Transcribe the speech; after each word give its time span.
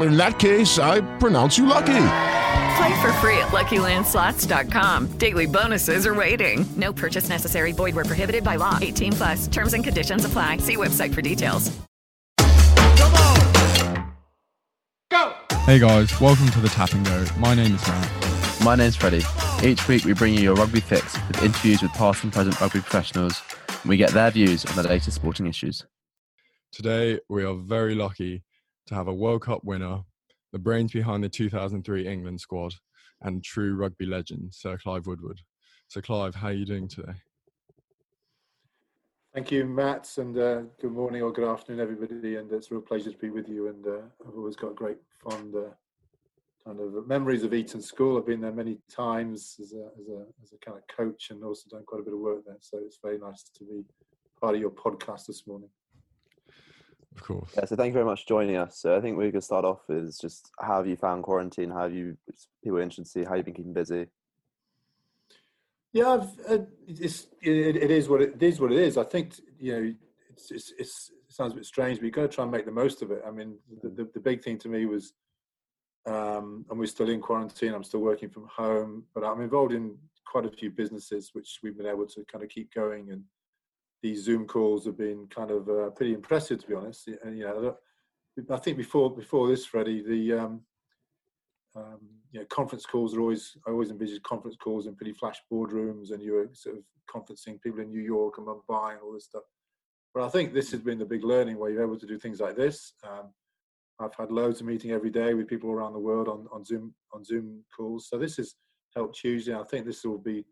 In 0.00 0.16
that 0.18 0.38
case, 0.38 0.78
I 0.78 1.00
pronounce 1.18 1.56
you 1.56 1.66
lucky. 1.66 2.08
Play 2.76 3.00
for 3.00 3.12
free 3.14 3.38
at 3.38 3.48
LuckyLandSlots.com. 3.48 5.12
Daily 5.18 5.46
bonuses 5.46 6.06
are 6.06 6.14
waiting. 6.14 6.66
No 6.76 6.92
purchase 6.92 7.28
necessary. 7.28 7.72
Void 7.72 7.94
where 7.94 8.04
prohibited 8.04 8.44
by 8.44 8.56
law. 8.56 8.78
18 8.80 9.12
plus. 9.12 9.46
Terms 9.48 9.72
and 9.72 9.82
conditions 9.82 10.26
apply. 10.26 10.58
See 10.58 10.76
website 10.76 11.14
for 11.14 11.22
details. 11.22 11.74
Come 12.36 13.14
on, 13.14 14.12
Go! 15.10 15.34
Hey 15.64 15.78
guys, 15.78 16.20
welcome 16.20 16.48
to 16.48 16.60
the 16.60 16.68
Tap 16.68 16.92
and 16.92 17.04
Go. 17.06 17.24
My 17.38 17.54
name 17.54 17.74
is 17.74 17.86
Matt. 17.86 18.62
My 18.62 18.74
name's 18.74 18.96
Freddie. 18.96 19.24
Each 19.62 19.88
week 19.88 20.04
we 20.04 20.12
bring 20.12 20.34
you 20.34 20.40
your 20.40 20.54
rugby 20.54 20.80
fix 20.80 21.16
with 21.28 21.42
interviews 21.42 21.80
with 21.80 21.92
past 21.92 22.22
and 22.22 22.32
present 22.32 22.60
rugby 22.60 22.80
professionals. 22.80 23.42
And 23.68 23.88
we 23.88 23.96
get 23.96 24.10
their 24.10 24.30
views 24.30 24.66
on 24.66 24.76
the 24.76 24.82
latest 24.82 25.16
sporting 25.16 25.46
issues. 25.46 25.86
Today 26.72 27.20
we 27.28 27.44
are 27.44 27.54
very 27.54 27.94
lucky 27.94 28.42
to 28.86 28.94
have 28.94 29.08
a 29.08 29.14
World 29.14 29.42
Cup 29.42 29.64
winner, 29.64 30.00
the 30.52 30.58
brains 30.58 30.92
behind 30.92 31.22
the 31.22 31.28
2003 31.28 32.06
England 32.06 32.40
squad, 32.40 32.74
and 33.22 33.42
true 33.42 33.74
rugby 33.74 34.06
legend, 34.06 34.54
Sir 34.54 34.78
Clive 34.78 35.06
Woodward. 35.06 35.40
So, 35.88 36.00
Clive, 36.00 36.34
how 36.34 36.48
are 36.48 36.52
you 36.52 36.64
doing 36.64 36.88
today? 36.88 37.14
Thank 39.34 39.50
you, 39.50 39.66
Matt, 39.66 40.16
and 40.16 40.38
uh, 40.38 40.62
good 40.80 40.92
morning 40.92 41.22
or 41.22 41.30
good 41.30 41.48
afternoon, 41.48 41.80
everybody. 41.80 42.36
And 42.36 42.50
it's 42.50 42.70
a 42.70 42.74
real 42.74 42.82
pleasure 42.82 43.12
to 43.12 43.18
be 43.18 43.30
with 43.30 43.48
you. 43.48 43.68
And 43.68 43.86
uh, 43.86 44.00
I've 44.26 44.34
always 44.34 44.56
got 44.56 44.74
great 44.74 44.96
fond 45.22 45.54
uh, 45.54 45.74
kind 46.64 46.80
of 46.80 47.06
memories 47.06 47.42
of 47.42 47.52
Eton 47.52 47.82
School. 47.82 48.16
I've 48.16 48.26
been 48.26 48.40
there 48.40 48.52
many 48.52 48.78
times 48.90 49.56
as 49.60 49.74
a, 49.74 49.90
as 50.00 50.08
a 50.08 50.24
as 50.42 50.52
a 50.52 50.64
kind 50.64 50.78
of 50.78 50.86
coach, 50.88 51.30
and 51.30 51.44
also 51.44 51.68
done 51.68 51.84
quite 51.86 52.00
a 52.00 52.04
bit 52.04 52.14
of 52.14 52.18
work 52.18 52.44
there. 52.46 52.56
So 52.60 52.78
it's 52.78 52.98
very 53.02 53.18
nice 53.18 53.42
to 53.58 53.64
be 53.64 53.84
part 54.40 54.54
of 54.54 54.60
your 54.60 54.70
podcast 54.70 55.26
this 55.26 55.46
morning. 55.46 55.68
Of 57.16 57.22
course. 57.22 57.50
Yeah, 57.56 57.64
so 57.64 57.76
thank 57.76 57.88
you 57.88 57.94
very 57.94 58.04
much 58.04 58.22
for 58.22 58.28
joining 58.28 58.56
us. 58.56 58.78
So 58.78 58.96
I 58.96 59.00
think 59.00 59.16
we 59.16 59.32
could 59.32 59.42
start 59.42 59.64
off 59.64 59.88
is 59.88 60.18
just 60.18 60.50
how 60.60 60.76
have 60.76 60.86
you 60.86 60.96
found 60.96 61.22
quarantine? 61.22 61.70
How 61.70 61.82
have 61.82 61.94
you 61.94 62.16
people 62.62 62.78
are 62.78 62.82
interested 62.82 63.04
to 63.04 63.10
see 63.10 63.24
how 63.24 63.34
you've 63.34 63.46
been 63.46 63.54
keeping 63.54 63.72
busy? 63.72 64.06
Yeah, 65.92 66.26
uh, 66.48 66.58
it's 66.86 67.26
it, 67.40 67.76
it 67.76 67.90
is 67.90 68.08
what 68.08 68.20
it, 68.20 68.34
it 68.34 68.42
is 68.42 68.60
what 68.60 68.70
it 68.70 68.78
is. 68.78 68.98
I 68.98 69.04
think 69.04 69.34
you 69.58 69.72
know 69.72 69.94
it's, 70.30 70.50
it's, 70.50 70.72
it's 70.78 71.10
it 71.28 71.34
sounds 71.34 71.52
a 71.52 71.56
bit 71.56 71.64
strange, 71.64 71.98
but 71.98 72.04
you've 72.04 72.14
got 72.14 72.22
to 72.22 72.28
try 72.28 72.42
and 72.42 72.52
make 72.52 72.66
the 72.66 72.70
most 72.70 73.00
of 73.02 73.10
it. 73.10 73.22
I 73.26 73.30
mean, 73.30 73.56
the, 73.82 73.88
the, 73.88 74.10
the 74.14 74.20
big 74.20 74.44
thing 74.44 74.58
to 74.58 74.68
me 74.68 74.84
was, 74.84 75.14
um, 76.06 76.66
and 76.68 76.78
we're 76.78 76.86
still 76.86 77.08
in 77.08 77.20
quarantine. 77.20 77.72
I'm 77.72 77.82
still 77.82 78.00
working 78.00 78.28
from 78.28 78.46
home, 78.54 79.04
but 79.14 79.24
I'm 79.24 79.40
involved 79.40 79.72
in 79.72 79.96
quite 80.26 80.44
a 80.44 80.50
few 80.50 80.70
businesses 80.70 81.30
which 81.32 81.60
we've 81.62 81.76
been 81.76 81.86
able 81.86 82.06
to 82.06 82.24
kind 82.30 82.44
of 82.44 82.50
keep 82.50 82.74
going 82.74 83.10
and 83.10 83.22
these 84.06 84.22
Zoom 84.22 84.46
calls 84.46 84.84
have 84.86 84.96
been 84.96 85.26
kind 85.28 85.50
of 85.50 85.68
uh, 85.68 85.90
pretty 85.90 86.14
impressive, 86.14 86.60
to 86.60 86.66
be 86.68 86.74
honest. 86.74 87.08
And, 87.24 87.36
you 87.36 87.44
know, 87.44 87.76
I 88.50 88.58
think 88.58 88.76
before 88.76 89.14
before 89.14 89.48
this, 89.48 89.66
Freddie, 89.66 90.02
the 90.02 90.38
um, 90.42 90.60
um, 91.74 92.00
you 92.30 92.38
know 92.40 92.46
conference 92.46 92.86
calls 92.86 93.16
are 93.16 93.20
always 93.20 93.56
I 93.66 93.70
always 93.70 93.90
envisaged 93.90 94.22
conference 94.22 94.56
calls 94.56 94.86
in 94.86 94.94
pretty 94.94 95.12
flash 95.12 95.38
boardrooms, 95.50 96.12
and 96.12 96.22
you 96.22 96.34
were 96.34 96.48
sort 96.52 96.76
of 96.76 96.82
conferencing 97.12 97.60
people 97.60 97.80
in 97.80 97.90
New 97.90 98.02
York 98.02 98.38
and 98.38 98.46
Mumbai 98.46 98.92
and 98.92 99.00
all 99.02 99.12
this 99.12 99.24
stuff. 99.24 99.42
But 100.14 100.24
I 100.24 100.28
think 100.28 100.52
this 100.52 100.70
has 100.70 100.82
been 100.82 100.98
the 100.98 101.12
big 101.14 101.24
learning 101.24 101.58
where 101.58 101.70
you're 101.70 101.82
able 101.82 101.98
to 101.98 102.06
do 102.06 102.18
things 102.18 102.40
like 102.40 102.56
this. 102.56 102.92
Um, 103.02 103.32
I've 103.98 104.14
had 104.14 104.30
loads 104.30 104.60
of 104.60 104.66
meeting 104.66 104.92
every 104.92 105.10
day 105.10 105.34
with 105.34 105.48
people 105.48 105.70
around 105.70 105.94
the 105.94 106.06
world 106.08 106.28
on, 106.28 106.46
on 106.52 106.64
Zoom 106.64 106.94
on 107.12 107.24
Zoom 107.24 107.64
calls. 107.74 108.08
So 108.08 108.18
this 108.18 108.36
has 108.36 108.54
helped 108.94 109.18
hugely. 109.18 109.54
I 109.54 109.64
think 109.64 109.84
this 109.84 110.04
will 110.04 110.18
be 110.18 110.44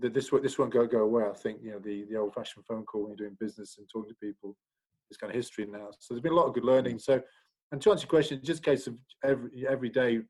this 0.00 0.30
this 0.30 0.58
won't 0.58 0.72
go 0.72 0.86
go 0.86 1.02
away. 1.02 1.24
I 1.24 1.36
think 1.36 1.60
you 1.62 1.72
know 1.72 1.78
the 1.78 2.04
the 2.10 2.16
old 2.16 2.34
fashioned 2.34 2.64
phone 2.66 2.84
call 2.84 3.02
when 3.02 3.10
you're 3.10 3.28
doing 3.28 3.36
business 3.40 3.76
and 3.78 3.88
talking 3.88 4.10
to 4.10 4.16
people 4.16 4.56
is 5.10 5.16
kind 5.16 5.30
of 5.30 5.36
history 5.36 5.66
now. 5.66 5.88
So 5.98 6.14
there's 6.14 6.22
been 6.22 6.32
a 6.32 6.36
lot 6.36 6.46
of 6.46 6.54
good 6.54 6.64
learning. 6.64 6.98
So, 6.98 7.20
and 7.72 7.80
to 7.82 7.90
answer 7.90 8.04
your 8.04 8.10
question, 8.10 8.40
just 8.42 8.60
a 8.66 8.70
case 8.70 8.86
of 8.86 8.96
every 9.24 9.66
every 9.68 9.88
day, 9.88 10.20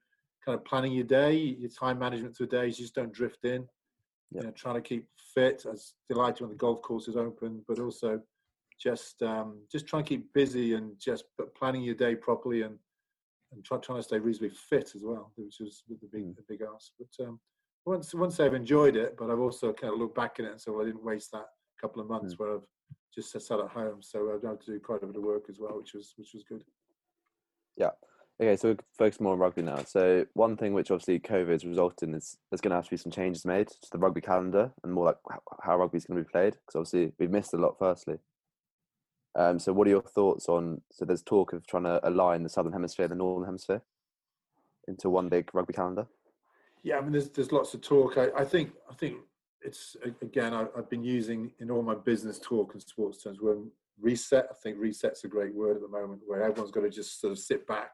kind 0.45 0.59
of 0.59 0.65
planning 0.65 0.93
your 0.93 1.05
day, 1.05 1.35
your 1.35 1.71
time 1.71 1.99
management 1.99 2.37
through 2.37 2.49
days. 2.49 2.79
You 2.79 2.85
just 2.85 2.95
don't 2.95 3.13
drift 3.13 3.45
in. 3.45 3.67
Yep. 4.33 4.43
You 4.43 4.43
know, 4.43 4.51
trying 4.53 4.77
to 4.77 4.81
keep 4.81 5.07
fit. 5.35 5.65
As 5.71 5.95
delighted 6.09 6.41
when 6.41 6.51
the 6.51 6.57
golf 6.57 6.83
course 6.83 7.09
is 7.09 7.17
open, 7.17 7.63
but 7.69 7.79
also 7.79 8.21
just 8.81 9.23
um, 9.23 9.61
just 9.71 9.87
trying 9.87 10.05
to 10.05 10.09
keep 10.09 10.33
busy 10.33 10.75
and 10.75 10.93
just 10.99 11.25
planning 11.57 11.83
your 11.83 11.95
day 11.95 12.15
properly 12.15 12.63
and 12.63 12.79
and 13.53 13.65
try, 13.65 13.79
trying 13.79 13.99
to 13.99 14.03
stay 14.03 14.19
reasonably 14.19 14.57
fit 14.69 14.93
as 14.95 15.03
well, 15.05 15.31
which 15.37 15.57
was 15.61 15.83
the 15.89 16.09
big 16.13 16.25
mm. 16.25 16.37
the 16.37 16.43
big 16.49 16.61
ask. 16.75 16.93
But 16.99 17.25
um, 17.25 17.41
once 17.87 18.15
once 18.15 18.41
I've 18.41 18.55
enjoyed 18.55 18.97
it, 18.97 19.17
but 19.19 19.31
I've 19.31 19.41
also 19.41 19.73
kind 19.73 19.93
of 19.93 19.99
looked 19.99 20.17
back 20.17 20.37
at 20.39 20.47
it 20.47 20.53
and 20.53 20.61
said, 20.61 20.73
well, 20.73 20.83
I 20.83 20.87
didn't 20.87 21.05
waste 21.05 21.33
that 21.33 21.47
couple 21.81 22.01
of 22.01 22.09
months 22.09 22.35
mm. 22.35 22.39
where 22.39 22.55
I've 22.55 22.67
just 23.15 23.33
sat 23.33 23.61
at 23.61 23.69
home. 23.69 23.99
So 24.01 24.33
I've 24.35 24.49
had 24.49 24.61
to 24.63 24.73
do 24.73 24.81
quite 24.81 25.03
a 25.03 25.07
bit 25.07 25.17
of 25.17 25.23
work 25.23 25.45
as 25.49 25.59
well, 25.61 25.77
which 25.77 25.95
was 25.95 26.15
which 26.17 26.33
was 26.35 26.45
good. 26.45 26.65
Yeah. 27.77 27.91
Okay, 28.41 28.57
so 28.57 28.71
we 28.71 28.77
focus 28.99 29.21
more 29.21 29.35
on 29.35 29.39
rugby 29.39 29.63
now. 29.63 29.85
So 29.85 30.27
one 30.35 30.57
thing 30.57 30.73
which 30.73 30.91
obviously 30.91 31.21
COVID 31.21 31.51
has 31.51 31.65
resulted 31.65 32.09
in 32.09 32.17
is 32.17 32.37
there's 32.51 32.61
going 32.61 32.71
to 32.71 32.77
have 32.77 32.87
to 32.87 32.91
be 32.91 32.97
some 32.97 33.13
changes 33.13 33.45
made 33.45 33.69
to 33.69 33.89
the 33.93 33.99
rugby 33.99 34.21
calendar 34.21 34.73
and 34.83 34.93
more 34.93 35.05
like 35.05 35.19
how 35.63 35.79
rugby 35.79 35.99
is 35.99 36.05
going 36.05 36.19
to 36.19 36.25
be 36.25 36.33
played 36.33 36.55
because 36.55 36.75
obviously 36.75 37.13
we've 37.19 37.31
missed 37.31 37.55
a 37.55 37.57
lot. 37.57 37.77
Firstly, 37.79 38.17
um, 39.37 39.61
so 39.61 39.73
what 39.73 39.87
are 39.87 39.91
your 39.91 40.03
thoughts 40.03 40.49
on? 40.49 40.81
So 40.91 41.05
there's 41.05 41.23
talk 41.23 41.53
of 41.53 41.65
trying 41.67 41.85
to 41.85 42.01
align 42.09 42.43
the 42.43 42.49
southern 42.49 42.73
hemisphere 42.73 43.05
and 43.05 43.13
the 43.13 43.17
northern 43.17 43.47
hemisphere 43.47 43.83
into 44.89 45.11
one 45.11 45.29
big 45.29 45.55
rugby 45.55 45.73
calendar. 45.73 46.07
Yeah, 46.85 46.99
I 46.99 47.01
mean, 47.01 47.13
there's 47.13 47.31
there's 47.31 47.51
lots 47.51 47.73
of 47.73 47.81
talk. 47.81 48.19
I, 48.19 48.29
I 48.37 48.45
think 48.45 48.73
I 48.89 48.95
think 48.95 49.17
it's 49.63 49.97
again 50.21 50.53
I, 50.53 50.67
have 50.77 50.91
been 50.91 51.03
using 51.03 51.51
in 51.59 51.71
all 51.71 51.83
my 51.83 51.95
business 51.95 52.39
talk 52.39 52.75
and 52.75 52.83
sports 52.83 53.23
terms. 53.23 53.39
When 53.41 53.71
reset, 53.99 54.47
I 54.51 54.55
think 54.63 54.77
reset's 54.79 55.25
a 55.25 55.29
great 55.29 55.55
word 55.55 55.77
at 55.77 55.83
the 55.83 55.89
moment, 55.89 56.21
where 56.27 56.43
everyone's 56.43 56.71
got 56.71 56.83
to 56.83 56.91
just 56.91 57.23
sort 57.23 57.33
of 57.33 57.39
sit 57.39 57.67
back, 57.67 57.91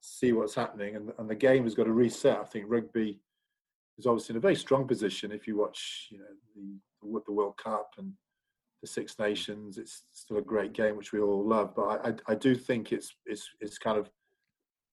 see 0.00 0.32
what's 0.32 0.54
happening, 0.54 0.94
and 0.94 1.12
and 1.18 1.28
the 1.28 1.34
game 1.34 1.64
has 1.64 1.74
got 1.74 1.84
to 1.84 1.92
reset. 1.92 2.38
I 2.38 2.44
think 2.44 2.66
rugby 2.68 3.18
is 3.98 4.06
obviously 4.06 4.34
in 4.34 4.36
a 4.36 4.40
very 4.40 4.56
strong 4.56 4.86
position. 4.86 5.32
If 5.32 5.48
you 5.48 5.56
watch, 5.56 6.06
you 6.10 6.18
know, 6.18 6.78
the 7.02 7.20
the 7.26 7.32
World 7.32 7.56
Cup 7.56 7.90
and 7.98 8.12
the 8.80 8.86
Six 8.86 9.18
Nations, 9.18 9.76
it's 9.76 10.04
still 10.12 10.36
a 10.36 10.42
great 10.42 10.72
game 10.72 10.96
which 10.96 11.12
we 11.12 11.18
all 11.18 11.44
love. 11.44 11.74
But 11.74 11.82
I 11.82 12.10
I, 12.10 12.14
I 12.28 12.34
do 12.36 12.54
think 12.54 12.92
it's 12.92 13.12
it's 13.26 13.50
it's 13.60 13.76
kind 13.76 13.98
of 13.98 14.08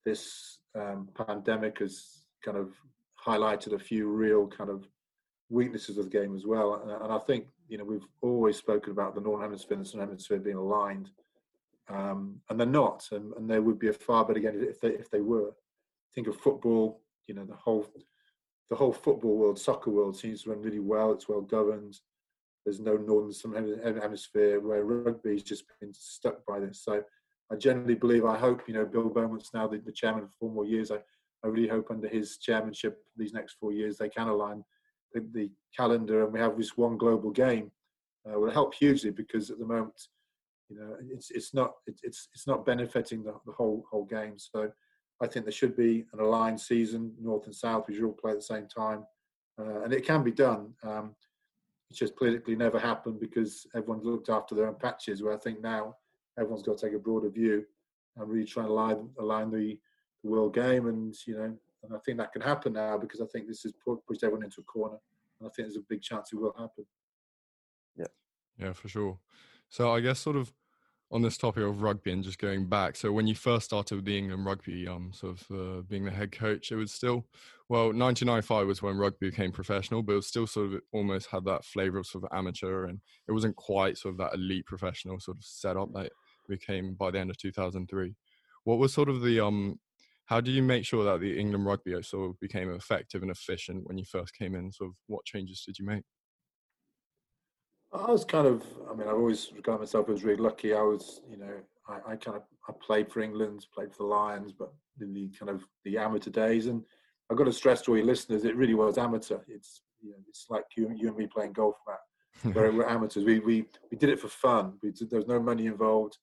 this 0.06 0.58
um, 0.74 1.08
pandemic 1.14 1.78
has 1.78 2.26
kind 2.44 2.58
of 2.58 2.74
highlighted 3.26 3.74
a 3.74 3.80
few 3.80 4.08
real 4.08 4.48
kind 4.48 4.70
of 4.70 4.88
weaknesses 5.50 5.98
of 5.98 6.06
the 6.06 6.18
game 6.18 6.36
as 6.36 6.46
well. 6.46 6.82
And, 7.04 7.12
I 7.12 7.20
think 7.20 7.48
you 7.68 7.78
know 7.78 7.84
we've 7.84 8.08
always 8.22 8.58
spoken 8.58 8.92
about 8.92 9.16
the 9.16 9.22
Northern 9.22 9.46
Hemisphere 9.46 9.78
and 9.78 9.86
the 9.86 9.90
Southern 9.90 10.08
Hemisphere 10.08 10.40
being 10.40 10.58
aligned, 10.58 11.10
um, 11.90 12.40
and 12.50 12.60
they're 12.60 12.68
not. 12.68 13.08
And, 13.12 13.34
and 13.34 13.50
there 13.50 13.62
would 13.62 13.80
be 13.80 13.90
a 13.90 13.94
far 13.94 14.26
better 14.26 14.40
game 14.40 14.66
if 14.68 14.80
they 14.80 14.90
if 14.90 15.10
they 15.10 15.22
were. 15.22 15.52
Think 16.16 16.28
of 16.28 16.38
football. 16.38 17.02
You 17.28 17.36
know 17.36 17.46
the 17.46 17.56
whole 17.56 17.88
the 18.72 18.78
whole 18.78 18.94
football 18.94 19.38
world, 19.38 19.60
soccer 19.60 19.92
world 19.92 20.18
seems 20.18 20.44
to 20.44 20.50
run 20.50 20.62
really 20.62 20.80
well. 20.80 21.12
It's 21.12 21.28
well 21.28 21.42
governed. 21.42 22.00
there's 22.64 22.80
no 22.80 22.96
northern 22.96 23.34
southern 23.34 24.02
hemisphere 24.02 24.62
where 24.62 24.86
rugby's 24.86 25.44
just 25.44 25.66
been 25.82 25.94
stuck 25.94 26.46
by 26.46 26.62
this. 26.62 26.82
So 26.82 27.04
I 27.52 27.58
generally 27.58 27.96
believe, 27.96 28.24
I 28.24 28.38
hope, 28.38 28.62
you 28.68 28.74
know, 28.74 28.86
Bill 28.86 29.10
Beaumont's 29.10 29.54
now 29.54 29.68
the, 29.68 29.80
the 29.80 29.92
chairman 29.92 30.26
for 30.26 30.32
four 30.40 30.52
more 30.52 30.66
years. 30.66 30.90
I, 30.90 31.00
I 31.44 31.48
really 31.48 31.68
hope 31.68 31.90
under 31.90 32.08
his 32.08 32.38
chairmanship 32.38 33.00
these 33.18 33.34
next 33.34 33.58
four 33.60 33.72
years 33.72 33.98
they 33.98 34.10
can 34.10 34.28
align 34.28 34.64
the, 35.14 35.26
the 35.34 35.50
calendar 35.76 36.24
and 36.24 36.34
we 36.34 36.40
have 36.40 36.58
this 36.58 36.78
one 36.78 36.98
global 36.98 37.32
game. 37.32 37.72
Uh, 38.30 38.40
will 38.40 38.52
help 38.52 38.76
hugely 38.76 39.10
because 39.10 39.50
at 39.50 39.58
the 39.58 39.66
moment, 39.66 40.00
you 40.70 40.78
know, 40.78 40.96
it's 41.10 41.32
it's 41.32 41.56
not 41.56 41.72
it's 42.04 42.30
it's 42.34 42.46
not 42.46 42.66
benefiting 42.66 43.24
the, 43.24 43.34
the 43.48 43.52
whole 43.52 43.84
whole 43.90 44.06
game. 44.06 44.38
So 44.38 44.72
I 45.22 45.28
think 45.28 45.46
there 45.46 45.52
should 45.52 45.76
be 45.76 46.06
an 46.14 46.20
aligned 46.20 46.62
season, 46.62 47.14
North 47.20 47.46
and 47.46 47.56
South, 47.56 47.86
we 47.88 47.96
should 47.96 48.04
all 48.04 48.14
play 48.14 48.32
at 48.32 48.38
the 48.38 48.44
same 48.44 48.68
time, 48.68 49.06
uh, 49.60 49.82
and 49.82 49.92
it 49.92 50.06
can 50.06 50.24
be 50.24 50.32
done. 50.32 50.74
Um, 50.84 51.16
it's 51.90 52.00
just 52.00 52.16
politically 52.16 52.56
never 52.56 52.80
happened 52.80 53.20
because 53.20 53.68
everyone's 53.76 54.06
looked 54.06 54.30
after 54.30 54.56
their 54.56 54.68
own 54.68 54.76
patches. 54.76 55.22
Where 55.22 55.34
I 55.34 55.38
think 55.38 55.62
now 55.62 55.96
everyone's 56.40 56.64
got 56.64 56.78
to 56.78 56.86
take 56.86 56.96
a 56.96 57.00
broader 57.00 57.30
view 57.30 57.66
and 58.16 58.30
really 58.30 58.46
try 58.46 58.64
and 58.64 58.72
align, 58.72 59.10
align 59.20 59.52
the, 59.52 59.78
the 60.24 60.30
world 60.30 60.54
game. 60.54 60.88
And 60.88 61.16
you 61.26 61.36
know, 61.36 61.58
and 61.84 61.96
I 61.96 61.98
think 62.06 62.18
that 62.18 62.34
can 62.34 62.42
happen 62.42 62.74
now 62.74 62.98
because 62.98 63.22
I 63.22 63.26
think 63.26 63.48
this 63.48 63.64
has 63.64 63.74
pushed 64.08 64.24
everyone 64.24 64.46
into 64.46 64.62
a 64.62 64.64
corner, 64.64 64.98
and 65.40 65.48
I 65.48 65.52
think 65.52 65.68
there's 65.68 65.78
a 65.78 65.86
big 65.90 66.02
chance 66.02 66.32
it 66.32 66.38
will 66.38 66.54
happen. 66.58 66.86
Yeah, 67.96 68.08
yeah, 68.58 68.74
for 68.74 68.88
sure. 68.88 69.20
So 69.70 69.92
I 69.92 70.00
guess 70.02 70.20
sort 70.20 70.36
of 70.36 70.54
on 71.12 71.22
this 71.22 71.38
topic 71.38 71.64
of 71.64 71.82
rugby 71.82 72.12
and 72.12 72.24
just 72.24 72.40
going 72.40 72.68
back, 72.68 72.96
so 72.96 73.12
when 73.12 73.28
you 73.28 73.36
first 73.36 73.66
started 73.66 73.96
with 73.96 74.06
the 74.06 74.18
England 74.18 74.46
rugby, 74.46 74.88
um, 74.88 75.12
sort 75.14 75.38
of 75.38 75.46
uh, 75.52 75.82
being 75.82 76.06
the 76.06 76.12
head 76.12 76.32
coach, 76.32 76.72
it 76.72 76.76
was 76.76 76.92
still, 76.92 77.26
well, 77.68 77.88
1995 77.88 78.68
was 78.68 78.82
when 78.82 78.98
rugby 78.98 79.30
became 79.30 79.52
professional, 79.52 80.04
but 80.04 80.14
it 80.14 80.18
was 80.18 80.28
still 80.28 80.48
sort 80.48 80.74
of 80.74 80.82
almost 80.94 81.28
had 81.28 81.44
that 81.46 81.66
flavour 81.66 81.98
of 81.98 82.06
sort 82.06 82.24
of 82.24 82.38
amateur, 82.38 82.86
and 82.86 83.00
it 83.28 83.32
wasn't 83.34 83.56
quite 83.56 83.98
sort 83.98 84.14
of 84.14 84.18
that 84.20 84.34
elite 84.34 84.66
professional 84.66 85.20
sort 85.20 85.38
of 85.38 85.44
setup 85.44 85.92
that 85.94 86.12
became 86.48 86.94
by 86.94 87.12
the 87.12 87.20
end 87.20 87.30
of 87.30 87.38
2003. 87.38 88.16
What 88.64 88.78
was 88.78 88.94
sort 88.94 89.10
of 89.10 89.22
the 89.22 89.40
um, 89.40 89.80
how 90.32 90.40
do 90.40 90.50
you 90.50 90.64
make 90.64 90.86
sure 90.86 91.04
that 91.04 91.20
the 91.20 91.38
England 91.38 91.66
rugby 91.66 91.92
sort 92.04 92.30
of 92.30 92.40
became 92.40 92.72
effective 92.72 93.22
and 93.22 93.30
efficient 93.30 93.86
when 93.86 93.98
you 93.98 94.06
first 94.06 94.34
came 94.34 94.56
in? 94.56 94.72
Sort 94.72 94.90
of 94.90 94.96
what 95.08 95.26
changes 95.26 95.62
did 95.66 95.78
you 95.78 95.86
make? 95.86 96.04
I 97.92 98.10
was 98.10 98.24
kind 98.24 98.48
of, 98.48 98.64
I 98.90 98.94
mean, 98.94 99.10
I've 99.10 99.16
always 99.16 99.52
regarded 99.54 99.82
myself 99.82 100.08
as 100.08 100.24
really 100.24 100.42
lucky. 100.42 100.74
I 100.74 100.84
was, 100.84 101.20
you 101.30 101.36
know, 101.36 101.54
I, 101.86 102.14
I, 102.14 102.16
kind 102.16 102.38
of, 102.38 102.44
I 102.70 102.72
played 102.82 103.12
for 103.12 103.20
England, 103.20 103.66
played 103.76 103.92
for 103.92 104.04
the 104.04 104.10
Lions, 104.10 104.54
but 104.58 104.72
in 105.02 105.14
the 105.14 105.30
kind 105.38 105.50
of 105.50 105.66
the 105.84 105.98
amateur 105.98 106.32
days. 106.32 106.68
And 106.68 106.82
I've 107.30 107.38
got 107.38 107.44
to 107.44 107.52
stress 107.52 107.82
to 107.82 107.92
all 107.92 107.98
your 107.98 108.06
listeners, 108.06 108.46
it 108.46 108.56
really 108.56 108.74
was 108.74 108.98
amateur. 108.98 109.40
It's, 109.50 109.82
you 110.00 110.12
know, 110.12 110.18
it's 110.30 110.46
like 110.50 110.64
you, 110.78 110.90
you 110.96 111.10
and 111.10 111.18
me 111.18 111.28
playing 111.28 111.52
golf, 111.52 111.76
Matt. 111.86 112.56
where 112.56 112.72
we're 112.72 112.88
amateurs. 112.88 113.26
We, 113.26 113.40
we, 113.40 113.66
we 113.92 113.98
did 113.98 114.10
it 114.10 114.22
for 114.22 114.30
fun. 114.30 114.78
We 114.82 114.92
did, 114.92 115.10
there 115.10 115.20
was 115.20 115.28
no 115.28 115.42
money 115.42 115.66
involved. 115.66 116.18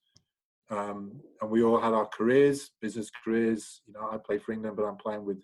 Um, 0.70 1.20
and 1.40 1.50
we 1.50 1.62
all 1.62 1.80
had 1.80 1.94
our 1.94 2.06
careers, 2.06 2.70
business 2.80 3.10
careers. 3.10 3.80
You 3.86 3.94
know, 3.94 4.08
I 4.10 4.18
play 4.18 4.38
for 4.38 4.52
England, 4.52 4.76
but 4.76 4.84
I'm 4.84 4.96
playing 4.96 5.24
with 5.24 5.38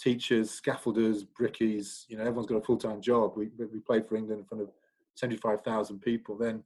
teachers, 0.00 0.60
scaffolders, 0.60 1.26
brickies. 1.38 2.04
You 2.08 2.16
know, 2.16 2.22
everyone's 2.22 2.46
got 2.46 2.56
a 2.56 2.62
full 2.62 2.78
time 2.78 3.00
job. 3.00 3.34
We, 3.36 3.50
we 3.58 3.80
played 3.80 4.08
for 4.08 4.16
England 4.16 4.40
in 4.40 4.46
front 4.46 4.62
of 4.62 4.70
75,000 5.16 6.00
people. 6.00 6.36
Then, 6.36 6.62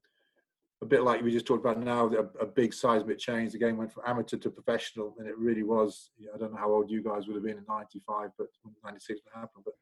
a 0.83 0.85
bit 0.85 1.05
like 1.05 1.23
we 1.23 1.31
just 1.31 1.47
talked 1.47 1.65
about 1.65 1.79
now, 1.79 2.09
a, 2.09 2.43
a, 2.43 2.47
big 2.47 2.75
seismic 2.75 3.17
change. 3.17 3.53
The 3.53 3.59
game 3.59 3.77
went 3.77 3.93
from 3.93 4.03
amateur 4.05 4.37
to 4.39 4.51
professional, 4.51 5.15
and 5.19 5.29
it 5.29 5.39
really 5.39 5.63
was. 5.63 6.11
You 6.19 6.27
know, 6.27 6.33
I 6.35 6.39
don't 6.39 6.53
know 6.53 6.59
how 6.59 6.73
old 6.73 6.91
you 6.91 7.03
guys 7.03 7.29
would 7.29 7.37
have 7.37 7.45
been 7.45 7.59
in 7.59 7.65
'95, 7.69 8.31
but 8.37 8.49
'96 8.85 9.21
when 9.23 9.33
it 9.33 9.41
happened. 9.41 9.65
But 9.65 9.75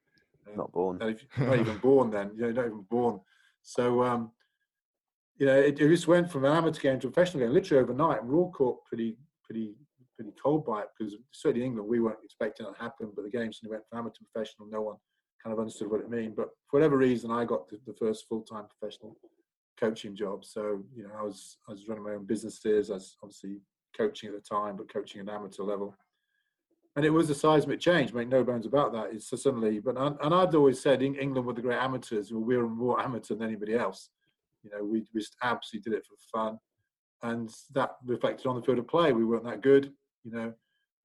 um, 0.51 0.59
not 0.59 0.73
born. 0.73 0.99
Not 0.99 1.59
even 1.59 1.79
born 1.79 2.11
then. 2.11 2.33
You 2.37 2.43
know, 2.43 2.53
not 2.53 2.67
even 2.67 2.83
born. 2.91 3.21
So, 3.63 4.03
um, 4.05 4.31
you 5.41 5.47
know, 5.47 5.57
it, 5.59 5.81
it, 5.81 5.89
just 5.89 6.07
went 6.07 6.31
from 6.31 6.45
an 6.45 6.53
amateur 6.53 6.83
game 6.83 7.01
to 7.01 7.09
a 7.09 7.11
professional 7.11 7.43
game 7.43 7.55
literally 7.55 7.83
overnight. 7.83 8.21
And 8.21 8.29
we're 8.29 8.39
all 8.39 8.53
caught 8.53 8.85
pretty, 8.85 9.17
pretty, 9.43 9.75
pretty 10.15 10.33
cold 10.41 10.67
by 10.67 10.83
it 10.83 10.89
because 10.97 11.17
certainly 11.33 11.63
in 11.63 11.69
England 11.73 11.89
we 11.89 11.99
weren't 11.99 12.19
expecting 12.23 12.67
it 12.67 12.75
to 12.75 12.79
happen. 12.79 13.11
But 13.17 13.25
the 13.25 13.31
game 13.31 13.51
suddenly 13.51 13.73
went 13.77 13.85
from 13.89 14.01
amateur 14.01 14.19
to 14.19 14.25
professional. 14.33 14.69
No 14.71 14.83
one 14.83 14.97
kind 15.43 15.55
of 15.55 15.59
understood 15.59 15.91
what 15.91 16.03
it 16.03 16.11
meant. 16.11 16.37
But 16.37 16.51
for 16.69 16.79
whatever 16.79 16.99
reason, 16.99 17.31
I 17.31 17.47
got 17.47 17.71
the, 17.71 17.81
the 17.87 17.95
first 17.95 18.27
full-time 18.29 18.67
professional 18.69 19.17
coaching 19.79 20.15
job. 20.15 20.45
So 20.45 20.85
you 20.95 21.05
know, 21.05 21.15
I 21.19 21.23
was 21.23 21.57
I 21.67 21.73
was 21.73 21.89
running 21.89 22.05
my 22.05 22.13
own 22.13 22.27
businesses. 22.27 22.91
I 22.91 22.95
was 22.95 23.17
obviously 23.23 23.63
coaching 23.97 24.29
at 24.29 24.35
the 24.35 24.43
time, 24.43 24.77
but 24.77 24.93
coaching 24.93 25.23
at 25.23 25.29
amateur 25.31 25.63
level. 25.63 25.97
And 26.97 27.05
it 27.07 27.11
was 27.11 27.31
a 27.31 27.35
seismic 27.35 27.81
change. 27.81 28.13
Make 28.13 28.29
no 28.29 28.45
bones 28.45 28.67
about 28.67 28.93
that. 28.93 29.15
It's 29.15 29.31
suddenly, 29.43 29.79
but 29.79 29.97
and 29.97 30.35
I'd 30.35 30.55
always 30.55 30.83
said 30.83 31.01
England 31.01 31.47
were 31.47 31.55
the 31.55 31.63
great 31.63 31.79
amateurs. 31.79 32.31
we 32.31 32.59
were 32.59 32.69
more 32.69 33.01
amateur 33.01 33.37
than 33.37 33.47
anybody 33.47 33.75
else. 33.75 34.11
You 34.63 34.71
know, 34.71 34.85
we 34.85 35.05
just 35.15 35.37
absolutely 35.43 35.91
did 35.91 35.99
it 35.99 36.07
for 36.07 36.17
fun, 36.39 36.59
and 37.23 37.51
that 37.75 37.97
reflected 38.05 38.47
on 38.47 38.57
the 38.57 38.63
field 38.63 38.79
of 38.79 38.89
play. 38.89 39.13
We 39.13 39.25
weren't 39.25 39.45
that 39.45 39.63
good. 39.63 39.93
You 40.25 40.33
know, 40.33 40.55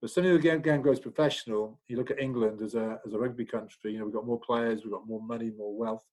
but 0.02 0.10
suddenly 0.12 0.36
the 0.36 0.44
game, 0.44 0.62
game 0.62 0.82
goes 0.82 1.00
professional. 1.00 1.80
You 1.88 1.98
look 1.98 2.12
at 2.12 2.20
England 2.20 2.62
as 2.62 2.76
a 2.76 3.00
as 3.06 3.14
a 3.14 3.20
rugby 3.20 3.46
country. 3.46 3.94
You 3.94 4.00
know, 4.00 4.06
we've 4.06 4.14
got 4.14 4.26
more 4.26 4.40
players, 4.40 4.84
we've 4.84 4.94
got 4.94 5.08
more 5.08 5.22
money, 5.22 5.52
more 5.58 5.76
wealth. 5.76 6.04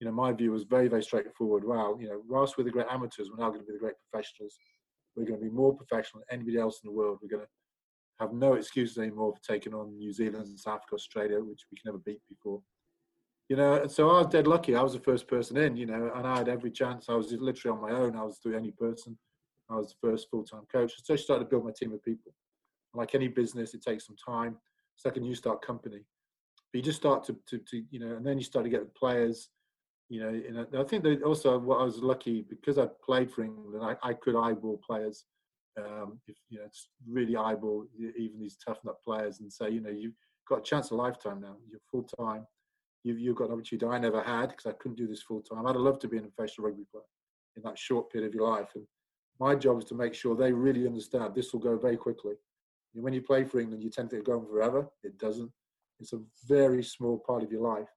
You 0.00 0.06
know, 0.06 0.12
my 0.12 0.32
view 0.32 0.52
was 0.52 0.64
very 0.64 0.88
very 0.88 1.02
straightforward. 1.02 1.64
Wow, 1.64 1.96
you 2.00 2.08
know, 2.08 2.22
whilst 2.28 2.58
we're 2.58 2.64
the 2.64 2.70
great 2.70 2.86
amateurs, 2.90 3.30
we're 3.30 3.42
now 3.42 3.50
going 3.50 3.60
to 3.60 3.66
be 3.66 3.72
the 3.72 3.78
great 3.78 3.94
professionals. 4.10 4.58
We're 5.16 5.24
going 5.24 5.38
to 5.38 5.44
be 5.44 5.50
more 5.50 5.76
professional 5.76 6.22
than 6.28 6.40
anybody 6.40 6.58
else 6.58 6.80
in 6.82 6.90
the 6.90 6.96
world. 6.96 7.18
We're 7.22 7.36
going 7.36 7.46
to 7.46 7.50
have 8.20 8.32
no 8.32 8.54
excuses 8.54 8.98
anymore 8.98 9.32
for 9.32 9.52
taking 9.52 9.74
on 9.74 9.96
New 9.96 10.12
Zealand 10.12 10.46
and 10.46 10.58
South 10.58 10.76
Africa, 10.76 10.94
Australia, 10.96 11.38
which 11.40 11.62
we 11.70 11.76
can 11.76 11.92
never 11.92 11.98
beat 11.98 12.20
before. 12.28 12.60
You 13.48 13.56
know, 13.56 13.86
so 13.86 14.08
I 14.08 14.18
was 14.18 14.28
dead 14.28 14.46
lucky. 14.46 14.74
I 14.74 14.82
was 14.82 14.94
the 14.94 15.00
first 15.00 15.28
person 15.28 15.56
in, 15.58 15.76
you 15.76 15.86
know, 15.86 16.10
and 16.14 16.26
I 16.26 16.38
had 16.38 16.48
every 16.48 16.70
chance. 16.70 17.08
I 17.08 17.14
was 17.14 17.30
literally 17.32 17.76
on 17.76 17.82
my 17.82 17.94
own. 17.94 18.16
I 18.16 18.22
was 18.22 18.40
the 18.42 18.56
only 18.56 18.70
person. 18.70 19.18
I 19.70 19.76
was 19.76 19.88
the 19.88 20.08
first 20.08 20.28
full 20.30 20.44
time 20.44 20.62
coach. 20.72 20.92
So 21.02 21.12
I 21.12 21.16
started 21.16 21.44
to 21.44 21.50
build 21.50 21.64
my 21.64 21.72
team 21.72 21.92
of 21.92 22.02
people 22.02 22.32
like 22.94 23.14
any 23.14 23.28
business, 23.28 23.74
it 23.74 23.82
takes 23.82 24.06
some 24.06 24.16
time. 24.16 24.56
It's 24.96 25.04
like 25.04 25.16
a 25.16 25.20
new 25.20 25.34
start 25.34 25.64
company. 25.64 26.00
But 26.72 26.78
you 26.78 26.82
just 26.82 26.98
start 26.98 27.24
to, 27.24 27.36
to, 27.48 27.58
to 27.58 27.84
you 27.90 28.00
know, 28.00 28.16
and 28.16 28.24
then 28.24 28.38
you 28.38 28.44
start 28.44 28.64
to 28.64 28.70
get 28.70 28.80
the 28.80 28.98
players, 28.98 29.48
you 30.08 30.20
know, 30.20 30.28
and 30.28 30.66
I 30.76 30.84
think 30.84 31.02
that 31.04 31.22
also 31.22 31.58
what 31.58 31.80
I 31.80 31.84
was 31.84 31.98
lucky 31.98 32.44
because 32.48 32.78
I 32.78 32.86
played 33.04 33.30
for 33.30 33.42
England, 33.42 33.82
I, 33.82 34.08
I 34.08 34.14
could 34.14 34.36
eyeball 34.36 34.80
players. 34.86 35.24
Um, 35.76 36.20
if 36.28 36.36
you 36.50 36.58
know, 36.58 36.64
it's 36.66 36.88
really 37.08 37.36
eyeball 37.36 37.86
even 37.98 38.38
these 38.38 38.56
tough 38.64 38.78
nut 38.84 38.96
players 39.04 39.40
and 39.40 39.52
say, 39.52 39.70
you 39.70 39.80
know, 39.80 39.90
you've 39.90 40.14
got 40.48 40.60
a 40.60 40.62
chance 40.62 40.92
of 40.92 40.98
lifetime 40.98 41.40
now. 41.40 41.56
You're 41.68 41.80
full 41.90 42.04
time. 42.04 42.46
You've, 43.04 43.20
you've 43.20 43.36
got 43.36 43.48
an 43.48 43.52
opportunity 43.52 43.86
I 43.86 43.98
never 43.98 44.22
had 44.22 44.48
because 44.50 44.66
I 44.66 44.72
couldn't 44.72 44.96
do 44.96 45.06
this 45.06 45.22
full 45.22 45.42
time. 45.42 45.66
I'd 45.66 45.76
loved 45.76 46.00
to 46.02 46.08
be 46.08 46.18
a 46.18 46.22
professional 46.22 46.66
rugby 46.66 46.84
player 46.90 47.04
in 47.56 47.62
that 47.62 47.78
short 47.78 48.10
period 48.10 48.28
of 48.28 48.34
your 48.34 48.48
life. 48.48 48.70
And 48.74 48.84
my 49.38 49.54
job 49.54 49.78
is 49.78 49.84
to 49.86 49.94
make 49.94 50.14
sure 50.14 50.34
they 50.34 50.52
really 50.52 50.86
understand 50.86 51.34
this 51.34 51.52
will 51.52 51.60
go 51.60 51.78
very 51.78 51.96
quickly 51.96 52.34
when 52.94 53.12
you 53.12 53.20
play 53.20 53.44
for 53.44 53.60
England, 53.60 53.82
you 53.82 53.90
tend 53.90 54.10
to 54.10 54.22
go 54.22 54.38
on 54.38 54.46
forever. 54.46 54.88
It 55.02 55.18
doesn't. 55.18 55.50
It's 56.00 56.12
a 56.12 56.20
very 56.46 56.82
small 56.82 57.18
part 57.18 57.42
of 57.42 57.50
your 57.50 57.62
life, 57.62 57.88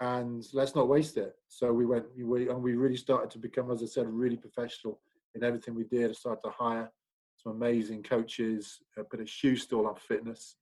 and 0.00 0.46
let's 0.52 0.74
not 0.74 0.88
waste 0.88 1.16
it. 1.16 1.34
So 1.48 1.72
we 1.72 1.86
went, 1.86 2.06
we, 2.16 2.48
and 2.48 2.62
we 2.62 2.74
really 2.74 2.96
started 2.96 3.30
to 3.30 3.38
become, 3.38 3.70
as 3.70 3.82
I 3.82 3.86
said, 3.86 4.06
really 4.08 4.36
professional 4.36 5.00
in 5.34 5.44
everything 5.44 5.74
we 5.74 5.84
did. 5.84 6.10
I 6.10 6.14
started 6.14 6.42
to 6.44 6.50
hire 6.50 6.90
some 7.36 7.52
amazing 7.52 8.02
coaches, 8.02 8.80
uh, 8.98 9.02
put 9.04 9.20
a 9.20 9.26
shoe 9.26 9.56
stall 9.56 9.86
on 9.86 9.94
fitness. 9.94 10.56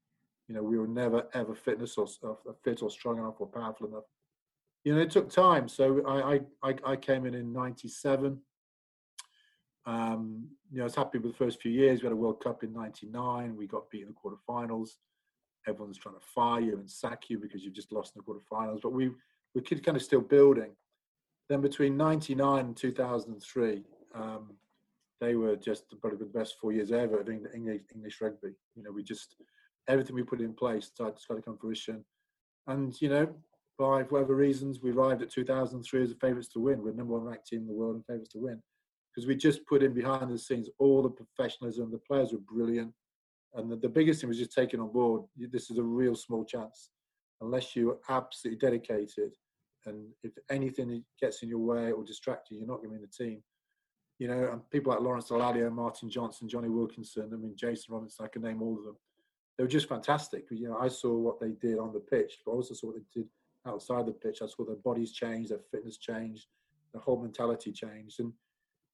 You 0.49 0.55
know, 0.55 0.63
we 0.63 0.79
were 0.79 0.87
never 0.87 1.27
ever 1.35 1.55
fitness 1.55 1.97
or 1.99 2.07
fit 2.63 2.83
or 2.83 2.91
strong 2.91 3.19
enough 3.19 3.41
or 3.41 3.47
powerful 3.47 3.89
enough. 3.89 4.05
You 4.85 4.95
know, 4.95 5.01
it 5.01 5.11
took 5.11 5.29
time. 5.31 5.69
So 5.69 6.07
I 6.07 6.41
I, 6.63 6.75
I 6.85 6.97
came 6.97 7.27
in 7.27 7.35
in 7.35 7.53
'97 7.53 8.41
um, 9.87 10.49
you 10.71 10.79
know, 10.79 10.83
I 10.83 10.87
was 10.87 10.97
happy 10.97 11.19
with 11.19 11.33
the 11.33 11.39
first 11.39 11.63
few 11.63 11.71
years. 11.71 12.03
We 12.03 12.07
had 12.07 12.13
a 12.13 12.17
World 12.17 12.43
Cup 12.43 12.65
in 12.65 12.73
'99. 12.73 13.57
We 13.57 13.67
got 13.67 13.89
beat 13.89 14.03
in 14.03 14.09
the 14.09 14.15
quarterfinals. 14.15 14.91
Everyone's 15.69 15.99
trying 15.99 16.17
to 16.17 16.27
fire 16.35 16.61
you 16.61 16.79
and 16.79 16.91
sack 16.91 17.31
you 17.31 17.39
because 17.39 17.65
you've 17.65 17.75
just 17.75 17.93
lost 17.93 18.15
in 18.15 18.23
the 18.23 18.33
quarterfinals. 18.33 18.83
But 18.83 18.93
we 18.93 19.13
we 19.55 19.63
kept 19.63 19.85
kind 19.85 19.97
of 19.97 20.03
still 20.03 20.21
building. 20.21 20.73
Then 21.49 21.61
between 21.61 21.97
'99 21.97 22.67
and 22.67 22.77
2003, 22.77 23.85
um, 24.15 24.55
they 25.21 25.37
were 25.37 25.55
just 25.55 25.85
probably 26.01 26.19
the 26.19 26.25
best 26.25 26.57
four 26.61 26.73
years 26.73 26.91
ever 26.91 27.21
of 27.21 27.29
English, 27.29 27.83
English 27.95 28.21
rugby. 28.21 28.55
You 28.75 28.83
know, 28.83 28.91
we 28.91 29.05
just 29.05 29.37
everything 29.89 30.17
we 30.17 30.23
put 30.23 30.41
in 30.41 30.53
place 30.53 30.87
started, 30.87 31.17
to 31.19 31.43
come 31.43 31.59
fruition. 31.59 32.05
And 32.67 33.01
you 33.01 33.09
know, 33.09 33.29
by 33.79 34.03
whatever 34.03 34.35
reasons, 34.35 34.81
we 34.83 34.91
arrived 34.91 35.23
at 35.23 35.31
2003 35.31 36.03
as 36.03 36.09
the 36.11 36.15
favourites 36.17 36.49
to 36.49 36.61
win. 36.61 36.83
We're 36.83 36.93
number 36.93 37.15
one 37.15 37.25
ranked 37.25 37.47
team 37.47 37.61
in 37.61 37.67
the 37.67 37.75
world 37.75 37.97
and 37.97 38.07
favourites 38.07 38.33
to 38.33 38.39
win 38.39 38.63
because 39.17 39.27
we 39.27 39.35
just 39.35 39.67
put 39.67 39.83
in 39.83 39.95
behind 39.95 40.31
the 40.31 40.39
scenes 40.39 40.69
all 40.79 41.03
the 41.03 41.09
professionalism. 41.09 41.91
The 41.91 41.99
players 41.99 42.33
were 42.33 42.39
brilliant, 42.39 42.93
and 43.55 43.71
the, 43.71 43.77
the 43.77 43.89
biggest 43.89 44.21
thing 44.21 44.29
was 44.29 44.39
just 44.39 44.53
taking 44.53 44.81
on 44.81 44.93
board. 44.93 45.23
This 45.37 45.71
is 45.71 45.79
a 45.79 45.83
real 45.83 46.15
small 46.15 46.45
chance, 46.45 46.91
unless 47.41 47.75
you 47.75 47.91
are 47.91 47.99
absolutely 48.09 48.59
dedicated. 48.59 49.35
And 49.87 50.09
if 50.23 50.33
anything 50.51 51.05
gets 51.21 51.43
in 51.43 51.49
your 51.49 51.61
way 51.61 51.93
or 51.93 52.05
distracts 52.05 52.51
you, 52.51 52.59
you're 52.59 52.67
not 52.67 52.79
going 52.79 52.91
to 52.91 52.97
be 52.99 53.03
in 53.03 53.09
the 53.09 53.25
team. 53.25 53.43
You 54.19 54.29
know, 54.29 54.49
and 54.53 54.71
people 54.71 54.93
like 54.93 55.01
Lawrence 55.01 55.29
Dallaglio, 55.29 55.71
Martin 55.71 56.11
Johnson, 56.11 56.49
Jonny 56.49 56.69
Wilkinson. 56.69 57.31
I 57.33 57.37
mean, 57.37 57.55
Jason 57.55 57.95
Robinson. 57.95 58.25
I 58.25 58.29
can 58.29 58.43
name 58.43 58.63
all 58.63 58.79
of 58.79 58.85
them. 58.85 58.97
They 59.57 59.65
were 59.65 59.69
just 59.69 59.89
fantastic. 59.89 60.45
You 60.51 60.69
know, 60.69 60.79
I 60.79 60.89
saw 60.89 61.15
what 61.15 61.41
they 61.41 61.51
did 61.51 61.79
on 61.79 61.93
the 61.93 62.01
pitch, 62.01 62.39
but 62.45 62.53
I 62.53 62.55
also 62.57 62.75
saw 62.75 62.89
what 62.89 62.97
they 62.97 63.21
did 63.21 63.29
outside 63.67 64.07
the 64.07 64.13
pitch. 64.13 64.41
I 64.43 64.47
saw 64.47 64.65
their 64.65 64.77
bodies 64.77 65.13
change, 65.13 65.49
their 65.49 65.61
fitness 65.71 65.97
change, 65.99 66.47
their 66.93 67.01
whole 67.01 67.21
mentality 67.21 67.73
changed, 67.73 68.21
and 68.21 68.33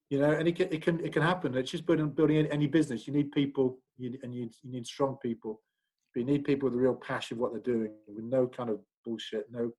you 0.09 0.19
know, 0.19 0.31
and 0.31 0.47
it 0.47 0.55
can 0.55 0.71
it 0.71 0.81
can 0.81 0.99
it 1.03 1.11
can 1.11 1.21
happen. 1.21 1.55
It's 1.55 1.71
just 1.71 1.85
building 1.85 2.09
building 2.09 2.45
any 2.47 2.67
business. 2.67 3.07
You 3.07 3.13
need 3.13 3.31
people, 3.31 3.79
you, 3.97 4.17
and 4.23 4.33
you 4.33 4.49
you 4.61 4.71
need 4.71 4.85
strong 4.85 5.17
people. 5.21 5.61
But 6.13 6.21
you 6.21 6.25
need 6.25 6.43
people 6.43 6.69
with 6.69 6.77
a 6.77 6.81
real 6.81 6.95
passion 6.95 7.37
of 7.37 7.41
what 7.41 7.51
they're 7.51 7.73
doing, 7.75 7.91
with 8.07 8.23
no 8.23 8.47
kind 8.47 8.69
of 8.69 8.79
bullshit, 9.03 9.47
no 9.51 9.71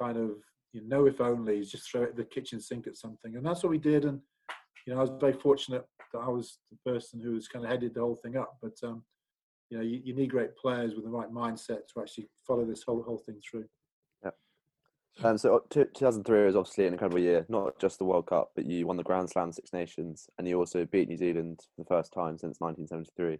kind 0.00 0.18
of 0.18 0.32
you 0.72 0.86
know 0.86 1.06
if 1.06 1.20
only. 1.20 1.62
Just 1.62 1.90
throw 1.90 2.02
it 2.02 2.16
the 2.16 2.24
kitchen 2.24 2.60
sink 2.60 2.86
at 2.86 2.96
something, 2.96 3.36
and 3.36 3.44
that's 3.44 3.62
what 3.62 3.70
we 3.70 3.78
did. 3.78 4.04
And 4.04 4.20
you 4.86 4.92
know, 4.92 4.98
I 4.98 5.02
was 5.02 5.12
very 5.20 5.32
fortunate 5.32 5.86
that 6.12 6.18
I 6.18 6.28
was 6.28 6.58
the 6.70 6.90
person 6.90 7.20
who 7.20 7.32
was 7.32 7.48
kind 7.48 7.64
of 7.64 7.70
headed 7.70 7.94
the 7.94 8.00
whole 8.00 8.18
thing 8.22 8.36
up. 8.36 8.56
But 8.60 8.76
um, 8.82 9.02
you 9.72 9.78
know, 9.78 9.84
you, 9.84 10.02
you 10.04 10.14
need 10.14 10.30
great 10.30 10.54
players 10.54 10.94
with 10.94 11.04
the 11.04 11.10
right 11.10 11.32
mindset 11.32 11.88
to 11.88 12.00
actually 12.00 12.28
follow 12.46 12.66
this 12.66 12.82
whole 12.82 13.02
whole 13.02 13.22
thing 13.24 13.40
through. 13.50 13.64
Yeah. 14.22 14.32
Um, 15.24 15.38
so 15.38 15.56
uh, 15.56 15.84
2003 15.94 16.44
was 16.44 16.56
obviously 16.56 16.86
an 16.86 16.92
incredible 16.92 17.20
year, 17.20 17.46
not 17.48 17.78
just 17.78 17.98
the 17.98 18.04
World 18.04 18.26
Cup, 18.26 18.50
but 18.54 18.66
you 18.66 18.86
won 18.86 18.98
the 18.98 19.02
Grand 19.02 19.30
Slam 19.30 19.50
Six 19.50 19.72
Nations, 19.72 20.28
and 20.36 20.46
you 20.46 20.58
also 20.58 20.84
beat 20.84 21.08
New 21.08 21.16
Zealand 21.16 21.60
for 21.74 21.84
the 21.84 21.88
first 21.88 22.12
time 22.12 22.36
since 22.36 22.60
1973. 22.60 23.38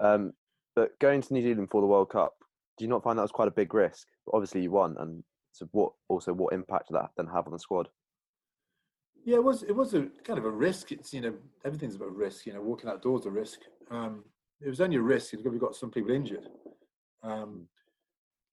Um, 0.00 0.32
but 0.74 0.98
going 1.00 1.20
to 1.20 1.34
New 1.34 1.42
Zealand 1.42 1.68
for 1.70 1.82
the 1.82 1.86
World 1.86 2.08
Cup, 2.08 2.36
do 2.78 2.86
you 2.86 2.88
not 2.88 3.02
find 3.02 3.18
that 3.18 3.22
was 3.22 3.30
quite 3.30 3.48
a 3.48 3.52
big 3.52 3.74
risk? 3.74 4.06
Obviously, 4.32 4.62
you 4.62 4.70
won, 4.70 4.96
and 4.98 5.22
so 5.52 5.68
what? 5.72 5.92
Also, 6.08 6.32
what 6.32 6.54
impact 6.54 6.88
did 6.88 6.94
that 6.94 7.10
then 7.18 7.26
have 7.26 7.46
on 7.46 7.52
the 7.52 7.58
squad? 7.58 7.88
Yeah, 9.26 9.36
it 9.36 9.44
was 9.44 9.64
it 9.64 9.76
was 9.76 9.92
a 9.92 10.06
kind 10.24 10.38
of 10.38 10.46
a 10.46 10.50
risk. 10.50 10.92
It's 10.92 11.12
you 11.12 11.20
know 11.20 11.34
everything's 11.62 11.96
about 11.96 12.16
risk. 12.16 12.46
You 12.46 12.54
know, 12.54 12.62
walking 12.62 12.88
outdoors 12.88 13.26
a 13.26 13.30
risk. 13.30 13.60
Um, 13.90 14.24
it 14.60 14.68
was 14.68 14.80
only 14.80 14.96
a 14.96 15.02
risk 15.02 15.32
because 15.32 15.52
we 15.52 15.58
got 15.58 15.76
some 15.76 15.90
people 15.90 16.10
injured. 16.10 16.48
Um, 17.22 17.68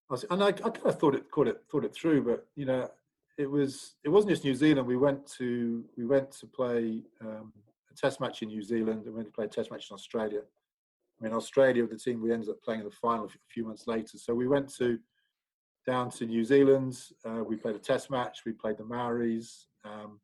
was, 0.10 0.26
and 0.30 0.44
I, 0.44 0.48
I 0.48 0.52
kind 0.52 0.86
of 0.86 1.00
thought 1.00 1.16
it, 1.16 1.26
thought 1.34 1.48
it, 1.48 1.62
thought 1.70 1.86
it 1.86 1.94
through, 1.94 2.24
but 2.24 2.48
you 2.56 2.66
know, 2.66 2.90
it 3.38 3.50
was 3.50 3.96
it 4.04 4.10
wasn't 4.10 4.32
just 4.32 4.44
New 4.44 4.56
Zealand. 4.56 4.88
We 4.88 4.98
went 4.98 5.26
to 5.38 5.84
we 5.98 6.06
went 6.06 6.32
to 6.40 6.48
play 6.48 7.02
um, 7.22 7.52
a 7.92 7.96
test 7.96 8.20
match 8.20 8.42
in 8.42 8.50
New 8.50 8.62
Zealand, 8.62 9.06
and 9.06 9.06
we 9.06 9.12
went 9.12 9.28
to 9.28 9.34
play 9.34 9.46
a 9.46 9.50
test 9.50 9.72
match 9.72 9.90
in 9.90 9.96
Australia. 9.96 10.42
I 11.20 11.24
mean, 11.24 11.34
Australia, 11.34 11.88
the 11.88 11.98
team 11.98 12.22
we 12.22 12.32
ended 12.32 12.50
up 12.50 12.62
playing 12.64 12.82
in 12.82 12.86
the 12.86 12.92
final 12.92 13.26
a 13.26 13.30
few 13.50 13.66
months 13.66 13.88
later. 13.88 14.18
So 14.18 14.34
we 14.34 14.48
went 14.48 14.74
to 14.76 15.00
down 15.88 16.10
to 16.12 16.26
New 16.26 16.46
Zealand. 16.46 16.98
Uh, 17.26 17.44
we 17.44 17.56
played 17.56 17.76
a 17.76 17.80
test 17.80 18.12
match. 18.12 18.42
We 18.46 18.52
played 18.52 18.78
the 18.78 18.84
Maoris. 18.84 19.68
Um, 19.84 20.20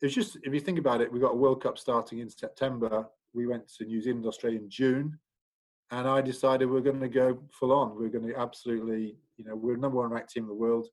was 0.00 0.14
just 0.14 0.38
if 0.44 0.54
you 0.54 0.60
think 0.60 0.78
about 0.78 1.00
it, 1.00 1.12
we 1.12 1.18
got 1.18 1.32
a 1.32 1.36
World 1.36 1.62
Cup 1.62 1.76
starting 1.78 2.20
in 2.20 2.30
September. 2.30 3.08
We 3.38 3.46
went 3.46 3.68
to 3.78 3.84
New 3.84 4.02
Zealand, 4.02 4.26
Australia 4.26 4.58
in 4.58 4.68
June, 4.68 5.16
and 5.92 6.08
I 6.08 6.20
decided 6.20 6.68
we're 6.68 6.80
going 6.80 6.98
to 6.98 7.08
go 7.08 7.38
full 7.52 7.72
on. 7.72 7.94
We're 7.94 8.08
going 8.08 8.26
to 8.26 8.36
absolutely, 8.36 9.14
you 9.36 9.44
know, 9.44 9.54
we're 9.54 9.76
number 9.76 9.98
one 9.98 10.10
ranked 10.10 10.32
team 10.32 10.42
in 10.42 10.48
the 10.48 10.54
world. 10.56 10.88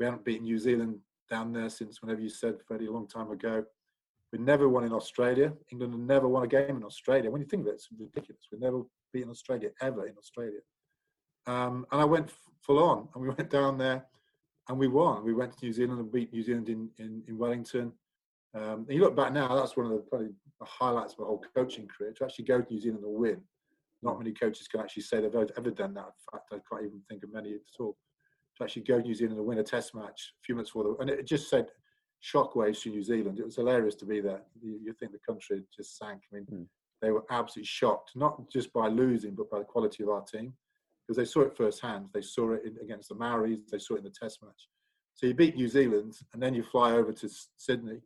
We 0.00 0.06
haven't 0.06 0.24
beaten 0.24 0.42
New 0.42 0.58
Zealand 0.58 0.98
down 1.30 1.52
there 1.52 1.70
since 1.70 2.02
whenever 2.02 2.20
you 2.20 2.30
said, 2.30 2.56
a 2.68 2.74
long 2.90 3.06
time 3.06 3.30
ago. 3.30 3.64
We 4.32 4.40
never 4.40 4.68
won 4.68 4.82
in 4.82 4.92
Australia. 4.92 5.52
England 5.70 5.92
had 5.92 6.02
never 6.02 6.26
won 6.26 6.42
a 6.42 6.48
game 6.48 6.78
in 6.78 6.82
Australia. 6.82 7.30
When 7.30 7.40
you 7.40 7.46
think 7.46 7.62
of 7.62 7.68
it, 7.68 7.74
it's 7.74 7.88
ridiculous. 7.96 8.48
We've 8.50 8.60
never 8.60 8.82
beaten 9.12 9.30
Australia 9.30 9.70
ever 9.80 10.08
in 10.08 10.18
Australia. 10.18 10.62
Um, 11.46 11.86
and 11.92 12.00
I 12.00 12.04
went 12.04 12.26
f- 12.26 12.38
full 12.60 12.82
on, 12.82 13.08
and 13.14 13.22
we 13.22 13.28
went 13.36 13.50
down 13.50 13.78
there, 13.78 14.04
and 14.68 14.80
we 14.80 14.88
won. 14.88 15.24
We 15.24 15.32
went 15.32 15.56
to 15.56 15.64
New 15.64 15.72
Zealand 15.72 16.00
and 16.00 16.10
beat 16.10 16.32
New 16.32 16.42
Zealand 16.42 16.68
in, 16.68 16.90
in, 16.98 17.22
in 17.28 17.38
Wellington. 17.38 17.92
Um, 18.52 18.84
and 18.86 18.90
you 18.90 19.00
look 19.00 19.14
back 19.14 19.32
now, 19.32 19.54
that's 19.54 19.76
one 19.76 19.86
of 19.86 19.92
the 19.92 19.98
probably 19.98 20.30
the 20.62 20.70
highlights 20.70 21.14
of 21.14 21.20
my 21.20 21.26
whole 21.26 21.42
coaching 21.54 21.88
career. 21.88 22.12
To 22.12 22.24
actually 22.24 22.44
go 22.44 22.60
to 22.60 22.72
New 22.72 22.80
Zealand 22.80 23.04
and 23.04 23.14
win, 23.14 23.40
not 24.02 24.18
many 24.18 24.32
coaches 24.32 24.68
can 24.68 24.80
actually 24.80 25.02
say 25.02 25.20
they've 25.20 25.34
ever 25.34 25.70
done 25.70 25.94
that. 25.94 26.06
In 26.06 26.32
fact, 26.32 26.52
I 26.52 26.58
can't 26.68 26.86
even 26.86 27.00
think 27.08 27.22
of 27.24 27.32
many 27.32 27.54
at 27.54 27.80
all. 27.80 27.96
To 28.58 28.64
actually 28.64 28.82
go 28.82 28.98
to 28.98 29.02
New 29.02 29.14
Zealand 29.14 29.38
and 29.38 29.46
win 29.46 29.58
a 29.58 29.62
Test 29.62 29.94
match 29.94 30.34
a 30.40 30.42
few 30.44 30.54
months 30.54 30.70
before 30.70 30.84
the, 30.84 30.96
and 31.00 31.10
it 31.10 31.26
just 31.26 31.48
said 31.48 31.68
shockwaves 32.22 32.82
to 32.82 32.90
New 32.90 33.02
Zealand. 33.02 33.38
It 33.38 33.44
was 33.44 33.56
hilarious 33.56 33.94
to 33.96 34.06
be 34.06 34.20
there. 34.20 34.42
You, 34.60 34.78
you 34.82 34.92
think 34.92 35.12
the 35.12 35.18
country 35.26 35.62
just 35.74 35.98
sank. 35.98 36.20
I 36.32 36.36
mean, 36.36 36.46
mm. 36.52 36.66
they 37.00 37.10
were 37.10 37.24
absolutely 37.30 37.66
shocked, 37.66 38.12
not 38.14 38.50
just 38.50 38.72
by 38.72 38.88
losing, 38.88 39.34
but 39.34 39.50
by 39.50 39.58
the 39.58 39.64
quality 39.64 40.02
of 40.02 40.10
our 40.10 40.22
team, 40.22 40.52
because 41.06 41.16
they 41.16 41.24
saw 41.24 41.40
it 41.42 41.56
firsthand. 41.56 42.08
They 42.14 42.22
saw 42.22 42.52
it 42.52 42.62
in, 42.64 42.76
against 42.82 43.08
the 43.08 43.16
Maoris. 43.16 43.70
They 43.70 43.78
saw 43.78 43.94
it 43.94 43.98
in 43.98 44.04
the 44.04 44.10
Test 44.10 44.42
match. 44.42 44.68
So 45.14 45.26
you 45.26 45.34
beat 45.34 45.56
New 45.56 45.68
Zealand, 45.68 46.14
and 46.32 46.42
then 46.42 46.54
you 46.54 46.62
fly 46.62 46.92
over 46.92 47.12
to 47.12 47.28
Sydney 47.56 48.00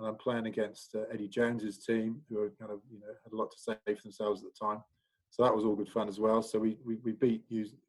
and 0.00 0.08
I'm 0.08 0.16
playing 0.16 0.46
against 0.46 0.94
uh, 0.94 1.02
Eddie 1.12 1.28
Jones's 1.28 1.84
team, 1.84 2.22
who 2.28 2.40
are 2.40 2.52
kind 2.58 2.72
of 2.72 2.80
you 2.90 2.98
know 2.98 3.12
had 3.22 3.32
a 3.32 3.36
lot 3.36 3.50
to 3.52 3.58
say 3.58 3.76
for 3.86 4.02
themselves 4.02 4.42
at 4.42 4.48
the 4.52 4.66
time. 4.66 4.82
So 5.28 5.44
that 5.44 5.54
was 5.54 5.64
all 5.64 5.76
good 5.76 5.90
fun 5.90 6.08
as 6.08 6.18
well. 6.18 6.42
So 6.42 6.58
we 6.58 6.78
we, 6.84 6.96
we 7.04 7.12
beat 7.12 7.44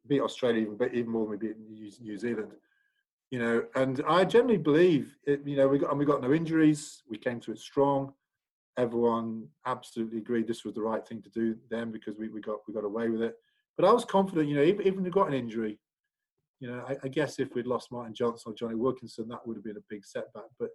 beat 0.08 0.22
Australia 0.22 0.62
even 0.62 0.78
even 0.94 1.10
more 1.10 1.24
than 1.24 1.32
we 1.32 1.38
beat 1.38 2.02
New 2.02 2.18
Zealand. 2.18 2.52
You 3.32 3.40
know, 3.40 3.64
and 3.76 4.04
I 4.08 4.26
generally 4.26 4.58
believe 4.58 5.16
it. 5.26 5.42
You 5.46 5.56
know, 5.56 5.70
we 5.70 5.80
got 5.80 5.90
and 5.90 6.00
we 6.00 6.06
got 6.06 6.22
no 6.22 6.34
injuries. 6.34 7.02
We 7.10 7.18
came 7.18 7.40
to 7.42 7.52
it 7.52 7.60
strong. 7.60 8.14
Everyone 8.78 9.48
absolutely 9.66 10.18
agreed 10.18 10.48
this 10.48 10.66
was 10.66 10.76
the 10.76 10.82
right 10.82 11.06
thing 11.06 11.22
to 11.22 11.30
do 11.30 11.56
then 11.70 11.92
because 11.92 12.18
we, 12.18 12.28
we 12.28 12.42
got 12.42 12.58
we 12.68 12.74
got 12.74 12.84
away 12.84 13.10
with 13.10 13.22
it. 13.22 13.36
But 13.78 13.88
I 13.88 13.94
was 13.94 14.04
confident. 14.04 14.50
You 14.50 14.58
know, 14.58 14.64
even 14.64 14.86
even 14.86 15.00
if 15.00 15.06
we 15.06 15.10
got 15.12 15.30
an 15.30 15.34
injury, 15.34 15.80
you 16.60 16.68
know, 16.68 16.84
I, 16.88 16.98
I 17.06 17.08
guess 17.08 17.40
if 17.40 17.56
we'd 17.56 17.68
lost 17.68 17.90
Martin 17.90 18.14
Johnson 18.14 18.52
or 18.52 18.56
Jonny 18.56 18.76
Wilkinson, 18.76 19.30
that 19.30 19.48
would 19.48 19.56
have 19.56 19.64
been 19.64 19.78
a 19.78 19.88
big 19.90 20.04
setback. 20.06 20.50
But 20.60 20.72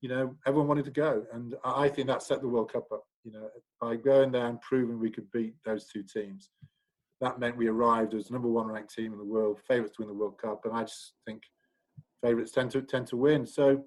you 0.00 0.08
know, 0.08 0.34
everyone 0.46 0.68
wanted 0.68 0.86
to 0.86 0.90
go, 0.90 1.24
and 1.32 1.54
I 1.64 1.88
think 1.88 2.08
that 2.08 2.22
set 2.22 2.40
the 2.40 2.48
World 2.48 2.72
Cup 2.72 2.86
up. 2.92 3.04
You 3.24 3.32
know, 3.32 3.48
by 3.80 3.96
going 3.96 4.32
there 4.32 4.46
and 4.46 4.60
proving 4.60 4.98
we 4.98 5.10
could 5.10 5.30
beat 5.30 5.54
those 5.64 5.86
two 5.86 6.02
teams, 6.02 6.48
that 7.20 7.38
meant 7.38 7.56
we 7.56 7.68
arrived 7.68 8.14
as 8.14 8.30
number 8.30 8.48
one 8.48 8.66
ranked 8.66 8.94
team 8.94 9.12
in 9.12 9.18
the 9.18 9.24
world, 9.24 9.60
favourites 9.68 9.96
to 9.96 10.02
win 10.02 10.08
the 10.08 10.18
World 10.18 10.38
Cup, 10.38 10.64
and 10.64 10.74
I 10.74 10.82
just 10.82 11.12
think 11.26 11.42
favourites 12.22 12.52
tend 12.52 12.70
to 12.72 12.82
tend 12.82 13.06
to 13.08 13.16
win. 13.16 13.44
So, 13.44 13.84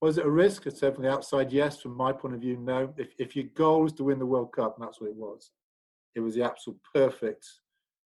was 0.00 0.16
it 0.16 0.24
a 0.24 0.30
risk? 0.30 0.64
Definitely 0.64 1.08
outside, 1.08 1.52
yes. 1.52 1.80
From 1.80 1.94
my 1.94 2.12
point 2.12 2.34
of 2.34 2.40
view, 2.40 2.56
no. 2.56 2.94
If 2.96 3.12
if 3.18 3.36
your 3.36 3.46
goal 3.54 3.84
is 3.86 3.92
to 3.94 4.04
win 4.04 4.18
the 4.18 4.26
World 4.26 4.52
Cup, 4.52 4.76
and 4.78 4.86
that's 4.86 5.00
what 5.00 5.10
it 5.10 5.16
was, 5.16 5.50
it 6.14 6.20
was 6.20 6.34
the 6.34 6.42
absolute 6.42 6.80
perfect. 6.94 7.46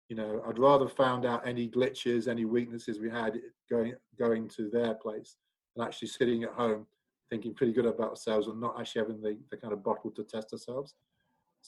You 0.08 0.16
know, 0.16 0.42
I'd 0.48 0.58
rather 0.58 0.88
found 0.88 1.24
out 1.26 1.46
any 1.46 1.68
glitches, 1.68 2.26
any 2.26 2.44
weaknesses 2.44 2.98
we 2.98 3.10
had 3.10 3.38
going 3.70 3.94
going 4.18 4.48
to 4.56 4.68
their 4.68 4.94
place 4.94 5.36
than 5.76 5.86
actually 5.86 6.08
sitting 6.08 6.42
at 6.42 6.52
home 6.52 6.86
thinking 7.30 7.54
pretty 7.54 7.72
good 7.72 7.86
about 7.86 8.10
ourselves 8.10 8.46
and 8.46 8.60
not 8.60 8.78
actually 8.78 9.02
having 9.02 9.20
the, 9.20 9.38
the 9.50 9.56
kind 9.56 9.72
of 9.72 9.82
bottle 9.82 10.10
to 10.12 10.24
test 10.24 10.52
ourselves. 10.52 10.94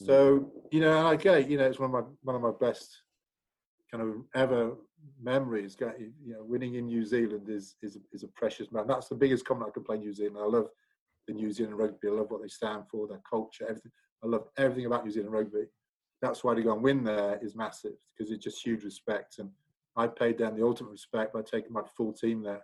Mm. 0.02 0.06
So 0.06 0.52
you 0.70 0.80
know, 0.80 1.06
I 1.06 1.16
get 1.16 1.50
you 1.50 1.58
know 1.58 1.66
it's 1.66 1.78
one 1.78 1.94
of 1.94 2.04
my 2.04 2.10
one 2.22 2.36
of 2.36 2.42
my 2.42 2.52
best 2.60 3.02
kind 3.90 4.02
of 4.02 4.14
ever 4.34 4.74
memories. 5.20 5.76
You 5.80 6.34
know, 6.34 6.44
winning 6.44 6.74
in 6.74 6.86
New 6.86 7.04
Zealand 7.04 7.48
is 7.48 7.76
is 7.82 7.98
is 8.12 8.22
a 8.22 8.28
precious 8.28 8.70
man. 8.72 8.86
That's 8.86 9.08
the 9.08 9.14
biggest 9.14 9.44
comment 9.44 9.68
I 9.70 9.72
can 9.72 9.84
play 9.84 9.98
New 9.98 10.12
Zealand. 10.12 10.38
I 10.40 10.46
love 10.46 10.68
the 11.26 11.34
New 11.34 11.52
Zealand 11.52 11.78
rugby. 11.78 12.08
I 12.08 12.12
love 12.12 12.30
what 12.30 12.42
they 12.42 12.48
stand 12.48 12.84
for, 12.90 13.06
their 13.06 13.20
culture, 13.28 13.64
everything. 13.64 13.92
I 14.22 14.26
love 14.26 14.48
everything 14.56 14.86
about 14.86 15.04
New 15.04 15.12
Zealand 15.12 15.32
rugby. 15.32 15.66
That's 16.20 16.42
why 16.42 16.54
to 16.54 16.62
go 16.62 16.72
and 16.72 16.82
win 16.82 17.04
there 17.04 17.38
is 17.40 17.54
massive 17.54 17.92
because 18.16 18.32
it's 18.32 18.42
just 18.42 18.64
huge 18.64 18.82
respect. 18.82 19.38
And 19.38 19.50
I 19.96 20.08
paid 20.08 20.38
them 20.38 20.56
the 20.56 20.64
ultimate 20.64 20.90
respect 20.90 21.32
by 21.32 21.42
taking 21.42 21.72
my 21.72 21.82
full 21.96 22.12
team 22.12 22.42
there 22.42 22.62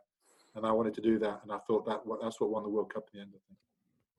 and 0.54 0.66
I 0.66 0.73
wanted 0.73 0.94
to 0.94 1.00
do 1.00 1.18
that, 1.18 1.40
and 1.42 1.52
I 1.52 1.58
thought 1.66 1.84
that 1.87 2.02
that's 2.23 2.40
what 2.40 2.50
won 2.50 2.62
the 2.62 2.68
World 2.68 2.92
Cup 2.92 3.08
in 3.12 3.18
the 3.18 3.23
end. 3.23 3.32
I 3.34 3.40
think. 3.49 3.58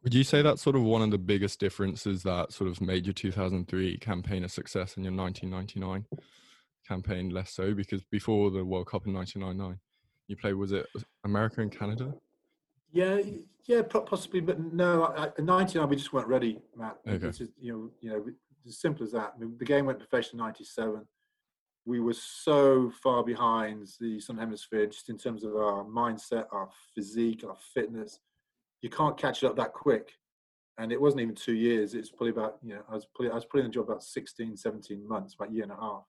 Would 0.03 0.13
you 0.13 0.23
say 0.23 0.41
that's 0.41 0.61
sort 0.61 0.75
of 0.75 0.83
one 0.83 1.01
of 1.01 1.09
the 1.11 1.17
biggest 1.17 1.59
differences 1.59 2.21
that 2.23 2.51
sort 2.51 2.69
of 2.69 2.79
made 2.79 3.07
your 3.07 3.13
2003 3.13 3.97
campaign 3.97 4.43
a 4.43 4.49
success 4.49 4.95
and 4.95 5.03
your 5.03 5.13
1999 5.13 6.05
campaign 6.87 7.29
less 7.31 7.51
so? 7.51 7.73
Because 7.73 8.03
before 8.03 8.51
the 8.51 8.63
World 8.63 8.87
Cup 8.87 9.07
in 9.07 9.13
1999, 9.13 9.79
you 10.27 10.35
played 10.35 10.53
was 10.53 10.71
it 10.71 10.85
America 11.23 11.61
and 11.61 11.71
Canada? 11.71 12.13
Yeah, 12.91 13.19
yeah, 13.65 13.81
possibly, 13.81 14.41
but 14.41 14.59
no. 14.59 15.31
In 15.37 15.45
'99, 15.45 15.89
we 15.89 15.95
just 15.95 16.13
weren't 16.13 16.27
ready, 16.27 16.59
Matt. 16.77 16.97
Okay. 17.07 17.31
Just, 17.31 17.51
you 17.59 17.73
know, 17.73 17.89
you 17.99 18.09
know, 18.11 18.25
as 18.67 18.77
simple 18.77 19.03
as 19.03 19.11
that. 19.13 19.33
I 19.35 19.39
mean, 19.39 19.55
the 19.57 19.65
game 19.65 19.85
went 19.85 19.99
professional 19.99 20.45
in 20.45 20.47
'97 20.47 21.05
we 21.85 21.99
were 21.99 22.13
so 22.13 22.91
far 23.03 23.23
behind 23.23 23.87
the 23.99 24.19
Southern 24.19 24.39
Hemisphere 24.39 24.87
just 24.87 25.09
in 25.09 25.17
terms 25.17 25.43
of 25.43 25.55
our 25.55 25.85
mindset, 25.85 26.45
our 26.51 26.69
physique, 26.95 27.43
our 27.47 27.55
fitness. 27.73 28.19
You 28.81 28.89
can't 28.89 29.17
catch 29.17 29.43
it 29.43 29.47
up 29.47 29.55
that 29.57 29.73
quick. 29.73 30.11
And 30.77 30.91
it 30.91 30.99
wasn't 30.99 31.21
even 31.21 31.35
two 31.35 31.53
years. 31.53 31.93
It's 31.93 32.09
probably 32.09 32.31
about, 32.31 32.57
you 32.61 32.73
know, 32.73 32.81
I 32.89 32.95
was, 32.95 33.07
probably, 33.13 33.31
I 33.31 33.35
was 33.35 33.45
putting 33.45 33.67
the 33.67 33.71
job 33.71 33.85
about 33.85 34.03
16, 34.03 34.57
17 34.57 35.07
months, 35.07 35.35
about 35.35 35.51
a 35.51 35.53
year 35.53 35.63
and 35.63 35.71
a 35.71 35.75
half. 35.75 36.03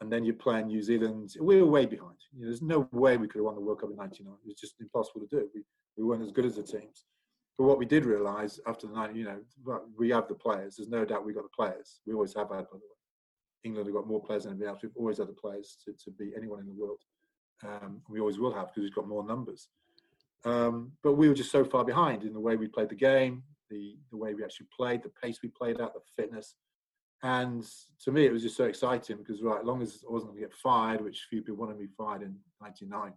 And 0.00 0.12
then 0.12 0.24
you're 0.24 0.34
playing 0.34 0.66
New 0.66 0.82
Zealand. 0.82 1.34
We 1.40 1.62
were 1.62 1.70
way 1.70 1.86
behind. 1.86 2.16
You 2.32 2.40
know, 2.40 2.46
there's 2.46 2.62
no 2.62 2.88
way 2.92 3.16
we 3.16 3.28
could 3.28 3.38
have 3.38 3.46
won 3.46 3.54
the 3.54 3.60
World 3.60 3.80
Cup 3.80 3.90
in 3.90 3.96
99. 3.96 4.32
It 4.44 4.46
was 4.46 4.60
just 4.60 4.74
impossible 4.80 5.22
to 5.22 5.26
do. 5.28 5.48
We, 5.54 5.62
we 5.96 6.04
weren't 6.04 6.22
as 6.22 6.32
good 6.32 6.44
as 6.44 6.56
the 6.56 6.62
teams. 6.62 7.04
But 7.56 7.64
what 7.64 7.78
we 7.78 7.86
did 7.86 8.04
realise 8.04 8.60
after 8.66 8.86
the 8.86 8.92
night, 8.92 9.16
you 9.16 9.24
know, 9.24 9.80
we 9.96 10.10
have 10.10 10.28
the 10.28 10.34
players. 10.34 10.76
There's 10.76 10.88
no 10.88 11.04
doubt 11.04 11.24
we 11.24 11.32
got 11.32 11.44
the 11.44 11.56
players. 11.56 12.00
We 12.06 12.14
always 12.14 12.34
have 12.34 12.50
had, 12.50 12.68
by 12.70 12.78
the 12.78 12.86
way. 12.86 12.97
England 13.64 13.86
have 13.86 13.94
got 13.94 14.06
more 14.06 14.22
players 14.22 14.44
than 14.44 14.52
anybody 14.52 14.68
else. 14.68 14.80
We've 14.82 14.92
always 14.96 15.18
had 15.18 15.28
the 15.28 15.32
players 15.32 15.76
to, 15.84 15.92
to 15.92 16.10
beat 16.12 16.34
anyone 16.36 16.60
in 16.60 16.66
the 16.66 16.72
world. 16.72 17.00
Um, 17.64 18.02
we 18.08 18.20
always 18.20 18.38
will 18.38 18.54
have 18.54 18.68
because 18.68 18.84
we've 18.84 18.94
got 18.94 19.08
more 19.08 19.24
numbers. 19.24 19.68
Um, 20.44 20.92
but 21.02 21.14
we 21.14 21.28
were 21.28 21.34
just 21.34 21.50
so 21.50 21.64
far 21.64 21.84
behind 21.84 22.22
in 22.22 22.32
the 22.32 22.40
way 22.40 22.56
we 22.56 22.68
played 22.68 22.88
the 22.88 22.94
game, 22.94 23.42
the 23.70 23.96
the 24.10 24.16
way 24.16 24.34
we 24.34 24.44
actually 24.44 24.68
played, 24.74 25.02
the 25.02 25.10
pace 25.22 25.40
we 25.42 25.48
played 25.48 25.80
at, 25.80 25.92
the 25.94 26.00
fitness. 26.16 26.54
And 27.22 27.66
to 28.04 28.12
me, 28.12 28.26
it 28.26 28.32
was 28.32 28.42
just 28.42 28.56
so 28.56 28.64
exciting 28.64 29.16
because, 29.16 29.42
right, 29.42 29.58
as 29.58 29.66
long 29.66 29.82
as 29.82 30.04
I 30.08 30.12
wasn't 30.12 30.32
going 30.32 30.42
to 30.42 30.48
get 30.48 30.56
fired, 30.56 31.00
which 31.00 31.26
few 31.28 31.42
people 31.42 31.56
wanted 31.56 31.80
me 31.80 31.88
fired 31.96 32.22
in 32.22 32.36
'99, 32.62 33.12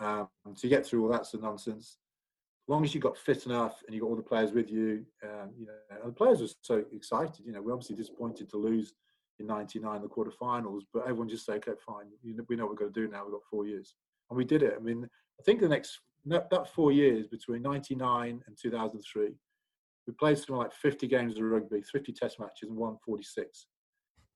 um, 0.00 0.28
to 0.56 0.68
get 0.68 0.84
through 0.84 1.04
all 1.04 1.12
that 1.12 1.26
sort 1.26 1.44
of 1.44 1.48
nonsense, 1.48 1.98
as 2.64 2.68
long 2.68 2.84
as 2.84 2.94
you 2.94 3.00
got 3.00 3.16
fit 3.16 3.46
enough 3.46 3.80
and 3.86 3.94
you 3.94 4.00
got 4.00 4.08
all 4.08 4.16
the 4.16 4.22
players 4.22 4.50
with 4.50 4.70
you, 4.70 5.06
um, 5.22 5.50
you 5.56 5.66
know, 5.66 6.06
the 6.06 6.12
players 6.12 6.40
were 6.40 6.48
so 6.62 6.84
excited. 6.92 7.46
You 7.46 7.52
know, 7.52 7.62
we're 7.62 7.72
obviously 7.72 7.96
disappointed 7.96 8.50
to 8.50 8.56
lose 8.56 8.94
in 9.42 9.46
'99 9.48 10.02
the 10.02 10.08
quarterfinals, 10.08 10.82
but 10.92 11.02
everyone 11.02 11.28
just 11.28 11.44
said, 11.44 11.56
"Okay, 11.56 11.72
fine, 11.86 12.06
we 12.24 12.56
know 12.56 12.64
what 12.64 12.70
we're 12.70 12.76
going 12.76 12.92
to 12.92 13.00
do 13.00 13.08
now. 13.08 13.24
We've 13.24 13.32
got 13.32 13.44
four 13.50 13.66
years," 13.66 13.94
and 14.30 14.36
we 14.36 14.44
did 14.44 14.62
it. 14.62 14.74
I 14.76 14.80
mean, 14.80 15.08
I 15.38 15.42
think 15.42 15.60
the 15.60 15.68
next 15.68 16.00
that 16.26 16.68
four 16.72 16.92
years 16.92 17.26
between 17.26 17.62
'99 17.62 18.42
and 18.46 18.56
2003 18.56 19.34
we 20.06 20.12
played 20.14 20.36
something 20.38 20.56
like 20.56 20.72
50 20.72 21.06
games 21.06 21.36
of 21.36 21.44
rugby, 21.44 21.82
50 21.82 22.12
test 22.12 22.40
matches, 22.40 22.68
and 22.68 22.76
won 22.76 22.96
46. 23.04 23.66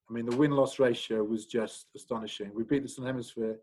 I 0.09 0.13
mean, 0.13 0.27
the 0.27 0.37
win 0.37 0.53
loss 0.53 0.79
ratio 0.79 1.25
was 1.25 1.47
just 1.47 1.87
astonishing. 1.97 2.53
We 2.55 2.63
beat 2.63 2.83
the 2.83 2.89
Southern 2.89 3.09
Hemisphere 3.09 3.59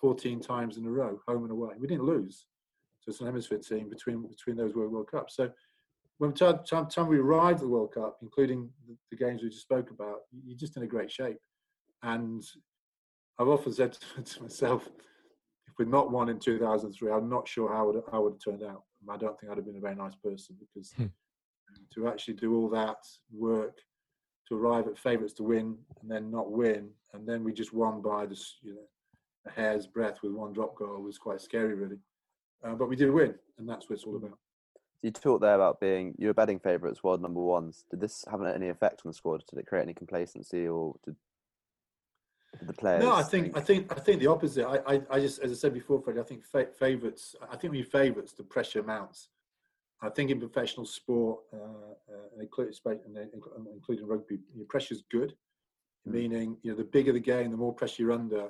14 0.00 0.40
times 0.40 0.76
in 0.76 0.86
a 0.86 0.90
row, 0.90 1.20
home 1.28 1.44
and 1.44 1.52
away. 1.52 1.74
We 1.78 1.86
didn't 1.86 2.04
lose 2.04 2.46
to 3.02 3.10
the 3.10 3.12
Southern 3.12 3.34
Hemisphere 3.34 3.58
team 3.58 3.88
between 3.88 4.26
between 4.26 4.56
those 4.56 4.74
World 4.74 5.08
Cups. 5.10 5.36
So 5.36 5.50
when 6.18 6.32
time, 6.32 6.60
time, 6.68 6.86
time 6.86 7.08
we 7.08 7.18
arrived 7.18 7.58
at 7.58 7.62
the 7.62 7.68
World 7.68 7.94
Cup, 7.94 8.18
including 8.22 8.70
the, 8.86 8.96
the, 9.10 9.16
games 9.16 9.42
we 9.42 9.48
just 9.48 9.62
spoke 9.62 9.90
about, 9.90 10.20
you're 10.44 10.56
just 10.56 10.76
in 10.76 10.82
a 10.82 10.86
great 10.86 11.10
shape. 11.10 11.38
And 12.02 12.42
I've 13.38 13.48
often 13.48 13.72
said 13.72 13.92
to, 14.16 14.22
to 14.22 14.42
myself, 14.42 14.86
if 14.86 15.74
we'd 15.78 15.88
not 15.88 16.12
won 16.12 16.28
in 16.28 16.38
2003, 16.38 17.10
I'm 17.10 17.28
not 17.28 17.48
sure 17.48 17.72
how 17.72 17.90
it, 17.90 18.04
how 18.12 18.20
it 18.20 18.24
would 18.24 18.32
have 18.34 18.58
turned 18.58 18.62
out. 18.62 18.82
I 19.10 19.16
don't 19.16 19.38
think 19.38 19.50
I'd 19.50 19.58
have 19.58 19.66
been 19.66 19.76
a 19.76 19.80
very 19.80 19.96
nice 19.96 20.14
person 20.22 20.56
because 20.58 20.92
hmm 20.92 21.06
to 21.94 22.08
actually 22.08 22.34
do 22.34 22.54
all 22.54 22.68
that 22.68 22.98
work 23.32 23.78
to 24.48 24.56
arrive 24.56 24.86
at 24.86 24.98
favourites 24.98 25.32
to 25.34 25.42
win 25.42 25.76
and 26.02 26.10
then 26.10 26.30
not 26.30 26.50
win, 26.50 26.90
and 27.14 27.26
then 27.26 27.42
we 27.42 27.52
just 27.52 27.72
won 27.72 28.02
by 28.02 28.26
the 28.26 28.38
you 28.62 28.74
know 28.74 28.80
a 29.46 29.50
hair's 29.50 29.86
breadth 29.86 30.22
with 30.22 30.32
one 30.32 30.52
drop 30.52 30.76
goal 30.76 31.02
was 31.02 31.18
quite 31.18 31.40
scary, 31.40 31.74
really. 31.74 31.98
Uh, 32.66 32.74
but 32.74 32.88
we 32.88 32.96
did 32.96 33.10
win, 33.10 33.34
and 33.58 33.68
that's 33.68 33.88
what 33.88 33.96
it's 33.96 34.04
all 34.04 34.16
about. 34.16 34.38
You 35.04 35.10
talked 35.10 35.42
there 35.42 35.54
about 35.54 35.80
being 35.80 36.14
you 36.16 36.28
were 36.28 36.32
betting 36.32 36.58
favourites, 36.58 37.04
world 37.04 37.20
number 37.20 37.38
ones. 37.38 37.84
Did 37.90 38.00
this 38.00 38.24
have 38.30 38.42
any 38.42 38.70
effect 38.70 39.02
on 39.04 39.10
the 39.10 39.14
squad? 39.14 39.44
Did 39.50 39.58
it 39.58 39.66
create 39.66 39.82
any 39.82 39.92
complacency, 39.92 40.66
or 40.66 40.94
did, 41.04 41.14
did 42.58 42.68
the 42.68 42.72
players? 42.72 43.02
No, 43.02 43.12
I 43.12 43.22
think 43.22 43.54
I 43.54 43.60
think 43.60 43.92
I 43.94 44.00
think 44.00 44.20
the 44.20 44.28
opposite. 44.28 44.66
I, 44.66 44.94
I, 44.94 45.02
I 45.10 45.20
just 45.20 45.40
as 45.40 45.52
I 45.52 45.54
said 45.56 45.74
before, 45.74 46.00
Fred. 46.00 46.18
I 46.18 46.22
think 46.22 46.42
favourites. 46.78 47.36
I 47.42 47.56
think 47.58 47.72
when 47.72 47.80
you 47.80 47.84
favourites, 47.84 48.32
the 48.32 48.44
pressure 48.44 48.82
mounts. 48.82 49.28
I 50.00 50.08
think 50.08 50.30
in 50.30 50.40
professional 50.40 50.86
sport, 50.86 51.40
uh, 51.52 51.56
uh, 52.10 52.40
including, 52.40 52.72
including 53.74 54.06
rugby, 54.06 54.38
your 54.56 54.64
pressure 54.66 54.94
is 54.94 55.04
good, 55.10 55.34
mm. 56.08 56.12
meaning 56.12 56.56
you 56.62 56.70
know 56.70 56.78
the 56.78 56.84
bigger 56.84 57.12
the 57.12 57.20
game, 57.20 57.50
the 57.50 57.58
more 57.58 57.74
pressure 57.74 58.04
you're 58.04 58.12
under. 58.12 58.48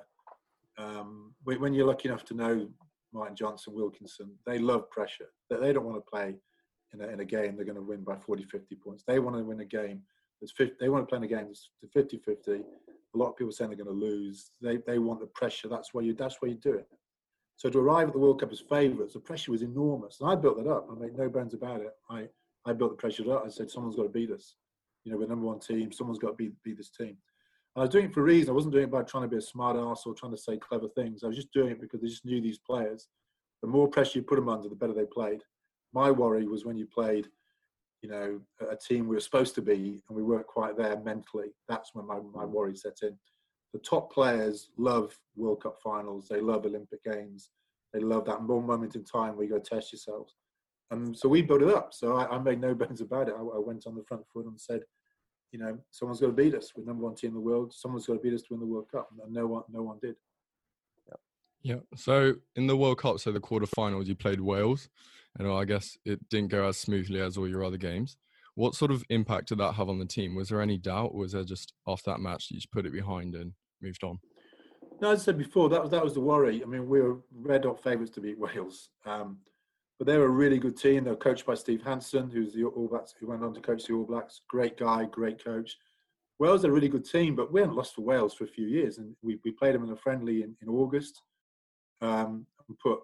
Um, 0.78 1.34
when 1.42 1.75
you're 1.75 1.87
lucky 1.87 2.08
enough 2.08 2.25
to 2.26 2.34
know 2.34 2.68
Martin 3.14 3.37
Johnson, 3.37 3.75
Wilkinson, 3.75 4.33
they 4.44 4.59
love 4.59 4.90
pressure. 4.90 5.28
They 5.49 5.73
don't 5.73 5.85
want 5.85 5.97
to 5.97 6.11
play 6.11 6.35
in 6.92 7.00
a, 7.00 7.06
in 7.09 7.21
a 7.21 7.25
game 7.25 7.56
they're 7.56 7.64
going 7.64 7.76
to 7.76 7.83
win 7.83 8.02
by 8.02 8.16
40, 8.16 8.44
50 8.44 8.75
points. 8.76 9.04
They 9.06 9.21
want 9.21 9.37
to 9.37 9.44
win 9.44 9.61
a 9.61 9.64
game 9.64 10.02
that's 10.40 10.52
50, 10.52 10.75
they 10.80 10.88
want 10.88 11.02
to 11.02 11.06
play 11.06 11.18
in 11.18 11.25
a 11.25 11.28
game 11.28 11.47
that's 11.47 11.71
50, 11.92 12.18
50. 12.18 12.52
A 12.52 12.59
lot 13.14 13.30
of 13.30 13.37
people 13.37 13.52
saying 13.52 13.71
they're 13.71 13.85
going 13.85 13.99
to 13.99 14.06
lose. 14.06 14.50
They, 14.61 14.78
they 14.87 14.99
want 14.99 15.21
the 15.21 15.26
pressure. 15.26 15.68
That's 15.68 15.94
why 15.94 16.02
you, 16.02 16.14
that's 16.14 16.37
why 16.40 16.49
you 16.49 16.56
do 16.56 16.75
it. 16.75 16.88
So 17.56 17.71
to 17.71 17.78
arrive 17.78 18.09
at 18.09 18.14
the 18.14 18.18
World 18.18 18.40
Cup 18.40 18.50
as 18.50 18.61
favourites, 18.61 19.14
the 19.14 19.21
pressure 19.21 19.52
was 19.52 19.62
enormous. 19.62 20.18
And 20.21 20.28
I 20.28 20.35
built 20.35 20.56
that 20.62 20.68
up. 20.68 20.88
I 20.90 20.99
made 20.99 21.16
no 21.16 21.28
bones 21.28 21.54
about 21.54 21.80
it. 21.80 21.92
I, 22.11 22.26
I 22.66 22.73
built 22.73 22.90
the 22.90 22.97
pressure 22.97 23.33
up. 23.33 23.44
I 23.47 23.49
said, 23.49 23.71
someone's 23.71 23.94
got 23.94 24.02
to 24.02 24.09
beat 24.09 24.33
us. 24.33 24.56
You 25.04 25.12
know, 25.12 25.18
we're 25.18 25.28
number 25.28 25.47
one 25.47 25.61
team. 25.61 25.92
Someone's 25.92 26.18
got 26.18 26.30
to 26.30 26.35
beat, 26.35 26.52
beat 26.64 26.78
this 26.78 26.90
team. 26.90 27.16
I 27.76 27.81
was 27.81 27.90
doing 27.90 28.07
it 28.07 28.14
for 28.14 28.21
a 28.21 28.25
reason. 28.25 28.50
I 28.50 28.54
wasn't 28.54 28.73
doing 28.73 28.85
it 28.85 28.90
by 28.90 29.02
trying 29.02 29.25
to 29.25 29.28
be 29.28 29.37
a 29.37 29.43
smart 29.43 29.76
ass 29.76 30.04
or 30.07 30.14
trying 30.14 30.33
to 30.33 30.38
say 30.38 30.57
clever 30.57 30.88
things. 30.88 31.25
I 31.25 31.26
was 31.26 31.37
just 31.37 31.52
doing 31.52 31.73
it 31.73 31.81
because 31.81 32.02
I 32.02 32.07
just 32.07 32.25
knew 32.25 32.40
these 32.40 32.59
players. 32.59 33.09
The 33.62 33.69
more 33.69 33.88
pressure 33.88 34.19
you 34.19 34.25
put 34.25 34.37
them 34.37 34.49
under, 34.49 34.69
the 34.69 34.76
better 34.76 34.93
they 34.93 35.07
played. 35.07 35.40
My 35.93 36.11
worry 36.11 36.47
was 36.47 36.64
when 36.64 36.76
you 36.76 36.87
played, 36.87 37.26
you 38.02 38.09
know, 38.09 38.40
a 38.71 38.76
team 38.76 39.09
we 39.09 39.16
were 39.16 39.21
supposed 39.21 39.54
to 39.57 39.62
be 39.62 40.02
and 40.09 40.16
we 40.16 40.23
weren't 40.23 40.47
quite 40.47 40.76
there 40.76 41.00
mentally. 41.00 41.49
That's 41.69 41.95
when 41.95 42.07
my, 42.07 42.20
my 42.33 42.44
worry 42.44 42.77
set 42.77 42.98
in 43.03 43.16
the 43.75 43.81
top 43.81 44.12
players 44.12 44.70
love 44.79 45.18
World 45.35 45.64
Cup 45.64 45.79
finals. 45.83 46.29
They 46.29 46.40
love 46.40 46.64
Olympic 46.64 47.03
Games. 47.03 47.51
They 47.92 47.98
love 47.98 48.25
that 48.27 48.40
one 48.40 48.64
moment 48.64 48.94
in 48.94 49.05
time 49.05 49.37
where 49.37 49.44
you 49.44 49.51
go 49.51 49.59
test 49.59 49.92
yourselves. 49.92 50.37
And 50.92 51.16
so 51.16 51.29
we 51.29 51.42
built 51.42 51.62
it 51.62 51.75
up. 51.75 51.92
So 51.92 52.16
I, 52.16 52.37
I 52.37 52.38
made 52.38 52.61
no 52.61 52.72
bones 52.75 53.01
about 53.01 53.29
it. 53.29 53.35
I, 53.37 53.40
I, 53.40 53.59
went 53.59 53.88
on 53.88 53.96
the 53.96 54.05
front 54.05 54.22
foot 54.33 54.46
and 54.46 54.61
said, 54.61 54.83
you 55.55 55.61
know, 55.61 55.79
someone's 55.93 56.21
got 56.21 56.27
to 56.27 56.33
beat 56.33 56.53
us. 56.53 56.73
We're 56.77 56.85
number 56.85 57.05
one 57.05 57.14
team 57.14 57.29
in 57.29 57.35
the 57.35 57.40
world. 57.40 57.73
Someone's 57.73 58.09
got 58.09 58.14
to 58.14 58.19
beat 58.19 58.35
us 58.35 58.43
to 58.43 58.49
win 58.51 58.61
the 58.61 58.67
World 58.67 58.90
Cup. 58.90 59.09
And 59.23 59.33
no 59.33 59.47
one, 59.47 59.62
no 59.73 59.83
one 59.83 59.99
did. 60.03 60.17
Yeah. 61.62 61.77
So 61.95 62.35
in 62.57 62.67
the 62.67 62.77
World 62.77 62.99
Cup, 62.99 63.21
so 63.21 63.31
the 63.31 63.40
quarterfinals, 63.40 64.07
you 64.07 64.17
played 64.17 64.40
Wales, 64.40 64.88
and 65.38 65.49
I 65.49 65.64
guess 65.64 65.97
it 66.05 66.29
didn't 66.29 66.51
go 66.51 66.67
as 66.67 66.77
smoothly 66.77 67.21
as 67.21 67.38
all 67.38 67.49
your 67.49 67.64
other 67.64 67.77
games. 67.77 68.17
What 68.57 68.75
sort 68.75 68.90
of 68.90 69.05
impact 69.11 69.49
did 69.49 69.59
that 69.59 69.75
have 69.75 69.88
on 69.88 70.01
the 70.01 70.07
team? 70.07 70.35
Was 70.35 70.49
there 70.49 70.61
any 70.61 70.77
doubt, 70.77 71.12
or 71.14 71.21
was 71.21 71.33
there 71.33 71.45
just 71.45 71.73
after 71.87 72.11
that 72.11 72.21
match 72.21 72.51
you 72.51 72.57
just 72.57 72.73
put 72.73 72.85
it 72.85 72.93
behind 72.93 73.37
and 73.37 73.53
moved 73.81 74.03
on? 74.03 74.19
No, 75.01 75.12
as 75.12 75.21
I 75.21 75.25
said 75.25 75.38
before, 75.38 75.69
that 75.69 75.81
was 75.81 75.90
that 75.93 76.05
was 76.05 76.14
the 76.14 76.21
worry. 76.21 76.62
I 76.62 76.67
mean, 76.67 76.88
we 76.88 77.01
were 77.01 77.19
red 77.33 77.64
hot 77.64 77.83
favourites 77.83 78.12
to 78.12 78.21
beat 78.21 78.38
Wales, 78.38 78.90
um, 79.07 79.38
but 79.98 80.07
they're 80.07 80.24
a 80.24 80.28
really 80.28 80.59
good 80.59 80.76
team. 80.76 81.04
They're 81.04 81.14
coached 81.14 81.46
by 81.46 81.54
Steve 81.54 81.83
Hansen, 81.83 82.30
who's 82.30 82.52
the 82.52 82.64
All 82.64 82.88
Blacks, 82.88 83.14
who 83.18 83.28
went 83.28 83.44
on 83.44 83.54
to 83.54 83.61
coach 83.61 83.87
the 83.87 83.94
All 83.94 84.04
Blacks. 84.04 84.40
Great 84.48 84.76
guy, 84.76 85.04
great 85.04 85.42
coach. 85.42 85.76
Wales 86.40 86.64
are 86.64 86.70
a 86.70 86.72
really 86.72 86.88
good 86.88 87.09
team, 87.09 87.37
but 87.37 87.52
we 87.52 87.61
haven't 87.61 87.76
lost 87.76 87.94
for 87.94 88.02
Wales 88.02 88.35
for 88.35 88.44
a 88.44 88.48
few 88.48 88.66
years, 88.66 88.98
and 88.98 89.14
we, 89.22 89.38
we 89.44 89.52
played 89.52 89.74
them 89.74 89.85
in 89.85 89.90
a 89.90 89.96
friendly 89.96 90.42
in, 90.42 90.57
in 90.62 90.68
August, 90.68 91.22
um, 92.00 92.44
and 92.68 92.78
put 92.80 92.98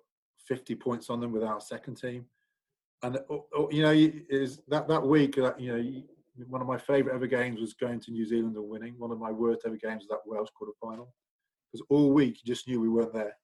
50 0.48 0.74
points 0.74 1.10
on 1.10 1.20
them 1.20 1.30
with 1.30 1.44
our 1.44 1.60
second 1.60 1.94
team. 1.94 2.24
And 3.02 3.18
oh, 3.30 3.46
oh, 3.54 3.70
you 3.70 3.82
know, 3.82 3.92
is 3.92 4.60
that 4.68 4.88
that 4.88 5.06
week, 5.06 5.38
uh, 5.38 5.52
you 5.58 5.72
know, 5.72 6.02
one 6.48 6.60
of 6.60 6.66
my 6.66 6.76
favourite 6.76 7.14
ever 7.14 7.26
games 7.26 7.60
was 7.60 7.72
going 7.72 8.00
to 8.00 8.10
New 8.10 8.26
Zealand 8.26 8.56
and 8.56 8.68
winning. 8.68 8.94
One 8.98 9.12
of 9.12 9.18
my 9.18 9.30
worst 9.30 9.62
ever 9.64 9.76
games 9.76 10.02
was 10.02 10.08
that 10.08 10.26
Wales 10.26 10.50
quarter 10.54 10.72
final. 10.80 11.12
Because 11.70 11.86
all 11.88 12.10
week 12.12 12.38
you 12.42 12.52
just 12.52 12.66
knew 12.66 12.80
we 12.80 12.88
weren't 12.88 13.14
there 13.14 13.36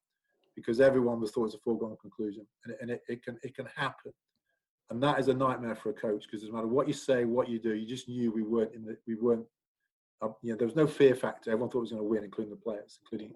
because 0.56 0.80
everyone 0.80 1.20
was 1.20 1.30
thought 1.30 1.42
it 1.42 1.44
was 1.44 1.54
a 1.54 1.58
foregone 1.58 1.96
conclusion. 2.00 2.46
And, 2.64 2.72
it, 2.72 2.78
and 2.80 2.90
it, 2.90 3.02
it, 3.08 3.22
can, 3.22 3.38
it 3.42 3.54
can 3.54 3.66
happen. 3.76 4.12
And 4.90 5.02
that 5.02 5.18
is 5.18 5.28
a 5.28 5.34
nightmare 5.34 5.76
for 5.76 5.90
a 5.90 5.92
coach 5.92 6.24
because 6.30 6.46
no 6.46 6.54
matter 6.54 6.66
what 6.66 6.88
you 6.88 6.94
say, 6.94 7.24
what 7.24 7.48
you 7.48 7.58
do, 7.58 7.74
you 7.74 7.86
just 7.86 8.08
knew 8.08 8.32
we 8.32 8.42
weren't 8.42 8.74
in 8.74 8.84
the, 8.84 8.96
we 9.06 9.14
weren't, 9.14 9.44
uh, 10.22 10.28
you 10.42 10.52
know, 10.52 10.56
there 10.56 10.66
was 10.66 10.76
no 10.76 10.86
fear 10.86 11.14
factor. 11.14 11.50
Everyone 11.50 11.70
thought 11.70 11.80
was 11.80 11.90
going 11.90 12.02
to 12.02 12.08
win, 12.08 12.24
including 12.24 12.50
the 12.50 12.60
players, 12.60 12.98
including, 13.02 13.34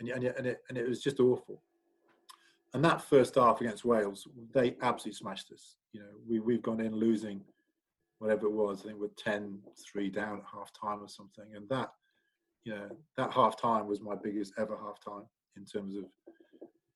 and, 0.00 0.08
and, 0.08 0.24
and, 0.24 0.46
it, 0.46 0.62
and 0.68 0.78
it 0.78 0.88
was 0.88 1.02
just 1.02 1.20
awful. 1.20 1.60
And 2.74 2.84
that 2.84 3.02
first 3.02 3.34
half 3.34 3.60
against 3.60 3.84
Wales, 3.84 4.26
they 4.54 4.76
absolutely 4.80 5.18
smashed 5.18 5.52
us. 5.52 5.76
You 5.92 6.00
know, 6.00 6.06
we, 6.26 6.40
we've 6.40 6.62
gone 6.62 6.80
in 6.80 6.94
losing 6.94 7.42
whatever 8.18 8.46
it 8.46 8.52
was. 8.52 8.80
I 8.80 8.88
think 8.88 9.00
we're 9.00 9.08
10 9.18 9.58
3 9.84 10.08
down 10.08 10.38
at 10.38 10.44
half 10.52 10.70
time 10.72 11.02
or 11.02 11.08
something. 11.08 11.44
And 11.54 11.68
that, 11.68 11.90
you 12.64 12.74
know, 12.74 12.88
that 13.16 13.32
half 13.32 13.60
time 13.60 13.86
was 13.86 14.00
my 14.00 14.14
biggest 14.14 14.54
ever 14.58 14.78
half 14.80 15.00
time 15.04 15.24
in 15.56 15.64
terms 15.64 15.96
of, 15.96 16.04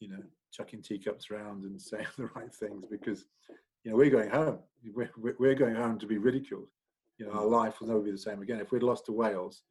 you 0.00 0.08
know, 0.08 0.22
chucking 0.52 0.82
teacups 0.82 1.30
around 1.30 1.64
and 1.64 1.80
saying 1.90 2.06
the 2.16 2.28
right 2.34 2.54
things 2.54 2.84
because, 2.90 3.24
you 3.84 3.90
know, 3.90 3.96
we're 3.96 4.10
going 4.10 4.30
home. 4.30 4.58
We're, 4.94 5.10
we're 5.38 5.54
going 5.54 5.74
home 5.74 5.98
to 5.98 6.06
be 6.06 6.18
ridiculed. 6.18 6.68
You 7.18 7.26
know, 7.26 7.32
our 7.32 7.42
mm. 7.44 7.50
life 7.50 7.80
will 7.80 7.88
never 7.88 8.00
be 8.00 8.10
the 8.10 8.18
same 8.18 8.42
again. 8.42 8.60
If 8.60 8.72
we'd 8.72 8.82
lost 8.82 9.06
to 9.06 9.12
Wales, 9.12 9.62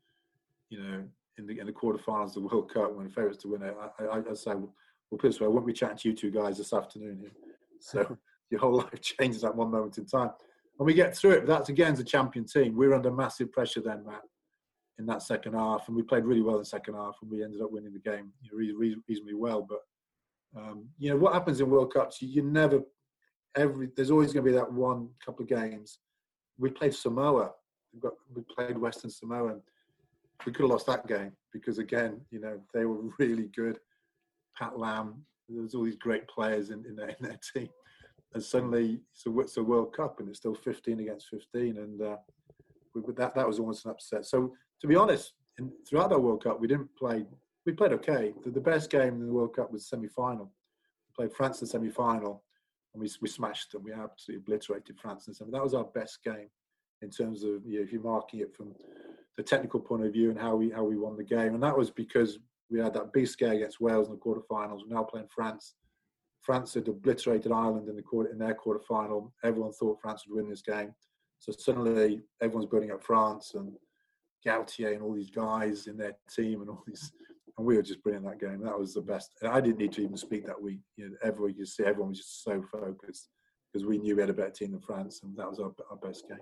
you 0.70 0.82
know, 0.82 1.04
in 1.38 1.46
the 1.46 1.60
in 1.60 1.68
the 1.68 1.72
quarterfinals 1.72 2.30
of 2.30 2.34
the 2.36 2.42
World 2.42 2.74
Cup 2.74 2.96
when 2.96 3.10
favourites 3.10 3.42
to 3.44 3.50
win 3.50 3.62
it, 3.62 3.76
I, 4.00 4.04
I, 4.04 4.18
I'd 4.18 4.38
say, 4.38 4.56
well, 4.56 4.74
put 5.12 5.22
this 5.22 5.40
way, 5.40 5.46
I 5.46 5.50
won't 5.50 5.68
be 5.68 5.74
chatting 5.74 5.98
to 5.98 6.10
you 6.10 6.16
two 6.16 6.32
guys 6.32 6.58
this 6.58 6.74
afternoon 6.74 7.20
here. 7.20 7.32
So 7.80 8.18
your 8.50 8.62
whole 8.62 8.78
life 8.78 9.02
changes 9.02 9.44
at 9.44 9.56
one 9.56 9.72
moment 9.72 9.98
in 9.98 10.06
time 10.06 10.32
and 10.80 10.86
we 10.86 10.94
get 10.94 11.16
through 11.16 11.32
it. 11.32 11.46
But 11.46 11.58
that's 11.58 11.70
again 11.70 11.94
as 11.94 12.00
a 12.00 12.04
champion 12.04 12.46
team. 12.46 12.76
We 12.76 12.88
were 12.88 12.96
under 12.96 13.12
massive 13.12 13.52
pressure 13.52 13.82
then, 13.82 14.06
Matt, 14.06 14.22
in 15.00 15.06
that 15.08 15.24
second 15.24 15.54
half, 15.54 15.88
and 15.88 15.96
we 15.96 16.04
played 16.04 16.26
really 16.26 16.42
well 16.42 16.56
in 16.56 16.62
the 16.62 16.66
second 16.66 16.96
half, 16.96 17.16
and 17.22 17.32
we 17.32 17.44
ended 17.44 17.62
up 17.62 17.72
winning 17.72 17.94
the 17.94 18.00
game 18.00 18.32
you 18.42 18.52
know, 18.52 19.00
reasonably 19.08 19.34
well. 19.34 19.66
But 19.68 19.80
um, 20.56 20.86
you 20.98 21.10
know 21.10 21.18
what 21.18 21.34
happens 21.34 21.60
in 21.60 21.70
World 21.70 21.94
Cups? 21.94 22.22
You, 22.22 22.30
you 22.30 22.42
never 22.44 22.82
every 23.56 23.90
there's 23.96 24.12
always 24.12 24.34
going 24.34 24.46
to 24.46 24.52
be 24.52 24.58
that 24.58 24.72
one 24.72 25.10
couple 25.24 25.44
of 25.44 25.50
games. 25.50 26.00
We 26.58 26.70
played 26.70 26.94
Samoa. 26.94 27.52
We, 27.94 28.00
got, 28.00 28.14
we 28.34 28.44
played 28.44 28.78
Western 28.78 29.10
Samoa. 29.10 29.54
And 29.54 29.62
we 30.46 30.52
could 30.52 30.64
have 30.64 30.72
lost 30.72 30.88
that 30.88 31.08
game 31.08 31.32
because 31.52 31.80
again, 31.80 32.22
you 32.32 32.40
know, 32.40 32.60
they 32.74 32.86
were 32.86 33.02
really 33.20 33.50
good. 33.56 33.80
Pat 34.58 34.80
Lam, 34.80 35.26
there's 35.50 35.76
all 35.76 35.84
these 35.84 35.98
great 35.98 36.28
players 36.28 36.70
in, 36.70 36.86
in, 36.86 36.96
their, 36.96 37.10
in 37.10 37.16
their 37.22 37.40
team 37.54 37.70
and 38.36 38.44
suddenly 38.44 39.00
so 39.14 39.40
it's 39.40 39.58
a 39.58 39.64
World 39.64 39.96
Cup 39.96 40.20
and 40.20 40.30
it's 40.30 40.38
still 40.40 40.54
15 40.54 41.00
against 41.00 41.30
15, 41.30 41.78
and 41.78 42.02
uh, 42.02 42.18
we, 42.94 43.02
that 43.14 43.34
that 43.34 43.48
was 43.48 43.60
almost 43.60 43.86
an 43.86 43.92
upset. 43.92 44.26
So 44.26 44.54
to 44.82 44.88
be 44.88 44.96
honest, 44.96 45.34
in, 45.58 45.72
throughout 45.88 46.10
that 46.10 46.20
World 46.20 46.44
Cup, 46.44 46.60
we 46.60 46.68
didn't 46.68 46.94
play. 46.98 47.26
We 47.66 47.74
played 47.74 47.94
okay. 47.94 48.34
The, 48.44 48.52
the 48.52 48.62
best 48.62 48.90
game 48.90 49.16
in 49.16 49.28
the 49.28 49.34
World 49.34 49.56
Cup 49.56 49.72
was 49.72 49.88
semi-final. 49.88 50.46
We 50.46 51.26
played 51.26 51.36
France 51.36 51.62
in 51.62 51.68
semi-final, 51.68 52.44
and 52.94 53.02
we 53.02 53.10
we 53.22 53.28
smashed 53.28 53.72
them. 53.72 53.84
We 53.84 53.92
absolutely 53.92 54.44
obliterated 54.44 55.00
France 55.00 55.28
in 55.28 55.34
semi. 55.34 55.52
That 55.52 55.64
was 55.64 55.74
our 55.74 55.86
best 55.86 56.24
game 56.24 56.50
in 57.02 57.10
terms 57.10 57.44
of 57.44 57.66
you 57.66 57.78
know, 57.78 57.84
if 57.84 57.92
you're 57.92 58.02
marking 58.02 58.42
it 58.42 58.56
from 58.56 58.74
the 59.38 59.44
technical 59.44 59.80
point 59.80 60.06
of 60.06 60.14
view 60.14 60.30
and 60.30 60.40
how 60.40 60.56
we 60.56 60.70
how 60.70 60.84
we 60.84 60.98
won 60.98 61.18
the 61.18 61.24
game, 61.24 61.54
and 61.54 61.64
that 61.64 61.78
was 61.78 61.90
because 61.90 62.40
we 62.70 62.80
had 62.80 62.94
that 62.94 63.14
big 63.14 63.28
scare 63.28 63.54
against 63.54 63.82
Wales 63.82 64.08
in 64.08 64.14
the 64.14 64.20
quarterfinals. 64.20 64.82
We're 64.88 64.96
now 64.96 65.04
playing 65.04 65.28
France. 65.34 65.76
France 66.42 66.76
had 66.76 66.88
obliterated 66.88 67.52
Ireland 67.52 67.90
in 67.90 67.96
the 67.96 68.02
quarter 68.02 68.32
in 68.32 68.38
their 68.38 68.56
quarterfinal. 68.56 69.32
Everyone 69.44 69.72
thought 69.72 70.00
France 70.02 70.26
would 70.28 70.36
win 70.36 70.50
this 70.50 70.62
game, 70.62 70.94
so 71.40 71.52
suddenly 71.52 72.22
everyone's 72.42 72.70
building 72.70 72.92
up 72.92 73.04
France 73.04 73.54
and 73.56 73.74
Galthié 74.46 74.94
and 74.94 75.02
all 75.02 75.14
these 75.14 75.32
guys 75.32 75.88
in 75.88 75.98
their 75.98 76.16
team 76.34 76.62
and 76.62 76.70
all 76.70 76.84
these, 76.86 77.12
and 77.58 77.66
we 77.66 77.76
were 77.76 77.82
just 77.82 78.04
brilliant 78.04 78.26
that 78.26 78.40
game. 78.40 78.62
That 78.62 78.78
was 78.78 78.94
the 78.94 79.02
best. 79.02 79.32
And 79.42 79.52
I 79.52 79.62
didn't 79.62 79.80
need 79.80 79.94
to 79.94 80.04
even 80.04 80.18
speak 80.18 80.46
that 80.46 80.62
week. 80.62 80.80
You 80.98 81.10
know, 81.10 81.16
everyone 81.24 81.56
you 81.58 81.66
see, 81.66 81.84
everyone 81.84 82.10
was 82.10 82.20
just 82.20 82.44
so 82.44 82.64
focused 82.72 83.30
because 83.72 83.86
we 83.86 83.98
knew 83.98 84.16
we 84.16 84.22
had 84.22 84.30
a 84.30 84.34
better 84.34 84.52
team 84.52 84.72
than 84.72 84.82
France, 84.82 85.22
and 85.24 85.36
that 85.38 85.50
was 85.50 85.60
our, 85.60 85.74
our 85.90 85.98
best 85.98 86.28
game. 86.28 86.40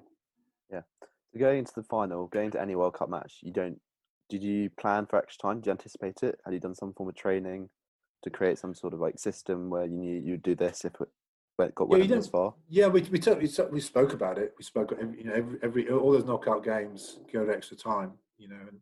Yeah. 0.71 0.81
So 1.01 1.39
going 1.39 1.59
into 1.59 1.73
the 1.75 1.83
final, 1.83 2.27
going 2.27 2.51
to 2.51 2.61
any 2.61 2.75
World 2.75 2.95
Cup 2.95 3.09
match, 3.09 3.39
you 3.41 3.51
don't. 3.51 3.79
Did 4.29 4.43
you 4.43 4.69
plan 4.79 5.05
for 5.05 5.17
extra 5.17 5.49
time? 5.49 5.57
Did 5.57 5.67
you 5.67 5.71
anticipate 5.71 6.23
it? 6.23 6.39
Had 6.45 6.53
you 6.53 6.59
done 6.59 6.75
some 6.75 6.93
form 6.93 7.09
of 7.09 7.15
training 7.15 7.69
to 8.23 8.29
create 8.29 8.57
some 8.57 8.73
sort 8.73 8.93
of 8.93 8.99
like 8.99 9.19
system 9.19 9.69
where 9.69 9.85
you 9.85 9.97
knew 9.97 10.21
you'd 10.23 10.43
do 10.43 10.55
this 10.55 10.85
if 10.85 10.93
it 11.01 11.75
got 11.75 11.87
yeah, 11.91 11.97
went 11.97 12.09
this 12.09 12.27
far? 12.27 12.53
Yeah, 12.69 12.87
we 12.87 13.01
we, 13.03 13.19
took, 13.19 13.39
we 13.39 13.49
we 13.71 13.81
spoke 13.81 14.13
about 14.13 14.37
it. 14.37 14.53
We 14.57 14.63
spoke 14.63 14.93
you 15.17 15.25
know 15.25 15.33
every, 15.33 15.59
every 15.61 15.89
all 15.89 16.11
those 16.11 16.25
knockout 16.25 16.63
games 16.63 17.19
go 17.31 17.45
to 17.45 17.53
extra 17.53 17.77
time. 17.77 18.13
You 18.37 18.49
know, 18.49 18.59
and 18.67 18.79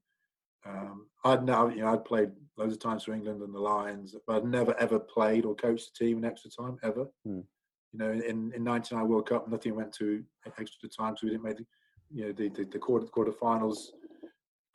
um, 0.66 1.08
I'd 1.24 1.44
now 1.44 1.68
you 1.70 1.82
know 1.82 1.94
I'd 1.94 2.06
played 2.06 2.30
loads 2.58 2.74
of 2.74 2.80
times 2.80 3.04
for 3.04 3.14
England 3.14 3.42
and 3.42 3.54
the 3.54 3.60
Lions, 3.60 4.16
but 4.28 4.38
I'd 4.38 4.46
never 4.46 4.78
ever 4.80 5.00
played 5.00 5.46
or 5.46 5.56
coached 5.56 5.90
a 5.90 6.04
team 6.04 6.18
in 6.20 6.26
extra 6.26 6.52
time 6.52 6.78
ever. 6.84 7.06
Hmm. 7.26 7.42
You 7.94 8.00
know, 8.00 8.12
in 8.12 8.52
in 8.56 8.64
'99 8.64 9.08
World 9.08 9.28
Cup, 9.28 9.48
nothing 9.48 9.76
went 9.76 9.94
to 9.96 10.24
extra 10.60 10.90
time, 10.90 11.16
so 11.18 11.26
we 11.26 11.32
didn't 11.32 11.44
make 11.44 11.58
the 11.58 11.66
you 12.10 12.26
know 12.26 12.32
the 12.32 12.50
the, 12.50 12.66
the 12.66 12.80
quarter 12.80 13.08
quarterfinals, 13.08 13.78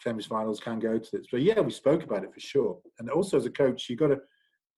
semi-finals 0.01 0.61
can 0.61 0.79
go 0.79 0.99
to 0.99 1.11
this. 1.13 1.27
But 1.31 1.43
yeah, 1.43 1.61
we 1.61 1.71
spoke 1.71 2.03
about 2.03 2.25
it 2.25 2.35
for 2.35 2.41
sure. 2.41 2.79
And 2.99 3.09
also 3.11 3.37
as 3.37 3.47
a 3.47 3.51
coach, 3.51 3.89
you 3.89 3.97
got 3.97 4.09
to 4.09 4.19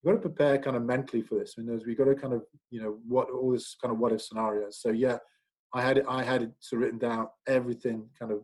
you've 0.03 0.14
got 0.14 0.23
to 0.23 0.29
prepare 0.29 0.59
kind 0.59 0.77
of 0.77 0.85
mentally 0.85 1.23
for 1.23 1.38
this. 1.38 1.55
I 1.59 1.62
mean, 1.62 1.81
we've 1.87 1.99
got 1.99 2.05
to 2.05 2.14
kind 2.14 2.33
of, 2.33 2.42
you 2.71 2.81
know, 2.81 2.99
what 3.07 3.31
all 3.31 3.53
this 3.53 3.77
kind 3.81 3.92
of 3.92 3.99
what 3.99 4.12
if 4.12 4.23
scenarios. 4.23 4.81
So 4.81 4.90
yeah, 4.90 5.18
I 5.75 5.83
had 5.83 5.99
it, 5.99 6.05
I 6.09 6.23
had 6.23 6.42
it 6.42 6.51
so 6.61 6.77
written 6.77 6.99
down 6.99 7.29
everything 7.47 8.09
kind 8.18 8.33
of 8.33 8.42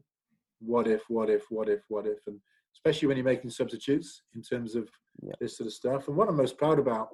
what 0.61 0.87
if, 0.87 1.03
what 1.09 1.31
if, 1.31 1.45
what 1.51 1.69
if, 1.69 1.81
what 1.89 2.07
if, 2.07 2.19
and 2.27 2.41
especially 2.75 3.09
when 3.09 3.17
you're 3.17 3.25
making 3.25 3.51
substitutes 3.51 4.23
in 4.35 4.43
terms 4.43 4.75
of 4.75 4.89
yeah. 5.23 5.33
this 5.41 5.57
sort 5.57 5.67
of 5.67 5.73
stuff. 5.73 6.09
And 6.09 6.17
what 6.17 6.29
I'm 6.29 6.37
most 6.37 6.59
proud 6.59 6.79
about 6.79 7.09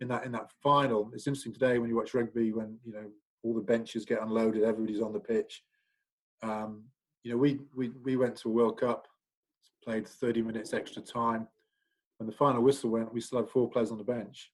in 0.00 0.08
that 0.08 0.24
in 0.24 0.32
that 0.32 0.50
final, 0.62 1.10
it's 1.14 1.26
interesting 1.26 1.52
today 1.52 1.78
when 1.78 1.88
you 1.88 1.96
watch 1.96 2.14
rugby 2.14 2.52
when 2.52 2.78
you 2.84 2.92
know 2.92 3.06
all 3.42 3.54
the 3.54 3.60
benches 3.60 4.04
get 4.04 4.22
unloaded, 4.22 4.62
everybody's 4.62 5.00
on 5.02 5.12
the 5.12 5.20
pitch. 5.20 5.62
Um, 6.42 6.84
you 7.24 7.30
know, 7.30 7.36
we 7.36 7.60
we 7.74 7.90
we 8.02 8.16
went 8.16 8.36
to 8.36 8.48
a 8.48 8.52
World 8.52 8.80
Cup, 8.80 9.08
played 9.84 10.06
30 10.06 10.42
minutes 10.42 10.72
extra 10.72 11.02
time 11.02 11.46
when 12.22 12.30
the 12.30 12.36
final 12.36 12.62
whistle 12.62 12.90
went, 12.90 13.12
we 13.12 13.20
still 13.20 13.40
had 13.40 13.48
four 13.48 13.68
players 13.68 13.90
on 13.90 13.98
the 13.98 14.04
bench. 14.04 14.52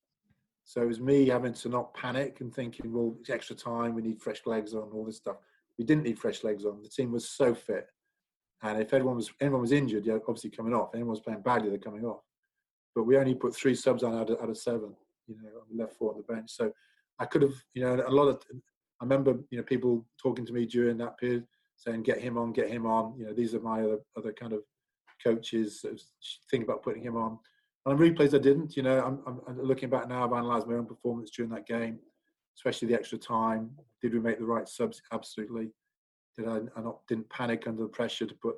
So 0.64 0.80
it 0.80 0.86
was 0.86 1.00
me 1.00 1.28
having 1.28 1.52
to 1.52 1.68
not 1.68 1.92
panic 1.92 2.40
and 2.40 2.54
thinking, 2.54 2.90
well, 2.90 3.14
it's 3.20 3.28
extra 3.28 3.54
time, 3.54 3.94
we 3.94 4.00
need 4.00 4.22
fresh 4.22 4.40
legs 4.46 4.72
on, 4.72 4.88
all 4.90 5.04
this 5.04 5.18
stuff. 5.18 5.36
We 5.78 5.84
didn't 5.84 6.04
need 6.04 6.18
fresh 6.18 6.44
legs 6.44 6.64
on. 6.64 6.82
The 6.82 6.88
team 6.88 7.12
was 7.12 7.28
so 7.28 7.54
fit. 7.54 7.86
And 8.62 8.80
if 8.80 8.92
anyone 8.92 9.16
was 9.16 9.30
anyone 9.40 9.60
was 9.60 9.72
injured, 9.72 10.06
yeah, 10.06 10.18
obviously 10.26 10.50
coming 10.50 10.74
off. 10.74 10.90
Anyone 10.94 11.10
was 11.10 11.20
playing 11.20 11.42
badly, 11.42 11.68
they're 11.68 11.78
coming 11.78 12.04
off. 12.04 12.22
But 12.94 13.04
we 13.04 13.16
only 13.16 13.34
put 13.34 13.54
three 13.54 13.74
subs 13.74 14.02
on 14.02 14.16
out 14.16 14.30
of, 14.30 14.40
out 14.40 14.50
of 14.50 14.58
seven, 14.58 14.94
you 15.26 15.36
know, 15.36 15.60
on 15.60 15.66
the 15.70 15.82
left 15.82 15.94
four 15.94 16.12
on 16.12 16.16
the 16.16 16.32
bench. 16.32 16.50
So 16.50 16.72
I 17.18 17.26
could 17.26 17.42
have, 17.42 17.54
you 17.74 17.82
know, 17.82 18.02
a 18.06 18.10
lot 18.10 18.28
of. 18.28 18.42
I 19.00 19.04
remember, 19.04 19.38
you 19.50 19.58
know, 19.58 19.64
people 19.64 20.04
talking 20.20 20.44
to 20.44 20.52
me 20.52 20.66
during 20.66 20.98
that 20.98 21.18
period 21.18 21.46
saying, 21.76 22.02
"Get 22.02 22.18
him 22.20 22.36
on, 22.36 22.52
get 22.52 22.68
him 22.68 22.86
on." 22.86 23.16
You 23.16 23.26
know, 23.26 23.32
these 23.32 23.54
are 23.54 23.60
my 23.60 23.82
other 23.82 23.98
other 24.16 24.32
kind 24.32 24.52
of 24.52 24.60
coaches 25.22 25.84
think 26.50 26.64
about 26.64 26.82
putting 26.82 27.02
him 27.02 27.16
on. 27.16 27.38
And 27.86 27.94
on 27.94 27.98
replays, 27.98 28.34
I 28.34 28.38
didn't. 28.38 28.76
You 28.76 28.82
know, 28.82 29.00
I'm, 29.26 29.40
I'm 29.46 29.62
looking 29.62 29.88
back 29.88 30.08
now. 30.08 30.24
I've 30.24 30.32
analysed 30.32 30.66
my 30.66 30.74
own 30.74 30.86
performance 30.86 31.30
during 31.30 31.50
that 31.52 31.66
game, 31.66 31.98
especially 32.56 32.88
the 32.88 32.94
extra 32.94 33.18
time. 33.18 33.70
Did 34.02 34.14
we 34.14 34.20
make 34.20 34.38
the 34.38 34.44
right 34.44 34.68
subs? 34.68 35.00
Absolutely. 35.12 35.70
I, 36.46 36.60
I 36.78 36.82
not 36.82 37.06
didn't 37.08 37.28
panic 37.30 37.66
under 37.66 37.82
the 37.82 37.88
pressure 37.88 38.26
to 38.26 38.34
put 38.34 38.56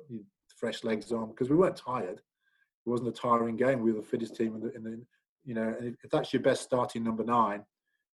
fresh 0.55 0.83
legs 0.83 1.11
on 1.11 1.29
because 1.29 1.49
we 1.49 1.55
weren't 1.55 1.75
tired. 1.75 2.19
It 2.19 2.89
wasn't 2.89 3.09
a 3.09 3.13
tiring 3.13 3.55
game. 3.55 3.81
We 3.81 3.91
were 3.91 4.01
the 4.01 4.07
fittest 4.07 4.35
team 4.35 4.55
in 4.55 4.61
the, 4.61 4.75
in 4.75 4.83
the 4.83 5.01
you 5.43 5.53
know. 5.53 5.75
And 5.79 5.95
if 6.03 6.09
that's 6.11 6.33
your 6.33 6.41
best 6.41 6.63
starting 6.63 7.03
number 7.03 7.23
nine, 7.23 7.63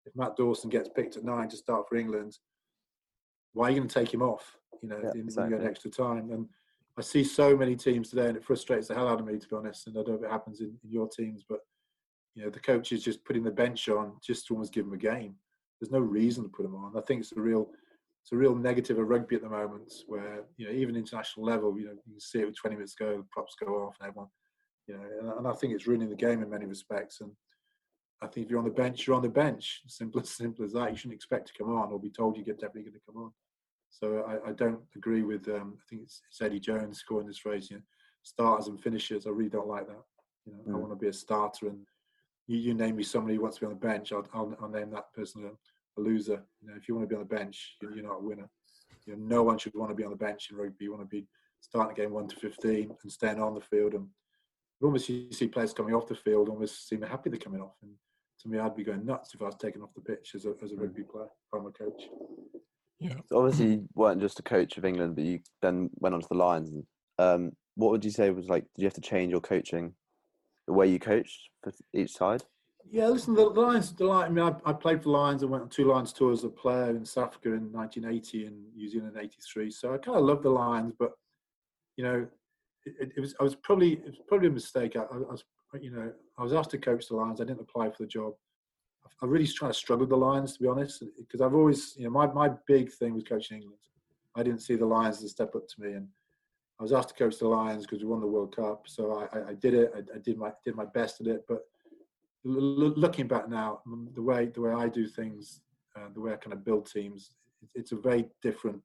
if 0.04 0.14
Matt 0.14 0.36
Dawson 0.36 0.70
gets 0.70 0.88
picked 0.88 1.16
at 1.16 1.24
nine 1.24 1.48
to 1.48 1.56
start 1.56 1.88
for 1.88 1.96
England, 1.96 2.38
why 3.52 3.66
are 3.66 3.70
you 3.70 3.76
going 3.78 3.88
to 3.88 3.94
take 3.94 4.12
him 4.12 4.22
off? 4.22 4.56
You 4.82 4.88
know, 4.88 5.00
yeah, 5.02 5.12
in, 5.14 5.20
exactly. 5.20 5.56
in 5.56 5.66
extra 5.66 5.90
time 5.90 6.30
and 6.30 6.46
I 6.98 7.02
see 7.02 7.24
so 7.24 7.54
many 7.56 7.76
teams 7.76 8.08
today, 8.08 8.28
and 8.28 8.36
it 8.36 8.44
frustrates 8.44 8.88
the 8.88 8.94
hell 8.94 9.08
out 9.08 9.20
of 9.20 9.26
me 9.26 9.38
to 9.38 9.48
be 9.48 9.56
honest. 9.56 9.86
And 9.86 9.96
I 9.98 10.02
don't 10.02 10.08
know 10.08 10.14
if 10.14 10.22
it 10.24 10.30
happens 10.30 10.60
in, 10.60 10.74
in 10.82 10.90
your 10.90 11.08
teams, 11.08 11.44
but 11.46 11.60
you 12.34 12.44
know 12.44 12.50
the 12.50 12.60
coaches 12.60 13.02
just 13.02 13.24
putting 13.24 13.44
the 13.44 13.50
bench 13.50 13.88
on 13.88 14.12
just 14.22 14.46
to 14.46 14.54
almost 14.54 14.72
give 14.72 14.86
them 14.86 14.94
a 14.94 14.98
game. 14.98 15.34
There's 15.80 15.92
no 15.92 15.98
reason 15.98 16.44
to 16.44 16.48
put 16.48 16.62
them 16.62 16.74
on. 16.74 16.96
I 16.96 17.02
think 17.02 17.20
it's 17.20 17.32
a 17.32 17.40
real 17.40 17.68
it's 18.26 18.32
a 18.32 18.36
real 18.36 18.56
negative 18.56 18.98
of 18.98 19.06
rugby 19.06 19.36
at 19.36 19.42
the 19.42 19.48
moment, 19.48 19.92
where 20.08 20.42
you 20.56 20.66
know 20.66 20.72
even 20.72 20.96
international 20.96 21.46
level, 21.46 21.78
you 21.78 21.84
know 21.84 21.92
you 21.92 22.12
can 22.14 22.18
see 22.18 22.40
it 22.40 22.46
with 22.46 22.56
20 22.56 22.74
minutes 22.74 22.96
go, 22.98 23.18
the 23.18 23.26
props 23.30 23.54
go 23.54 23.68
off, 23.84 23.94
and 24.00 24.08
everyone, 24.08 24.26
you 24.88 24.96
know, 24.96 25.36
and, 25.38 25.46
I 25.46 25.52
think 25.52 25.72
it's 25.72 25.86
ruining 25.86 26.10
the 26.10 26.16
game 26.16 26.42
in 26.42 26.50
many 26.50 26.66
respects. 26.66 27.20
And 27.20 27.30
I 28.20 28.26
think 28.26 28.46
if 28.46 28.50
you're 28.50 28.58
on 28.58 28.64
the 28.64 28.72
bench, 28.72 29.06
you're 29.06 29.14
on 29.14 29.22
the 29.22 29.28
bench. 29.28 29.82
Simple 29.86 30.22
as 30.22 30.30
simple 30.30 30.64
as 30.64 30.72
that. 30.72 30.90
You 30.90 30.96
shouldn't 30.96 31.14
expect 31.14 31.46
to 31.46 31.52
come 31.56 31.72
on 31.72 31.92
or 31.92 32.00
be 32.00 32.10
told 32.10 32.36
you're 32.36 32.46
definitely 32.46 32.82
going 32.82 32.94
to 32.94 33.12
come 33.12 33.22
on. 33.22 33.32
So 33.90 34.24
I, 34.26 34.50
I 34.50 34.52
don't 34.54 34.80
agree 34.96 35.22
with. 35.22 35.46
Um, 35.46 35.74
I 35.76 35.84
think 35.88 36.02
it's, 36.02 36.20
it's, 36.28 36.42
Eddie 36.42 36.58
Jones 36.58 36.98
scoring 36.98 37.28
this 37.28 37.38
phrase. 37.38 37.70
You 37.70 37.76
know, 37.76 37.82
starters 38.24 38.66
and 38.66 38.82
finishers. 38.82 39.28
I 39.28 39.30
really 39.30 39.50
don't 39.50 39.68
like 39.68 39.86
that. 39.86 40.02
You 40.46 40.52
know, 40.52 40.62
mm. 40.66 40.74
I 40.74 40.78
want 40.78 40.90
to 40.90 40.96
be 40.96 41.06
a 41.06 41.12
starter, 41.12 41.68
and 41.68 41.78
you, 42.48 42.58
you, 42.58 42.74
name 42.74 42.96
me 42.96 43.04
somebody 43.04 43.36
who 43.36 43.42
wants 43.42 43.58
to 43.58 43.60
be 43.60 43.66
on 43.66 43.78
the 43.78 43.86
bench. 43.86 44.12
I'll, 44.12 44.26
I'll, 44.34 44.56
I'll 44.60 44.68
name 44.68 44.90
that 44.90 45.12
person 45.14 45.44
a, 45.44 45.50
a, 45.96 46.00
loser. 46.00 46.42
You 46.60 46.68
know, 46.68 46.74
if 46.76 46.88
you 46.88 46.94
want 46.94 47.08
to 47.08 47.08
be 47.08 47.16
on 47.16 47.26
the 47.26 47.34
bench, 47.34 47.76
you're, 47.80 47.94
you're 47.94 48.04
not 48.04 48.20
a 48.20 48.22
winner. 48.22 48.48
You 49.06 49.16
know, 49.16 49.36
no 49.36 49.42
one 49.42 49.58
should 49.58 49.74
want 49.74 49.90
to 49.90 49.94
be 49.94 50.04
on 50.04 50.10
the 50.10 50.16
bench 50.16 50.48
in 50.50 50.56
rugby. 50.56 50.84
You 50.84 50.92
want 50.92 51.02
to 51.02 51.08
be 51.08 51.26
starting 51.60 51.92
a 51.92 51.94
game 51.94 52.12
one 52.12 52.28
to 52.28 52.36
fifteen 52.36 52.94
and 53.02 53.12
staying 53.12 53.40
on 53.40 53.54
the 53.54 53.60
field. 53.60 53.94
And 53.94 54.08
almost 54.82 55.08
you 55.08 55.32
see 55.32 55.48
players 55.48 55.72
coming 55.72 55.94
off 55.94 56.08
the 56.08 56.14
field 56.14 56.48
almost 56.48 56.88
seem 56.88 57.02
happy 57.02 57.30
they're 57.30 57.38
coming 57.38 57.60
off. 57.60 57.74
And 57.82 57.92
to 58.42 58.48
me, 58.48 58.58
I'd 58.58 58.76
be 58.76 58.84
going 58.84 59.06
nuts 59.06 59.34
if 59.34 59.42
I 59.42 59.46
was 59.46 59.56
taken 59.56 59.82
off 59.82 59.94
the 59.94 60.00
pitch 60.00 60.32
as 60.34 60.44
a, 60.44 60.54
as 60.62 60.72
a 60.72 60.76
rugby 60.76 61.02
player 61.02 61.28
from 61.50 61.66
a 61.66 61.70
coach. 61.70 62.04
Yeah. 62.98 63.14
So 63.26 63.38
obviously, 63.38 63.72
you 63.72 63.88
weren't 63.94 64.20
just 64.20 64.40
a 64.40 64.42
coach 64.42 64.78
of 64.78 64.84
England, 64.84 65.16
but 65.16 65.24
you 65.24 65.40
then 65.62 65.90
went 65.96 66.14
on 66.14 66.20
to 66.20 66.28
the 66.30 66.36
Lions. 66.36 66.70
Um, 67.18 67.52
what 67.74 67.90
would 67.90 68.04
you 68.04 68.10
say 68.10 68.30
was 68.30 68.48
like? 68.48 68.64
Did 68.74 68.82
you 68.82 68.86
have 68.86 68.94
to 68.94 69.00
change 69.00 69.30
your 69.30 69.40
coaching, 69.40 69.94
the 70.66 70.72
way 70.72 70.88
you 70.88 70.98
coached 70.98 71.50
for 71.62 71.72
each 71.92 72.12
side? 72.12 72.42
Yeah, 72.90 73.08
listen, 73.08 73.34
the 73.34 73.44
Lions. 73.44 73.98
Lions. 74.00 74.30
I 74.30 74.32
mean, 74.32 74.44
I, 74.44 74.70
I 74.70 74.72
played 74.72 75.02
for 75.02 75.10
Lions. 75.10 75.42
and 75.42 75.50
went 75.50 75.62
on 75.62 75.68
two 75.68 75.86
Lions 75.86 76.12
tours 76.12 76.40
as 76.40 76.44
a 76.44 76.48
player 76.48 76.90
in 76.90 77.04
South 77.04 77.28
Africa 77.28 77.48
in 77.48 77.72
1980 77.72 78.46
and 78.46 78.74
New 78.74 78.88
Zealand 78.88 79.16
in 79.16 79.22
'83. 79.22 79.70
So 79.70 79.94
I 79.94 79.98
kind 79.98 80.16
of 80.18 80.24
love 80.24 80.42
the 80.42 80.50
Lions, 80.50 80.92
but 80.98 81.12
you 81.96 82.04
know, 82.04 82.26
it, 82.84 83.12
it, 83.16 83.20
was 83.20 83.34
I 83.40 83.42
was 83.42 83.54
probably 83.54 83.94
it 83.94 84.06
was 84.06 84.20
probably 84.28 84.48
a 84.48 84.52
mistake. 84.52 84.96
I, 84.96 85.02
I 85.02 85.16
was 85.16 85.44
you 85.80 85.90
know 85.90 86.12
I 86.38 86.42
was 86.42 86.52
asked 86.52 86.70
to 86.70 86.78
coach 86.78 87.08
the 87.08 87.16
Lions. 87.16 87.40
I 87.40 87.44
didn't 87.44 87.60
apply 87.60 87.90
for 87.90 87.96
the 88.00 88.06
job. 88.06 88.34
I 89.22 89.26
really 89.26 89.46
trying 89.46 89.72
to 89.72 89.78
struggle 89.78 90.02
with 90.02 90.10
the 90.10 90.16
Lions 90.16 90.56
to 90.56 90.62
be 90.62 90.68
honest, 90.68 91.02
because 91.18 91.40
I've 91.40 91.54
always, 91.54 91.94
you 91.96 92.04
know, 92.04 92.10
my, 92.10 92.26
my 92.26 92.50
big 92.66 92.92
thing 92.92 93.14
was 93.14 93.22
coaching 93.22 93.58
England. 93.58 93.78
I 94.34 94.42
didn't 94.42 94.60
see 94.60 94.76
the 94.76 94.84
Lions 94.84 95.18
as 95.18 95.24
a 95.24 95.28
step 95.30 95.54
up 95.54 95.66
to 95.66 95.80
me, 95.80 95.92
and 95.92 96.08
I 96.78 96.82
was 96.82 96.92
asked 96.92 97.08
to 97.10 97.14
coach 97.14 97.38
the 97.38 97.48
Lions 97.48 97.86
because 97.86 98.02
we 98.02 98.08
won 98.10 98.20
the 98.20 98.26
World 98.26 98.54
Cup. 98.54 98.82
So 98.86 99.12
I, 99.12 99.38
I, 99.38 99.48
I 99.50 99.54
did 99.54 99.72
it. 99.72 99.92
I, 99.94 100.00
I, 100.14 100.18
did 100.18 100.36
my 100.36 100.50
did 100.64 100.76
my 100.76 100.84
best 100.84 101.20
at 101.22 101.28
it. 101.28 101.44
But 101.48 101.62
looking 102.46 103.26
back 103.26 103.48
now, 103.48 103.80
the 104.14 104.22
way 104.22 104.46
the 104.46 104.60
way 104.60 104.72
I 104.72 104.88
do 104.88 105.06
things, 105.06 105.60
uh, 105.96 106.08
the 106.14 106.20
way 106.20 106.32
I 106.32 106.36
kind 106.36 106.52
of 106.52 106.64
build 106.64 106.90
teams, 106.90 107.30
it's 107.74 107.92
a 107.92 107.96
very 107.96 108.26
different 108.42 108.80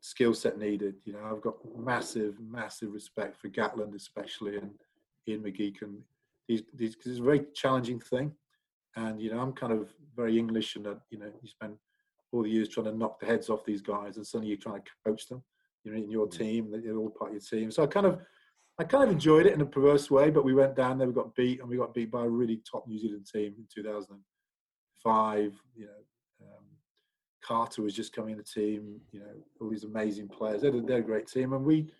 skill 0.00 0.34
set 0.34 0.58
needed. 0.58 0.94
You 1.04 1.14
know, 1.14 1.24
I've 1.30 1.42
got 1.42 1.56
massive, 1.76 2.34
massive 2.40 2.92
respect 2.92 3.36
for 3.36 3.48
Gatland, 3.48 3.94
especially, 3.94 4.56
and 4.56 4.70
Ian 5.28 5.42
McGeechan. 5.42 5.98
These, 6.48 6.62
these, 6.74 6.96
cause 6.96 7.06
it's 7.06 7.20
a 7.20 7.22
very 7.22 7.46
challenging 7.54 8.00
thing 8.00 8.32
and 8.96 9.20
you 9.20 9.30
know 9.30 9.40
I'm 9.40 9.52
kind 9.52 9.72
of 9.72 9.92
very 10.16 10.38
English, 10.38 10.76
and 10.76 10.86
uh, 10.86 10.94
you 11.10 11.18
know 11.18 11.26
you 11.26 11.48
spend 11.48 11.74
all 12.32 12.42
the 12.42 12.50
years 12.50 12.68
trying 12.68 12.86
to 12.86 12.96
knock 12.96 13.20
the 13.20 13.26
heads 13.26 13.48
off 13.48 13.64
these 13.64 13.82
guys, 13.82 14.16
and 14.16 14.26
suddenly 14.26 14.48
you're 14.48 14.58
trying 14.58 14.82
to 14.82 14.90
coach 15.06 15.28
them. 15.28 15.42
You 15.84 15.92
know, 15.92 15.98
in 15.98 16.10
your 16.10 16.26
mm. 16.26 16.38
team, 16.38 16.70
they're 16.70 16.96
all 16.96 17.10
part 17.10 17.30
of 17.30 17.34
your 17.34 17.40
team. 17.60 17.70
So 17.70 17.82
I 17.82 17.86
kind 17.86 18.06
of, 18.06 18.20
I 18.78 18.84
kind 18.84 19.04
of 19.04 19.10
enjoyed 19.10 19.46
it 19.46 19.52
in 19.52 19.60
a 19.60 19.66
perverse 19.66 20.10
way. 20.10 20.30
But 20.30 20.44
we 20.44 20.54
went 20.54 20.74
down 20.74 20.98
there, 20.98 21.06
we 21.06 21.12
got 21.14 21.34
beat, 21.34 21.60
and 21.60 21.68
we 21.68 21.76
got 21.76 21.94
beat 21.94 22.10
by 22.10 22.24
a 22.24 22.28
really 22.28 22.62
top 22.70 22.86
New 22.86 22.98
Zealand 22.98 23.26
team 23.32 23.54
in 23.58 23.66
2005. 23.74 25.52
You 25.76 25.86
know, 25.86 25.90
um, 26.42 26.64
Carter 27.44 27.82
was 27.82 27.94
just 27.94 28.14
coming 28.14 28.32
in 28.32 28.38
the 28.38 28.44
team. 28.44 29.00
You 29.12 29.20
know, 29.20 29.34
all 29.60 29.70
these 29.70 29.84
amazing 29.84 30.28
players. 30.28 30.62
They're, 30.62 30.72
they're 30.80 30.98
a 30.98 31.02
great 31.02 31.26
team, 31.26 31.52
and 31.52 31.64
we, 31.64 31.90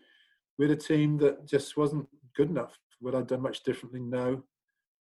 we 0.59 0.69
had 0.69 0.77
a 0.77 0.81
team 0.81 1.19
that 1.19 1.47
just 1.47 1.77
wasn't 1.77 2.09
good 2.35 2.49
enough. 2.51 2.79
Would 3.01 3.15
I 3.15 3.23
done 3.23 3.43
much 3.43 3.63
differently? 3.65 4.01
No. 4.01 4.43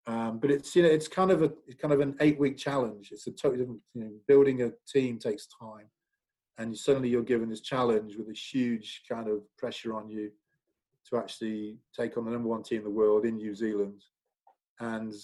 Um, 0.07 0.39
but 0.39 0.51
it's 0.51 0.75
you 0.75 0.83
know 0.83 0.89
it's 0.89 1.07
kind 1.07 1.31
of 1.31 1.43
a 1.43 1.53
kind 1.79 1.93
of 1.93 2.01
an 2.01 2.17
eight 2.21 2.41
week 2.41 2.57
challenge. 2.57 3.11
It's 3.13 3.27
a 3.27 3.31
totally 3.31 3.59
different. 3.59 3.81
You 3.93 4.05
know, 4.05 4.11
building 4.27 4.63
a 4.63 4.73
team 4.91 5.19
takes 5.19 5.47
time, 5.61 5.91
and 6.57 6.75
suddenly 6.75 7.11
you're 7.11 7.23
given 7.23 7.51
this 7.51 7.61
challenge 7.61 8.17
with 8.17 8.29
this 8.29 8.43
huge 8.51 9.03
kind 9.07 9.29
of 9.29 9.43
pressure 9.59 9.95
on 9.95 10.09
you 10.09 10.31
to 11.11 11.17
actually 11.17 11.79
take 11.99 12.17
on 12.17 12.25
the 12.25 12.31
number 12.31 12.49
one 12.49 12.63
team 12.63 12.79
in 12.79 12.85
the 12.85 12.91
world 12.91 13.25
in 13.25 13.37
New 13.37 13.55
Zealand. 13.55 14.03
And 14.81 15.15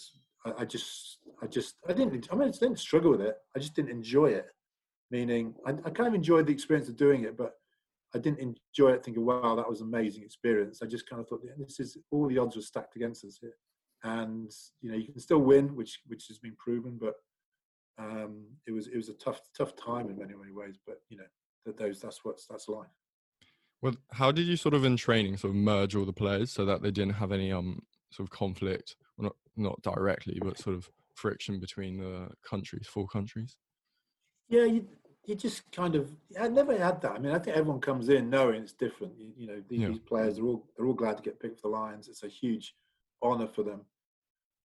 I, 0.47 0.53
I 0.59 0.65
just, 0.65 1.19
I 1.43 1.47
just, 1.47 1.77
I 1.89 1.93
didn't, 1.93 2.29
I 2.31 2.37
mean, 2.37 2.49
I 2.49 2.51
didn't 2.51 2.79
struggle 2.79 3.11
with 3.11 3.21
it. 3.21 3.37
I 3.57 3.59
just 3.59 3.75
didn't 3.75 3.91
enjoy 3.91 4.27
it. 4.27 4.47
Meaning, 5.11 5.55
I, 5.67 5.71
I 5.71 5.91
kind 5.91 6.09
of 6.09 6.15
enjoyed 6.15 6.47
the 6.47 6.53
experience 6.53 6.89
of 6.89 6.97
doing 6.97 7.25
it, 7.25 7.37
but 7.37 7.53
I 8.15 8.19
didn't 8.19 8.41
enjoy 8.41 8.93
it 8.93 9.05
thinking, 9.05 9.25
wow, 9.25 9.55
that 9.57 9.69
was 9.69 9.81
an 9.81 9.89
amazing 9.89 10.23
experience. 10.23 10.81
I 10.83 10.87
just 10.87 11.09
kind 11.09 11.21
of 11.21 11.29
thought, 11.29 11.43
this 11.59 11.81
is 11.81 11.99
all 12.11 12.29
the 12.29 12.39
odds 12.39 12.57
were 12.57 12.63
stacked 12.63 12.97
against 12.97 13.25
us 13.25 13.39
here. 13.41 13.55
And, 14.03 14.51
you 14.81 14.91
know, 14.91 14.97
you 14.97 15.07
can 15.13 15.21
still 15.21 15.39
win, 15.39 15.75
which, 15.77 16.01
which 16.07 16.27
has 16.29 16.39
been 16.39 16.57
proven, 16.59 16.99
but 17.01 17.15
um, 17.99 18.45
it 18.67 18.73
was, 18.73 18.89
it 18.89 18.97
was 18.97 19.09
a 19.09 19.15
tough, 19.15 19.41
tough 19.57 19.75
time 19.77 20.09
in 20.11 20.19
many, 20.19 20.35
many 20.35 20.53
ways, 20.53 20.77
but 20.87 20.97
you 21.09 21.17
know, 21.17 21.25
that 21.67 21.79
those, 21.79 22.01
that's 22.01 22.21
what's, 22.25 22.47
that's 22.47 22.69
life. 22.69 22.87
Well, 23.85 23.97
how 24.13 24.33
did 24.33 24.47
you 24.47 24.57
sort 24.57 24.73
of 24.73 24.87
in 24.87 24.97
training 24.97 25.37
sort 25.37 25.51
of 25.51 25.57
merge 25.57 25.95
all 25.95 26.07
the 26.07 26.13
players 26.15 26.51
so 26.51 26.65
that 26.65 26.81
they 26.81 26.91
didn't 26.91 27.17
have 27.17 27.33
any 27.33 27.53
um 27.53 27.83
sort 28.11 28.27
of 28.27 28.31
conflict, 28.31 28.97
well, 29.19 29.27
not 29.27 29.37
not 29.57 29.83
directly, 29.83 30.39
but 30.43 30.57
sort 30.57 30.75
of 30.75 30.89
friction 31.13 31.61
between 31.61 31.99
the 31.99 32.29
countries, 32.49 32.87
four 32.87 33.07
countries? 33.07 33.57
Yeah, 34.49 34.65
you 34.65 34.87
you 35.27 35.35
just 35.35 35.71
kind 35.71 35.97
of 35.97 36.17
I 36.41 36.49
never 36.49 36.79
had 36.79 37.03
that. 37.03 37.13
I 37.13 37.19
mean, 37.19 37.35
I 37.35 37.39
think 37.39 37.59
everyone 37.59 37.83
comes 37.83 38.09
in 38.09 38.31
knowing 38.31 38.63
it's 38.63 38.73
different. 38.73 39.19
You, 39.19 39.33
you 39.37 39.47
know, 39.49 39.63
these, 39.69 39.81
yeah. 39.81 39.89
these, 39.89 39.99
players 39.99 40.39
are 40.39 40.47
all 40.47 40.65
they're 40.75 40.87
all 40.87 40.95
glad 40.95 41.19
to 41.19 41.23
get 41.23 41.39
picked 41.39 41.61
for 41.61 41.69
the 41.69 41.77
Lions. 41.77 42.09
It's 42.09 42.23
a 42.23 42.29
huge 42.29 42.75
honour 43.23 43.49
for 43.49 43.65
them. 43.65 43.83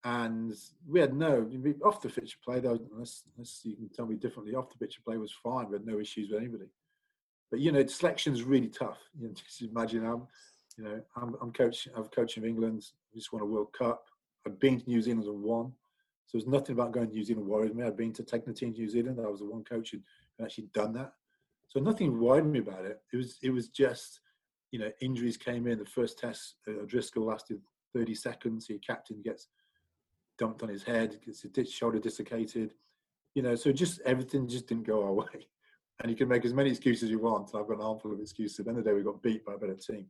And 0.05 0.55
we 0.87 1.01
had 1.01 1.15
no 1.15 1.49
off 1.83 2.03
the 2.03 2.11
pitch 2.11 2.37
play. 2.45 2.61
Though, 2.61 2.79
unless, 2.93 3.23
unless 3.35 3.63
you 3.65 3.77
can 3.77 3.89
tell 3.89 4.05
me 4.05 4.17
differently, 4.17 4.55
off 4.55 4.69
the 4.69 4.77
pitch 4.77 5.01
play 5.03 5.17
was 5.17 5.33
fine. 5.33 5.71
We 5.71 5.77
had 5.77 5.87
no 5.87 5.99
issues 5.99 6.29
with 6.29 6.39
anybody 6.39 6.67
but 7.51 7.61
you 7.61 7.73
know, 7.73 7.85
selection 7.87 8.33
is 8.33 8.43
really 8.43 8.69
tough. 8.69 8.99
You 9.19 9.29
know, 9.29 9.35
just 9.47 9.63
imagine 9.63 10.05
I'm, 10.05 10.27
you 10.77 10.85
know, 10.85 11.01
I'm, 11.17 11.35
I'm 11.41 11.53
coach. 11.53 11.89
I'm 11.95 12.05
coaching 12.05 12.45
England. 12.45 12.85
We 13.13 13.21
just 13.21 13.33
won 13.33 13.43
a 13.43 13.47
World 13.47 13.73
Cup. 13.73 14.05
I've 14.47 14.59
been 14.59 14.81
to 14.81 14.89
New 14.89 15.03
Zealand 15.03 15.27
and 15.27 15.43
won. 15.43 15.73
So 16.27 16.39
there's 16.39 16.49
nothing 16.49 16.75
about 16.75 16.93
going 16.93 17.09
to 17.09 17.15
New 17.15 17.25
Zealand 17.25 17.47
worried 17.47 17.75
me. 17.75 17.85
I've 17.85 17.97
been 17.97 18.13
to 18.15 18.23
the 18.23 18.53
team 18.53 18.73
New 18.73 18.89
Zealand. 18.89 19.21
I 19.21 19.29
was 19.29 19.41
the 19.41 19.47
one 19.47 19.65
coach 19.65 19.93
who 19.93 19.99
actually 20.45 20.69
done 20.75 20.93
that. 20.95 21.13
So 21.69 21.81
nothing 21.81 22.21
worried 22.21 22.47
me 22.47 22.59
about 22.61 22.85
it. 22.85 23.01
It 23.13 23.17
was 23.17 23.39
it 23.43 23.51
was 23.51 23.69
just, 23.69 24.21
you 24.71 24.79
know, 24.79 24.91
injuries 25.01 25.37
came 25.37 25.67
in. 25.67 25.79
The 25.79 25.87
first 25.87 26.19
test, 26.19 26.57
uh, 26.69 26.85
Driscoll 26.87 27.27
lasted 27.27 27.61
30 27.95 28.15
seconds. 28.15 28.69
Your 28.69 28.79
captain 28.81 29.23
gets 29.23 29.49
dumped 30.39 30.63
on 30.63 30.69
his 30.69 30.83
head, 30.83 31.19
gets 31.25 31.45
his 31.55 31.73
shoulder 31.73 31.99
dislocated. 31.99 32.75
You 33.35 33.43
know, 33.43 33.55
so 33.55 33.73
just 33.73 34.01
everything 34.01 34.49
just 34.49 34.67
didn't 34.67 34.87
go 34.87 35.03
our 35.03 35.13
way 35.13 35.49
and 36.01 36.11
you 36.11 36.17
can 36.17 36.29
make 36.29 36.45
as 36.45 36.53
many 36.53 36.71
excuses 36.71 37.05
as 37.05 37.11
you 37.11 37.19
want. 37.19 37.49
I've 37.55 37.67
got 37.67 37.79
an 37.79 37.85
armful 37.85 38.13
of 38.13 38.21
excuses. 38.21 38.59
At 38.59 38.67
the 38.67 38.71
end 38.71 38.79
of 38.79 38.85
the 38.85 38.91
day, 38.91 38.97
we 38.97 39.03
got 39.03 39.23
beat 39.23 39.45
by 39.45 39.55
a 39.55 39.59
better 39.59 39.75
team. 39.75 40.07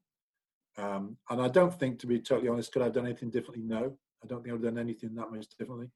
Um, 0.79 1.16
and 1.31 1.40
I 1.40 1.49
don't 1.49 1.72
think, 1.72 1.99
to 2.01 2.07
be 2.07 2.20
totally 2.20 2.49
honest, 2.49 2.72
could 2.72 2.83
I 2.83 2.87
have 2.87 2.94
done 2.94 3.07
anything 3.07 3.31
differently? 3.31 3.62
No, 3.64 3.96
I 4.22 4.27
don't 4.27 4.42
think 4.42 4.55
I've 4.55 4.62
done 4.62 4.79
anything 4.79 5.14
that 5.14 5.31
much 5.31 5.46
differently. 5.59 5.90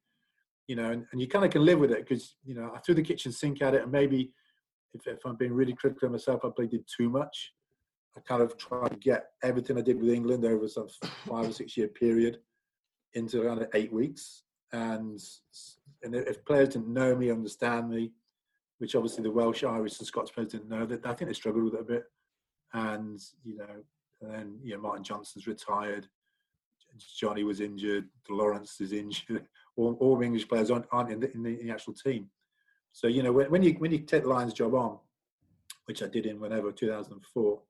You 0.69 0.77
know, 0.77 0.91
and, 0.91 1.05
and 1.11 1.21
you 1.21 1.27
kind 1.27 1.45
of 1.45 1.51
can 1.51 1.65
live 1.65 1.81
with 1.81 1.91
it 1.91 2.07
because, 2.09 2.37
you 2.45 2.55
know, 2.55 2.71
I 2.75 2.79
threw 2.79 2.95
the 2.95 3.03
kitchen 3.03 3.33
sink 3.33 3.61
at 3.61 3.75
it 3.75 3.83
and 3.83 3.91
maybe 3.91 4.33
if, 4.95 5.07
if 5.07 5.19
I'm 5.25 5.37
being 5.37 5.53
really 5.53 5.75
critical 5.75 6.07
of 6.07 6.13
myself, 6.13 6.39
I 6.39 6.49
probably 6.49 6.69
did 6.69 6.85
too 6.97 7.11
much. 7.11 7.53
I 8.17 8.21
kind 8.21 8.43
of 8.43 8.57
tried 8.57 8.91
to 8.91 8.97
get 8.97 9.31
everything 9.43 9.79
I 9.79 9.83
did 9.83 10.01
with 10.01 10.11
England 10.11 10.45
over 10.45 10.69
some 10.69 10.89
five 11.27 11.49
or 11.49 11.53
six 11.53 11.77
year 11.77 11.89
period 11.89 12.39
into 13.15 13.43
around 13.43 13.67
eight 13.75 13.93
weeks. 13.93 14.45
And, 14.73 15.21
and 16.03 16.15
if 16.15 16.45
players 16.45 16.71
didn't 16.71 16.89
know 16.89 17.17
me, 17.17 17.31
understand 17.31 17.91
me, 17.91 18.13
which 18.81 18.95
obviously 18.95 19.23
the 19.23 19.31
Welsh, 19.31 19.63
Irish, 19.63 19.99
and 19.99 20.07
Scots 20.07 20.31
players 20.31 20.53
didn't 20.53 20.71
know. 20.71 20.87
That 20.87 21.05
I 21.05 21.13
think 21.13 21.29
they 21.29 21.35
struggled 21.35 21.65
with 21.65 21.75
it 21.75 21.81
a 21.81 21.85
bit. 21.85 22.05
And 22.73 23.21
you 23.45 23.59
know, 23.59 23.85
and 24.23 24.33
then 24.33 24.59
you 24.63 24.75
know, 24.75 24.81
Martin 24.81 25.05
Johnson's 25.05 25.47
retired. 25.47 26.09
Jonny 27.17 27.45
was 27.45 27.61
injured. 27.61 28.07
Lawrence 28.29 28.81
is 28.81 28.93
injured. 28.93 29.47
All, 29.77 29.97
all 30.01 30.21
English 30.21 30.49
players 30.49 30.71
aren't, 30.71 30.85
aren't 30.91 31.13
in, 31.13 31.21
the, 31.21 31.33
in, 31.33 31.43
the, 31.43 31.61
in, 31.61 31.67
the, 31.69 31.73
actual 31.73 31.95
team. 31.95 32.29
So 32.93 33.07
you 33.07 33.23
know, 33.23 33.33
when, 33.33 33.51
when 33.51 33.63
you 33.63 33.75
when 33.75 33.93
you 33.93 34.01
take 34.01 34.25
the 34.25 34.29
Lions 34.29 34.53
job 34.53 34.75
on, 34.75 34.99
which 35.87 36.03
I 36.03 36.09
did 36.09 36.27
in 36.27 36.41
whenever 36.41 36.73
2004, 36.73 37.63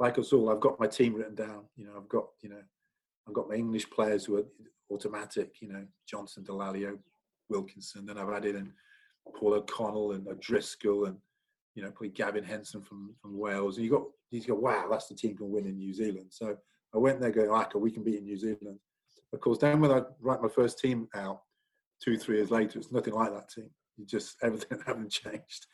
like 0.00 0.18
us 0.18 0.32
all, 0.32 0.50
I've 0.50 0.60
got 0.60 0.80
my 0.80 0.88
team 0.88 1.14
written 1.14 1.36
down. 1.36 1.62
You 1.76 1.86
know, 1.86 1.92
I've 1.96 2.08
got 2.08 2.26
you 2.42 2.50
know, 2.50 2.60
I've 3.26 3.32
got 3.32 3.48
my 3.48 3.54
English 3.54 3.88
players 3.88 4.24
who 4.24 4.38
are 4.38 4.44
automatic. 4.90 5.54
You 5.60 5.68
know, 5.68 5.86
Johnson, 6.06 6.44
Dallaglio, 6.44 6.98
Wilkinson. 7.48 8.04
Then 8.04 8.18
I've 8.18 8.30
added 8.30 8.56
in 8.56 8.72
Paul 9.36 9.54
O'Connell 9.54 10.12
and 10.12 10.26
Driscoll 10.40 11.06
and 11.06 11.16
you 11.74 11.82
know 11.82 11.90
probably 11.90 12.10
Gavin 12.10 12.44
Henson 12.44 12.82
from 12.82 13.14
from 13.20 13.38
Wales. 13.38 13.76
And 13.76 13.84
you 13.84 13.90
got 13.90 14.04
you 14.30 14.40
go, 14.42 14.54
wow, 14.54 14.86
that's 14.90 15.06
the 15.06 15.14
team 15.14 15.36
can 15.36 15.50
win 15.50 15.66
in 15.66 15.76
New 15.76 15.92
Zealand. 15.92 16.26
So 16.30 16.56
I 16.94 16.98
went 16.98 17.20
there 17.20 17.30
going, 17.30 17.50
okay, 17.50 17.78
we 17.78 17.90
can 17.90 18.02
beat 18.02 18.18
in 18.18 18.24
New 18.24 18.36
Zealand. 18.36 18.78
Of 19.32 19.40
course, 19.40 19.58
then 19.58 19.80
when 19.80 19.90
I 19.90 20.02
write 20.20 20.42
my 20.42 20.48
first 20.48 20.78
team 20.78 21.08
out, 21.14 21.42
two 22.02 22.16
three 22.16 22.36
years 22.36 22.50
later, 22.50 22.78
it's 22.78 22.92
nothing 22.92 23.14
like 23.14 23.32
that 23.32 23.48
team. 23.48 23.70
You 23.96 24.06
just 24.06 24.36
everything 24.42 24.80
haven't 24.86 25.10
changed, 25.10 25.66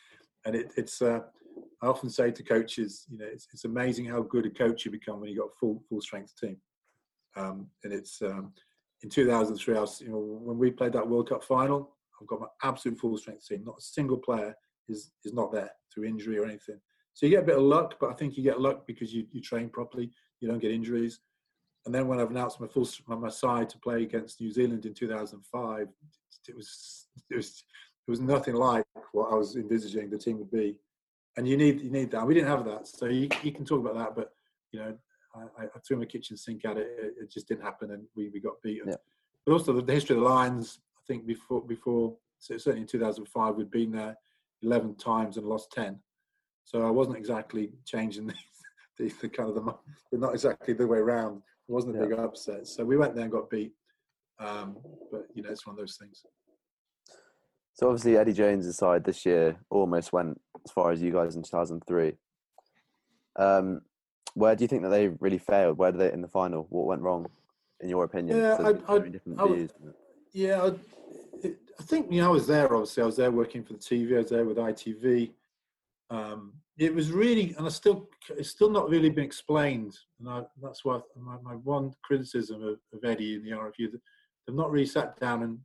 and 0.45 0.55
it, 0.55 0.73
it's. 0.77 1.03
Uh, 1.03 1.21
I 1.83 1.87
often 1.87 2.11
say 2.11 2.31
to 2.31 2.43
coaches, 2.43 3.07
you 3.11 3.19
know, 3.19 3.27
it's, 3.27 3.49
it's 3.53 3.65
amazing 3.65 4.05
how 4.05 4.21
good 4.23 4.47
a 4.47 4.51
coach 4.51 4.85
you 4.85 4.91
become 4.91 5.21
when 5.21 5.31
you 5.31 5.37
got 5.37 5.49
a 5.49 5.59
full 5.59 5.83
full 5.89 6.01
strength 6.01 6.35
team. 6.39 6.57
Um, 7.37 7.69
and 7.85 7.93
it's 7.93 8.21
um, 8.23 8.53
in 9.03 9.09
2003, 9.09 9.77
I 9.77 9.81
was, 9.81 10.01
you 10.01 10.11
know, 10.11 10.19
when 10.19 10.59
we 10.59 10.71
played 10.71 10.93
that 10.93 11.09
World 11.09 11.29
Cup 11.29 11.43
final, 11.43 11.97
I've 12.21 12.27
got 12.27 12.41
my 12.41 12.47
absolute 12.63 12.99
full 12.99 13.17
strength 13.17 13.47
team. 13.47 13.65
Not 13.65 13.79
a 13.79 13.83
single 13.83 14.19
player 14.19 14.55
is 14.89 15.13
is 15.25 15.33
not 15.33 15.53
there 15.53 15.71
through 15.93 16.05
injury 16.05 16.39
or 16.39 16.45
anything. 16.45 16.81
So 17.15 17.27
you 17.27 17.31
get 17.31 17.43
a 17.43 17.47
bit 17.47 17.57
of 17.57 17.63
luck, 17.63 17.97
but 18.01 18.11
I 18.11 18.15
think 18.15 18.37
you 18.37 18.43
get 18.43 18.61
luck 18.61 18.87
because 18.87 19.13
you, 19.13 19.27
you 19.33 19.41
train 19.41 19.69
properly. 19.69 20.11
You 20.41 20.49
don't 20.49 20.61
get 20.61 20.71
injuries. 20.71 21.21
And 21.87 21.95
then 21.95 22.07
when 22.07 22.21
I've 22.21 22.31
announced 22.31 22.61
my 22.61 22.67
full 22.67 22.89
my 23.07 23.29
side 23.29 23.69
to 23.71 23.79
play 23.79 24.03
against 24.03 24.41
New 24.41 24.53
Zealand 24.53 24.87
in 24.87 24.95
2005, 24.95 25.89
it 26.49 26.57
was 26.57 27.07
it 27.31 27.37
was 27.37 27.65
it 28.07 28.11
was 28.11 28.21
nothing 28.21 28.55
like 28.55 28.85
what 29.13 29.33
I 29.33 29.35
was 29.35 29.57
envisaging 29.57 30.11
the 30.11 30.19
team 30.19 30.39
would 30.39 30.51
be. 30.51 30.79
And 31.37 31.49
you 31.49 31.57
need 31.57 31.81
you 31.81 31.91
need 31.91 32.11
that. 32.11 32.27
We 32.27 32.35
didn't 32.35 32.51
have 32.51 32.65
that, 32.67 32.87
so 32.87 33.07
you 33.07 33.29
you 33.43 33.53
can 33.53 33.65
talk 33.65 33.81
about 33.81 33.97
that, 33.97 34.15
but 34.15 34.33
you 34.73 34.81
know 34.81 34.97
I, 35.35 35.65
I 35.65 35.79
threw 35.87 35.97
my 35.97 36.05
kitchen 36.05 36.37
sink 36.37 36.65
at 36.65 36.77
it. 36.77 36.89
It, 36.99 37.15
it 37.23 37.31
just 37.31 37.49
didn't 37.49 37.65
happen, 37.65 37.93
and 37.93 38.05
we, 38.17 38.29
we 38.31 38.41
got 38.41 38.61
beaten. 38.63 38.91
Yeah. 38.91 38.97
But 39.47 39.53
also 39.53 39.73
the, 39.73 39.83
the 39.83 39.95
history 39.95 40.17
of 40.17 40.23
the 40.23 40.29
Lions 40.29 40.81
think 41.11 41.27
before 41.27 41.61
before 41.63 42.17
so 42.39 42.57
certainly 42.57 42.83
in 42.83 42.87
2005 42.87 43.57
we'd 43.57 43.71
been 43.71 43.91
there 43.91 44.17
11 44.63 44.97
times 44.97 45.37
and 45.37 45.47
lost 45.47 45.73
10. 45.73 45.99
So 46.65 46.87
I 46.87 46.91
wasn't 46.91 47.17
exactly 47.17 47.71
changing 47.85 48.27
the, 48.29 48.35
the, 48.99 49.13
the 49.23 49.29
kind 49.29 49.49
of 49.49 49.55
the 49.55 49.61
but 50.11 50.21
not 50.21 50.35
exactly 50.35 50.75
the 50.75 50.87
way 50.87 50.99
around. 50.99 51.43
It 51.69 51.73
wasn't 51.73 51.97
a 51.97 52.01
yeah. 52.01 52.07
big 52.07 52.19
upset. 52.19 52.67
So 52.67 52.85
we 52.85 52.97
went 52.97 53.15
there 53.15 53.25
and 53.25 53.33
got 53.33 53.51
beat. 53.51 53.73
Um, 54.39 54.77
but 55.11 55.27
you 55.35 55.43
know, 55.43 55.51
it's 55.51 55.67
one 55.67 55.75
of 55.75 55.79
those 55.79 55.97
things. 56.01 56.23
So 57.75 57.89
obviously 57.89 58.17
Eddie 58.17 58.33
Jones' 58.33 58.77
side 58.77 59.05
this 59.05 59.25
year 59.25 59.57
almost 59.71 60.13
went 60.13 60.41
as 60.65 60.73
far 60.73 60.93
as 60.93 61.03
you 61.03 61.13
guys 61.13 61.37
in 61.37 61.43
2003. 61.43 62.13
Um, 63.37 63.81
where 64.35 64.55
do 64.55 64.65
you 64.65 64.69
think 64.69 64.83
that 64.83 64.91
they 64.91 65.09
really 65.09 65.39
failed? 65.39 65.79
Where 65.79 65.91
did 65.91 66.01
they 66.01 66.13
in 66.13 66.23
the 66.23 66.29
final? 66.29 66.67
What 66.71 66.87
went 66.87 67.03
wrong, 67.03 67.27
in 67.81 67.89
your 67.89 68.05
opinion? 68.05 68.39
Yeah, 68.39 68.57
so 68.57 68.83
I, 68.87 68.95
I, 68.95 68.99
different 69.09 69.41
I, 69.41 69.47
views. 69.47 69.71
Yeah, 70.33 70.71
I, 71.45 71.49
I 71.79 71.83
think 71.83 72.13
you 72.13 72.21
know 72.21 72.29
I 72.29 72.33
was 72.33 72.47
there. 72.47 72.73
Obviously, 72.73 73.03
I 73.03 73.07
was 73.07 73.17
there 73.17 73.31
working 73.31 73.65
for 73.65 73.73
the 73.73 73.79
TV. 73.79 74.15
I 74.15 74.19
was 74.19 74.31
there 74.31 74.45
with 74.45 74.59
ITV. 74.59 75.33
Um, 76.11 76.53
it 76.79 76.95
was 76.95 77.13
really, 77.13 77.55
and 77.59 77.67
I 77.67 77.69
still, 77.69 78.09
it's 78.31 78.49
still 78.49 78.71
not 78.71 78.89
really 78.89 79.11
been 79.11 79.25
explained. 79.25 79.97
And 80.19 80.29
I, 80.29 80.43
that's 80.63 80.85
why 80.85 81.01
my, 81.17 81.37
my, 81.43 81.53
one 81.53 81.93
criticism 82.03 82.63
of, 82.63 82.79
of, 82.93 83.05
Eddie 83.05 83.35
in 83.35 83.45
the 83.45 83.51
RFU, 83.51 83.93
that 83.93 84.01
they've 84.47 84.57
not 84.57 84.71
really 84.71 84.87
sat 84.87 85.19
down 85.21 85.43
and 85.43 85.59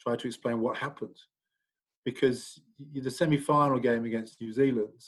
tried 0.00 0.20
to 0.20 0.26
explain 0.26 0.60
what 0.60 0.78
happened, 0.78 1.16
because 2.04 2.60
the 2.94 3.10
semi-final 3.10 3.78
game 3.78 4.04
against 4.04 4.40
New 4.40 4.52
Zealand 4.52 5.04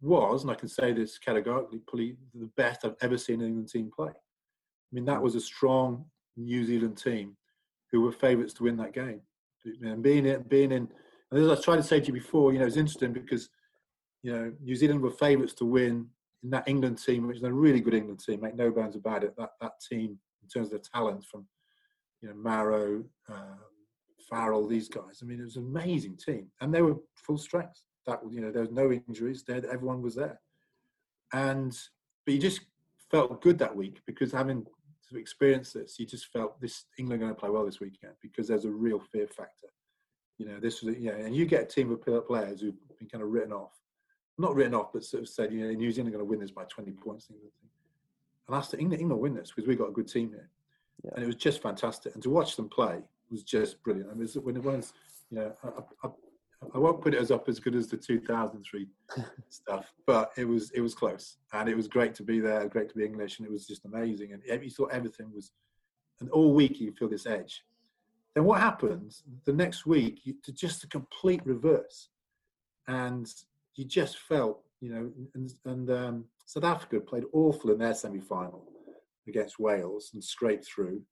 was, 0.00 0.42
and 0.42 0.50
I 0.52 0.54
can 0.54 0.68
say 0.68 0.92
this 0.92 1.18
categorically, 1.18 1.80
probably 1.86 2.16
the 2.34 2.50
best 2.56 2.84
I've 2.84 2.96
ever 3.02 3.18
seen 3.18 3.40
an 3.40 3.48
England 3.48 3.70
team 3.70 3.90
play. 3.94 4.10
I 4.10 4.92
mean, 4.92 5.04
that 5.06 5.20
was 5.20 5.34
a 5.34 5.40
strong 5.40 6.04
New 6.36 6.64
Zealand 6.64 6.96
team 6.98 7.36
who 7.90 8.00
were 8.00 8.12
favourites 8.12 8.52
to 8.54 8.64
win 8.64 8.76
that 8.76 8.92
game. 8.92 9.20
And 9.82 10.02
being 10.02 10.26
in, 10.26 10.42
being 10.42 10.72
in, 10.72 10.88
and 11.30 11.40
as 11.40 11.58
I 11.58 11.60
tried 11.60 11.76
to 11.76 11.82
say 11.82 12.00
to 12.00 12.06
you 12.06 12.12
before, 12.12 12.52
you 12.52 12.58
know, 12.58 12.66
it's 12.66 12.76
interesting 12.76 13.12
because, 13.12 13.50
you 14.22 14.32
know, 14.32 14.52
New 14.62 14.74
Zealand 14.76 15.00
were 15.00 15.10
favourites 15.10 15.54
to 15.54 15.64
win 15.64 16.06
in 16.42 16.50
that 16.50 16.68
England 16.68 17.02
team, 17.04 17.26
which 17.26 17.38
is 17.38 17.42
a 17.42 17.52
really 17.52 17.80
good 17.80 17.94
England 17.94 18.20
team. 18.20 18.40
Make 18.40 18.56
no 18.56 18.70
bones 18.70 18.96
about 18.96 19.24
it. 19.24 19.34
That 19.36 19.50
that 19.60 19.72
team, 19.90 20.18
in 20.42 20.48
terms 20.48 20.72
of 20.72 20.80
the 20.80 20.88
talent 20.88 21.24
from, 21.24 21.46
you 22.22 22.28
know, 22.28 22.34
Maro, 22.34 23.04
um, 23.28 23.58
Farrell, 24.28 24.66
these 24.66 24.88
guys. 24.88 25.20
I 25.22 25.26
mean, 25.26 25.40
it 25.40 25.44
was 25.44 25.56
an 25.56 25.66
amazing 25.66 26.16
team, 26.16 26.48
and 26.60 26.72
they 26.72 26.82
were 26.82 26.96
full 27.14 27.38
strength. 27.38 27.82
That 28.06 28.20
you 28.30 28.40
know, 28.40 28.50
there 28.50 28.62
was 28.62 28.70
no 28.70 28.90
injuries. 28.90 29.44
There, 29.46 29.62
everyone 29.70 30.02
was 30.02 30.14
there, 30.14 30.40
and 31.32 31.76
but 32.24 32.34
you 32.34 32.40
just 32.40 32.60
felt 33.10 33.42
good 33.42 33.58
that 33.58 33.74
week 33.74 34.00
because 34.06 34.32
having 34.32 34.64
to 35.10 35.18
experience 35.18 35.72
this, 35.72 35.98
you 35.98 36.06
just 36.06 36.26
felt 36.26 36.60
this 36.60 36.84
England 36.98 37.20
going 37.20 37.34
to 37.34 37.38
play 37.38 37.50
well 37.50 37.64
this 37.64 37.80
weekend 37.80 38.14
because 38.22 38.48
there's 38.48 38.64
a 38.64 38.70
real 38.70 38.98
fear 38.98 39.26
factor. 39.26 39.68
You 40.38 40.46
know, 40.46 40.60
this 40.60 40.82
was, 40.82 40.94
a, 40.94 41.00
you 41.00 41.10
know, 41.10 41.18
and 41.18 41.34
you 41.34 41.46
get 41.46 41.62
a 41.62 41.66
team 41.66 41.90
of 41.90 42.26
players 42.26 42.60
who've 42.60 42.74
been 42.98 43.08
kind 43.08 43.22
of 43.22 43.30
written 43.30 43.52
off. 43.52 43.72
not 44.38 44.54
written 44.54 44.74
off, 44.74 44.92
but 44.92 45.04
sort 45.04 45.22
of 45.22 45.28
said, 45.28 45.52
you 45.52 45.66
know, 45.66 45.72
New 45.72 45.90
Zealand 45.90 46.14
are 46.14 46.18
going 46.18 46.26
to 46.26 46.30
win 46.30 46.40
this 46.40 46.52
by 46.52 46.64
20 46.64 46.92
points. 46.92 47.28
And 48.46 48.56
I 48.56 48.60
said, 48.60 48.80
England, 48.80 49.00
England 49.00 49.20
win 49.20 49.34
this 49.34 49.50
because 49.50 49.66
we've 49.68 49.78
got 49.78 49.88
a 49.88 49.92
good 49.92 50.08
team 50.08 50.30
here. 50.30 50.48
Yeah. 51.04 51.10
And 51.14 51.24
it 51.24 51.26
was 51.26 51.36
just 51.36 51.60
fantastic. 51.60 52.14
And 52.14 52.22
to 52.22 52.30
watch 52.30 52.56
them 52.56 52.68
play 52.68 53.00
was 53.30 53.42
just 53.42 53.82
brilliant. 53.82 54.10
I 54.10 54.14
mean, 54.14 54.28
when 54.42 54.56
it 54.56 54.62
was, 54.62 54.92
you 55.30 55.38
know, 55.38 55.52
I, 55.62 56.06
I, 56.06 56.10
I 56.74 56.78
won't 56.78 57.00
put 57.00 57.14
it 57.14 57.20
as 57.20 57.30
up 57.30 57.48
as 57.48 57.60
good 57.60 57.76
as 57.76 57.86
the 57.86 57.96
2003 57.96 58.88
stuff, 59.48 59.92
but 60.06 60.32
it 60.36 60.44
was 60.44 60.70
it 60.72 60.80
was 60.80 60.94
close, 60.94 61.36
and 61.52 61.68
it 61.68 61.76
was 61.76 61.86
great 61.86 62.14
to 62.16 62.22
be 62.22 62.40
there, 62.40 62.68
great 62.68 62.88
to 62.90 62.96
be 62.96 63.04
English, 63.04 63.38
and 63.38 63.46
it 63.46 63.52
was 63.52 63.66
just 63.66 63.84
amazing. 63.84 64.32
And 64.32 64.64
you 64.64 64.70
thought 64.70 64.90
everything 64.92 65.32
was, 65.32 65.52
and 66.20 66.28
all 66.30 66.52
week 66.52 66.80
you 66.80 66.92
feel 66.92 67.08
this 67.08 67.26
edge. 67.26 67.62
Then 68.34 68.44
what 68.44 68.60
happens 68.60 69.22
the 69.44 69.52
next 69.52 69.86
week? 69.86 70.20
You, 70.24 70.34
to 70.42 70.52
just 70.52 70.84
a 70.84 70.88
complete 70.88 71.42
reverse, 71.44 72.08
and 72.88 73.32
you 73.76 73.84
just 73.84 74.18
felt, 74.18 74.60
you 74.80 74.90
know, 74.90 75.12
and, 75.34 75.52
and 75.64 75.90
um, 75.90 76.24
South 76.44 76.64
Africa 76.64 76.98
played 77.00 77.24
awful 77.32 77.70
in 77.70 77.78
their 77.78 77.94
semi-final 77.94 78.64
against 79.28 79.60
Wales 79.60 80.10
and 80.12 80.24
scraped 80.24 80.66
through. 80.66 81.02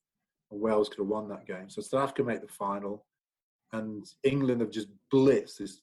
And 0.50 0.60
Wales 0.60 0.88
could 0.88 0.98
have 0.98 1.08
won 1.08 1.28
that 1.28 1.46
game. 1.46 1.68
So 1.68 1.82
South 1.82 2.02
Africa 2.02 2.24
made 2.24 2.40
the 2.40 2.48
final 2.48 3.04
and 3.72 4.06
England 4.22 4.60
have 4.60 4.70
just 4.70 4.88
blitzed 5.12 5.58
this 5.58 5.82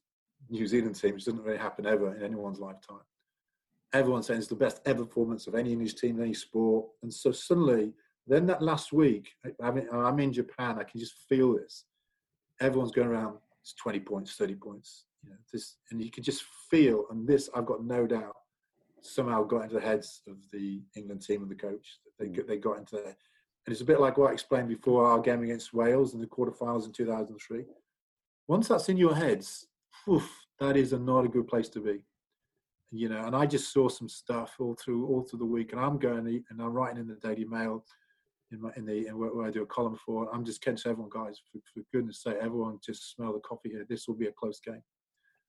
New 0.49 0.67
Zealand 0.67 0.95
team, 0.95 1.13
which 1.13 1.25
doesn't 1.25 1.43
really 1.43 1.57
happen 1.57 1.85
ever 1.85 2.15
in 2.15 2.23
anyone's 2.23 2.59
lifetime. 2.59 2.97
Everyone's 3.93 4.27
saying 4.27 4.39
it's 4.39 4.47
the 4.47 4.55
best 4.55 4.81
ever 4.85 5.05
performance 5.05 5.47
of 5.47 5.55
any 5.55 5.71
English 5.71 5.95
team 5.95 6.17
in 6.17 6.23
any 6.23 6.33
sport. 6.33 6.87
And 7.03 7.13
so 7.13 7.31
suddenly, 7.31 7.93
then 8.25 8.45
that 8.47 8.61
last 8.61 8.91
week, 8.91 9.29
I 9.61 9.71
mean, 9.71 9.87
I'm 9.91 10.19
in 10.19 10.33
Japan, 10.33 10.79
I 10.79 10.83
can 10.83 10.99
just 10.99 11.13
feel 11.29 11.55
this. 11.55 11.85
Everyone's 12.59 12.91
going 12.91 13.09
around, 13.09 13.37
it's 13.61 13.73
20 13.73 13.99
points, 13.99 14.35
30 14.35 14.55
points. 14.55 15.05
You 15.23 15.31
know, 15.31 15.35
this, 15.51 15.77
and 15.91 16.03
you 16.03 16.09
can 16.11 16.23
just 16.23 16.43
feel, 16.69 17.05
and 17.11 17.27
this, 17.27 17.49
I've 17.55 17.65
got 17.65 17.83
no 17.83 18.07
doubt, 18.07 18.35
somehow 19.01 19.43
got 19.43 19.63
into 19.63 19.75
the 19.75 19.81
heads 19.81 20.21
of 20.27 20.37
the 20.51 20.81
England 20.95 21.21
team 21.21 21.41
and 21.41 21.51
the 21.51 21.55
coach. 21.55 21.99
They, 22.19 22.27
mm. 22.27 22.47
they 22.47 22.57
got 22.57 22.77
into 22.77 22.95
there. 22.95 23.17
And 23.65 23.71
it's 23.71 23.81
a 23.81 23.85
bit 23.85 24.01
like 24.01 24.17
what 24.17 24.29
I 24.29 24.33
explained 24.33 24.67
before 24.67 25.05
our 25.05 25.19
game 25.19 25.43
against 25.43 25.73
Wales 25.73 26.13
in 26.13 26.19
the 26.19 26.27
quarterfinals 26.27 26.85
in 26.85 26.91
2003. 26.91 27.65
Once 28.47 28.67
that's 28.67 28.89
in 28.89 28.97
your 28.97 29.15
heads, 29.15 29.67
oof, 30.09 30.29
that 30.59 30.75
is 30.75 30.91
a 30.91 30.99
not 30.99 31.25
a 31.25 31.29
good 31.29 31.47
place 31.47 31.69
to 31.69 31.79
be. 31.79 32.03
You 32.91 33.09
know, 33.09 33.25
and 33.25 33.35
I 33.35 33.45
just 33.45 33.71
saw 33.73 33.89
some 33.89 34.09
stuff 34.09 34.55
all 34.59 34.75
through 34.75 35.07
all 35.07 35.23
through 35.23 35.39
the 35.39 35.45
week, 35.45 35.71
and 35.71 35.81
I'm 35.81 35.97
going 35.97 36.27
and 36.27 36.61
I'm 36.61 36.73
writing 36.73 36.99
in 36.99 37.07
the 37.07 37.15
Daily 37.15 37.45
Mail, 37.45 37.83
in 38.53 38.61
my 38.61 38.69
in 38.75 38.85
the 38.85 39.07
in 39.07 39.17
where, 39.17 39.33
where 39.33 39.47
I 39.47 39.51
do 39.51 39.63
a 39.63 39.65
column 39.65 39.97
for. 40.05 40.29
I'm 40.33 40.45
just 40.45 40.61
catching 40.61 40.91
everyone, 40.91 41.09
guys, 41.11 41.41
for, 41.51 41.59
for 41.73 41.83
goodness' 41.91 42.21
sake, 42.21 42.37
everyone 42.39 42.77
just 42.85 43.15
smell 43.15 43.33
the 43.33 43.39
coffee 43.39 43.69
here. 43.69 43.85
This 43.89 44.07
will 44.07 44.15
be 44.15 44.27
a 44.27 44.31
close 44.31 44.59
game. 44.59 44.83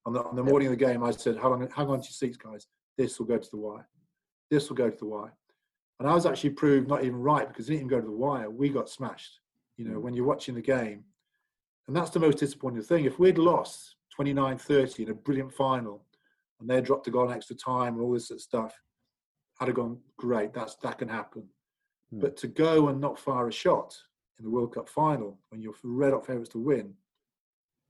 On 0.06 0.12
the 0.12 0.22
on 0.22 0.36
the 0.36 0.42
morning 0.42 0.68
of 0.68 0.78
the 0.78 0.84
game, 0.84 1.04
I 1.04 1.10
said, 1.10 1.36
"Hang 1.36 1.52
on, 1.52 1.68
hang 1.70 1.88
on 1.88 2.00
to 2.00 2.04
your 2.04 2.12
seats, 2.12 2.36
guys. 2.36 2.66
This 2.96 3.18
will 3.18 3.26
go 3.26 3.38
to 3.38 3.50
the 3.50 3.58
wire. 3.58 3.88
This 4.50 4.68
will 4.68 4.76
go 4.76 4.88
to 4.88 4.96
the 4.96 5.06
wire." 5.06 5.34
And 6.00 6.08
I 6.08 6.14
was 6.14 6.26
actually 6.26 6.50
proved 6.50 6.88
not 6.88 7.04
even 7.04 7.20
right 7.20 7.46
because 7.46 7.68
it 7.68 7.72
didn't 7.72 7.86
even 7.86 7.88
go 7.88 8.00
to 8.00 8.06
the 8.06 8.12
wire. 8.12 8.50
We 8.50 8.68
got 8.68 8.88
smashed. 8.88 9.40
You 9.76 9.86
know, 9.86 9.98
mm. 9.98 10.02
when 10.02 10.14
you're 10.14 10.24
watching 10.24 10.54
the 10.54 10.62
game, 10.62 11.04
and 11.86 11.96
that's 11.96 12.10
the 12.10 12.20
most 12.20 12.38
disappointing 12.38 12.82
thing. 12.82 13.04
If 13.04 13.18
we'd 13.18 13.38
lost 13.38 13.96
29 14.14 14.58
30 14.58 15.02
in 15.02 15.10
a 15.10 15.14
brilliant 15.14 15.52
final 15.52 16.04
and 16.60 16.68
they 16.68 16.80
dropped 16.80 17.06
a 17.08 17.10
goal 17.10 17.28
in 17.28 17.36
extra 17.36 17.56
time 17.56 17.94
and 17.94 18.02
all 18.02 18.12
this 18.12 18.28
sort 18.28 18.38
of 18.38 18.42
stuff, 18.42 18.80
I'd 19.60 19.68
have 19.68 19.76
gone, 19.76 19.98
great, 20.16 20.52
that's 20.52 20.76
that 20.76 20.98
can 20.98 21.08
happen. 21.08 21.44
Mm. 22.12 22.20
But 22.20 22.36
to 22.38 22.48
go 22.48 22.88
and 22.88 23.00
not 23.00 23.18
fire 23.18 23.48
a 23.48 23.52
shot 23.52 23.96
in 24.38 24.44
the 24.44 24.50
World 24.50 24.74
Cup 24.74 24.88
final 24.88 25.38
when 25.50 25.60
you're 25.60 25.74
red 25.82 26.12
hot 26.12 26.26
favourites 26.26 26.50
to 26.50 26.58
win, 26.58 26.94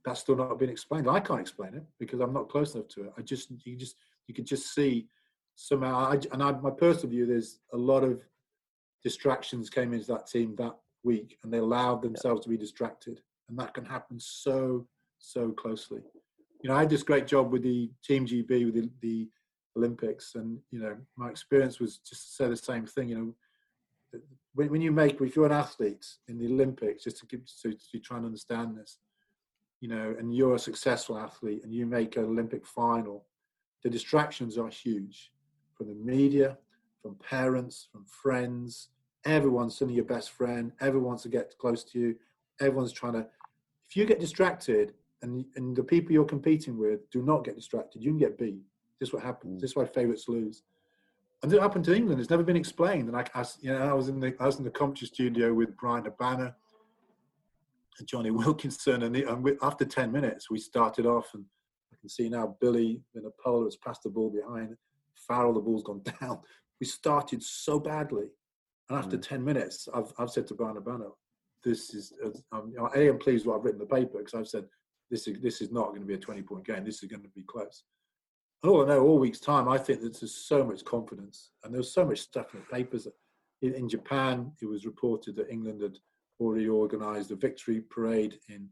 that's 0.05 0.21
still 0.21 0.37
not 0.37 0.59
been 0.59 0.71
explained. 0.71 1.09
I 1.09 1.21
can't 1.21 1.41
explain 1.41 1.75
it 1.75 1.85
because 1.99 2.21
I'm 2.21 2.33
not 2.33 2.49
close 2.49 2.75
enough 2.75 2.89
to 2.89 3.05
it. 3.05 3.13
I 3.17 3.23
just 3.23 3.51
you 3.65 3.77
just 3.77 3.97
you 4.27 4.35
can 4.35 4.45
just 4.45 4.75
see 4.75 5.07
somehow, 5.55 5.97
I, 5.97 6.21
and 6.33 6.43
I, 6.43 6.53
my 6.53 6.71
personal 6.71 7.11
view, 7.11 7.27
there's 7.27 7.61
a 7.73 7.77
lot 7.77 8.05
of 8.05 8.21
distractions 9.03 9.71
came 9.71 9.93
into 9.93 10.07
that 10.07 10.27
team 10.27 10.55
that 10.57 10.75
week, 11.03 11.39
and 11.43 11.53
they 11.53 11.59
allowed 11.59 12.03
themselves 12.03 12.43
to 12.43 12.49
be 12.49 12.57
distracted, 12.57 13.21
and 13.49 13.59
that 13.59 13.75
can 13.75 13.85
happen 13.85 14.19
so 14.19 14.87
so 15.19 15.53
closely. 15.53 16.01
You 16.63 16.71
know, 16.71 16.77
I 16.77 16.81
had 16.81 16.91
this 16.91 17.03
great 17.03 17.27
job 17.27 17.53
with 17.53 17.63
the 17.63 17.91
Team 18.03 18.27
GB 18.27 18.67
with 18.67 18.75
the, 18.75 18.91
the 19.01 19.29
Olympics, 19.77 20.35
and 20.35 20.59
you 20.71 20.81
know, 20.81 20.97
my 21.17 21.29
experience 21.29 21.81
was 21.81 21.99
just 21.99 22.29
to 22.29 22.33
say 22.35 22.49
the 22.49 22.57
same 22.57 22.87
thing. 22.87 23.09
You 23.09 23.17
know, 23.17 24.21
when, 24.55 24.71
when 24.71 24.81
you 24.81 24.93
make, 24.93 25.21
if 25.21 25.37
you're 25.37 25.47
an 25.47 25.53
athlete 25.53 26.07
in 26.29 26.39
the 26.39 26.47
Olympics, 26.47 27.05
just 27.05 27.19
to 27.19 27.27
give, 27.27 27.41
to, 27.63 27.73
to 27.73 27.99
try 27.99 28.17
and 28.17 28.27
understand 28.27 28.77
this, 28.77 28.99
you 29.81 29.89
know, 29.89 30.15
and 30.19 30.35
you're 30.35 30.55
a 30.55 30.59
successful 30.59 31.19
athlete 31.19 31.63
and 31.65 31.75
you 31.75 31.87
make 31.87 32.17
an 32.17 32.25
Olympic 32.25 32.67
final, 32.67 33.27
the 33.83 33.91
distractions 33.91 34.57
are 34.57 34.69
huge 34.69 35.31
from 35.77 35.89
the 35.89 35.95
media, 35.95 36.59
from 37.03 37.17
parents, 37.17 37.89
from 37.93 38.05
friends. 38.05 38.89
Everyone's 39.25 39.77
suddenly 39.77 39.97
your 39.97 40.05
best 40.05 40.31
friend. 40.31 40.73
Everyone 40.81 41.09
wants 41.09 41.23
to 41.25 41.29
get 41.29 41.55
close 41.59 41.85
to 41.85 41.99
you. 41.99 42.17
Everyone's 42.61 42.93
trying 42.93 43.15
to. 43.15 43.27
If 43.89 43.97
you 43.97 44.07
get 44.07 44.21
distracted 44.21 44.95
and, 45.23 45.45
and 45.57 45.77
the 45.77 45.83
people 45.83 46.13
you're 46.13 46.25
competing 46.25 46.79
with 46.79 47.09
do 47.11 47.23
not 47.23 47.45
get 47.45 47.57
distracted, 47.57 48.03
you 48.03 48.11
can 48.11 48.19
get 48.19 48.39
beat. 48.39 48.61
This 49.01 49.09
is 49.09 49.13
what 49.13 49.23
happens. 49.23 49.59
Mm. 49.59 49.61
This 49.61 49.71
is 49.71 49.77
why 49.77 49.87
favourites 49.87 50.29
lose. 50.29 50.63
And 51.43 51.53
it 51.53 51.61
happened 51.61 51.85
to 51.87 51.95
England. 51.95 52.21
It's 52.21 52.31
never 52.31 52.43
been 52.43 52.57
explained. 52.57 53.09
And 53.09 53.17
I, 53.17 53.25
I, 53.35 53.45
you 53.61 53.71
know, 53.71 53.91
I 53.91 53.93
was 53.93 54.09
in 54.09 54.21
the 54.21 54.35
I 54.41 54.47
was 54.47 54.59
in 54.59 54.65
the 54.65 54.71
commentary 54.71 55.09
studio 55.09 55.53
with 55.53 55.77
Bryan 55.77 56.05
Habana 56.05 56.55
and 57.99 58.09
Jonny 58.09 58.31
Wilkinson, 58.43 59.03
and, 59.03 59.15
the, 59.15 59.25
and 59.25 59.43
we, 59.43 59.57
after 59.63 59.85
ten 59.85 60.11
minutes, 60.11 60.51
we 60.51 60.59
started 60.59 61.07
off, 61.07 61.35
and 61.35 61.45
I 61.93 61.97
can 62.01 62.09
see 62.09 62.29
now 62.29 62.57
Billy 62.61 63.03
in 63.15 63.27
a 63.27 63.31
pole 63.43 63.65
has 63.65 63.77
passed 63.77 64.05
the 64.05 64.11
ball 64.11 64.31
behind. 64.31 64.77
Farrell, 65.27 65.55
the 65.55 65.61
ball's 65.61 65.83
gone 65.83 66.03
down. 66.21 66.41
We 66.81 66.87
started 66.87 67.43
so 67.43 67.79
badly. 67.79 68.27
And 68.89 68.99
after 68.99 69.17
mm. 69.17 69.23
10 69.23 69.45
minutes, 69.45 69.89
I've, 69.95 70.13
I've 70.19 70.31
said 70.31 70.47
to 70.49 70.55
Bryan 70.55 70.77
Habana, 70.77 71.07
this 71.65 71.95
is, 71.95 72.13
um, 72.53 72.75
I'm 72.79 73.19
pleased 73.19 73.47
what 73.47 73.57
I've 73.57 73.65
written 73.65 73.81
the 73.81 73.87
paper 73.87 74.19
because 74.19 74.35
I've 74.35 74.49
said, 74.49 74.67
this 75.11 75.27
is, 75.27 75.41
this 75.41 75.61
is 75.61 75.71
not 75.71 75.89
going 75.89 76.01
to 76.01 76.07
be 76.07 76.15
a 76.15 76.19
20 76.19 76.43
point 76.43 76.67
game. 76.67 76.85
This 76.85 77.03
is 77.03 77.09
going 77.09 77.23
to 77.23 77.29
be 77.31 77.43
close. 77.43 77.85
And 78.63 78.71
all 78.71 78.83
I 78.83 78.89
know, 78.89 79.03
all 79.03 79.19
week's 79.19 79.41
time, 79.41 79.69
I 79.69 79.79
think 79.79 80.01
that 80.01 80.19
there's 80.19 80.35
so 80.35 80.65
much 80.65 80.85
confidence 80.85 81.51
and 81.63 81.75
there's 81.75 81.93
so 81.93 82.05
much 82.05 82.21
stuff 82.21 82.55
in 82.55 82.61
the 82.61 82.67
papers. 82.67 83.07
In, 83.63 83.75
in 83.75 83.89
Japan, 83.89 84.53
it 84.61 84.67
was 84.67 84.87
reported 84.87 85.37
that 85.37 85.51
England 85.51 85.83
had 85.83 85.99
already 86.41 86.69
organised 86.69 87.31
a 87.31 87.37
victory 87.37 87.81
parade 87.81 88.39
in 88.49 88.69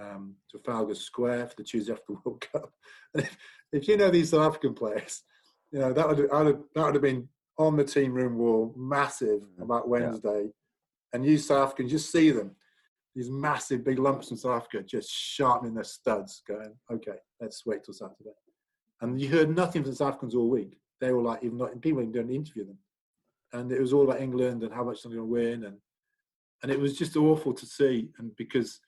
um, 0.00 0.36
Trafalgar 0.50 0.94
Square 0.94 1.48
for 1.48 1.56
the 1.56 1.64
Tuesday 1.64 1.92
after 1.92 2.04
the 2.08 2.18
World 2.24 2.44
Cup. 2.52 2.72
And 3.14 3.24
if, 3.24 3.36
if 3.72 3.88
you 3.88 3.96
know 3.96 4.10
these 4.10 4.30
South 4.30 4.46
African 4.46 4.74
players, 4.74 5.22
you 5.72 5.78
know 5.78 5.92
that 5.92 6.08
would 6.08 6.18
have, 6.18 6.30
that 6.30 6.84
would 6.84 6.94
have 6.94 7.02
been 7.02 7.28
on 7.58 7.76
the 7.76 7.84
team 7.84 8.12
room 8.12 8.36
wall, 8.36 8.74
massive 8.76 9.40
mm-hmm. 9.40 9.62
about 9.62 9.88
Wednesday, 9.88 10.42
yeah. 10.44 10.50
and 11.12 11.24
you 11.24 11.38
South 11.38 11.68
Africans 11.68 11.90
just 11.90 12.12
see 12.12 12.30
them, 12.30 12.54
these 13.14 13.30
massive 13.30 13.84
big 13.84 13.98
lumps 13.98 14.30
in 14.30 14.36
South 14.36 14.62
Africa 14.62 14.82
just 14.82 15.10
sharpening 15.10 15.74
their 15.74 15.84
studs, 15.84 16.42
going, 16.46 16.74
okay, 16.92 17.16
let's 17.40 17.64
wait 17.64 17.82
till 17.82 17.94
Saturday. 17.94 18.36
And 19.00 19.20
you 19.20 19.28
heard 19.28 19.54
nothing 19.54 19.82
from 19.82 19.90
the 19.90 19.96
South 19.96 20.08
Africans 20.08 20.34
all 20.34 20.48
week. 20.48 20.78
They 21.00 21.12
were 21.12 21.22
like, 21.22 21.42
even 21.42 21.58
not 21.58 21.80
people 21.80 22.04
didn't 22.04 22.30
interview 22.30 22.66
them, 22.66 22.78
and 23.52 23.72
it 23.72 23.80
was 23.80 23.92
all 23.92 24.04
about 24.04 24.20
England 24.20 24.62
and 24.62 24.72
how 24.72 24.84
much 24.84 25.02
they're 25.02 25.12
going 25.12 25.22
to 25.22 25.32
win, 25.32 25.64
and 25.64 25.76
and 26.62 26.72
it 26.72 26.80
was 26.80 26.96
just 26.96 27.16
awful 27.16 27.52
to 27.54 27.66
see, 27.66 28.10
and 28.18 28.34
because. 28.36 28.80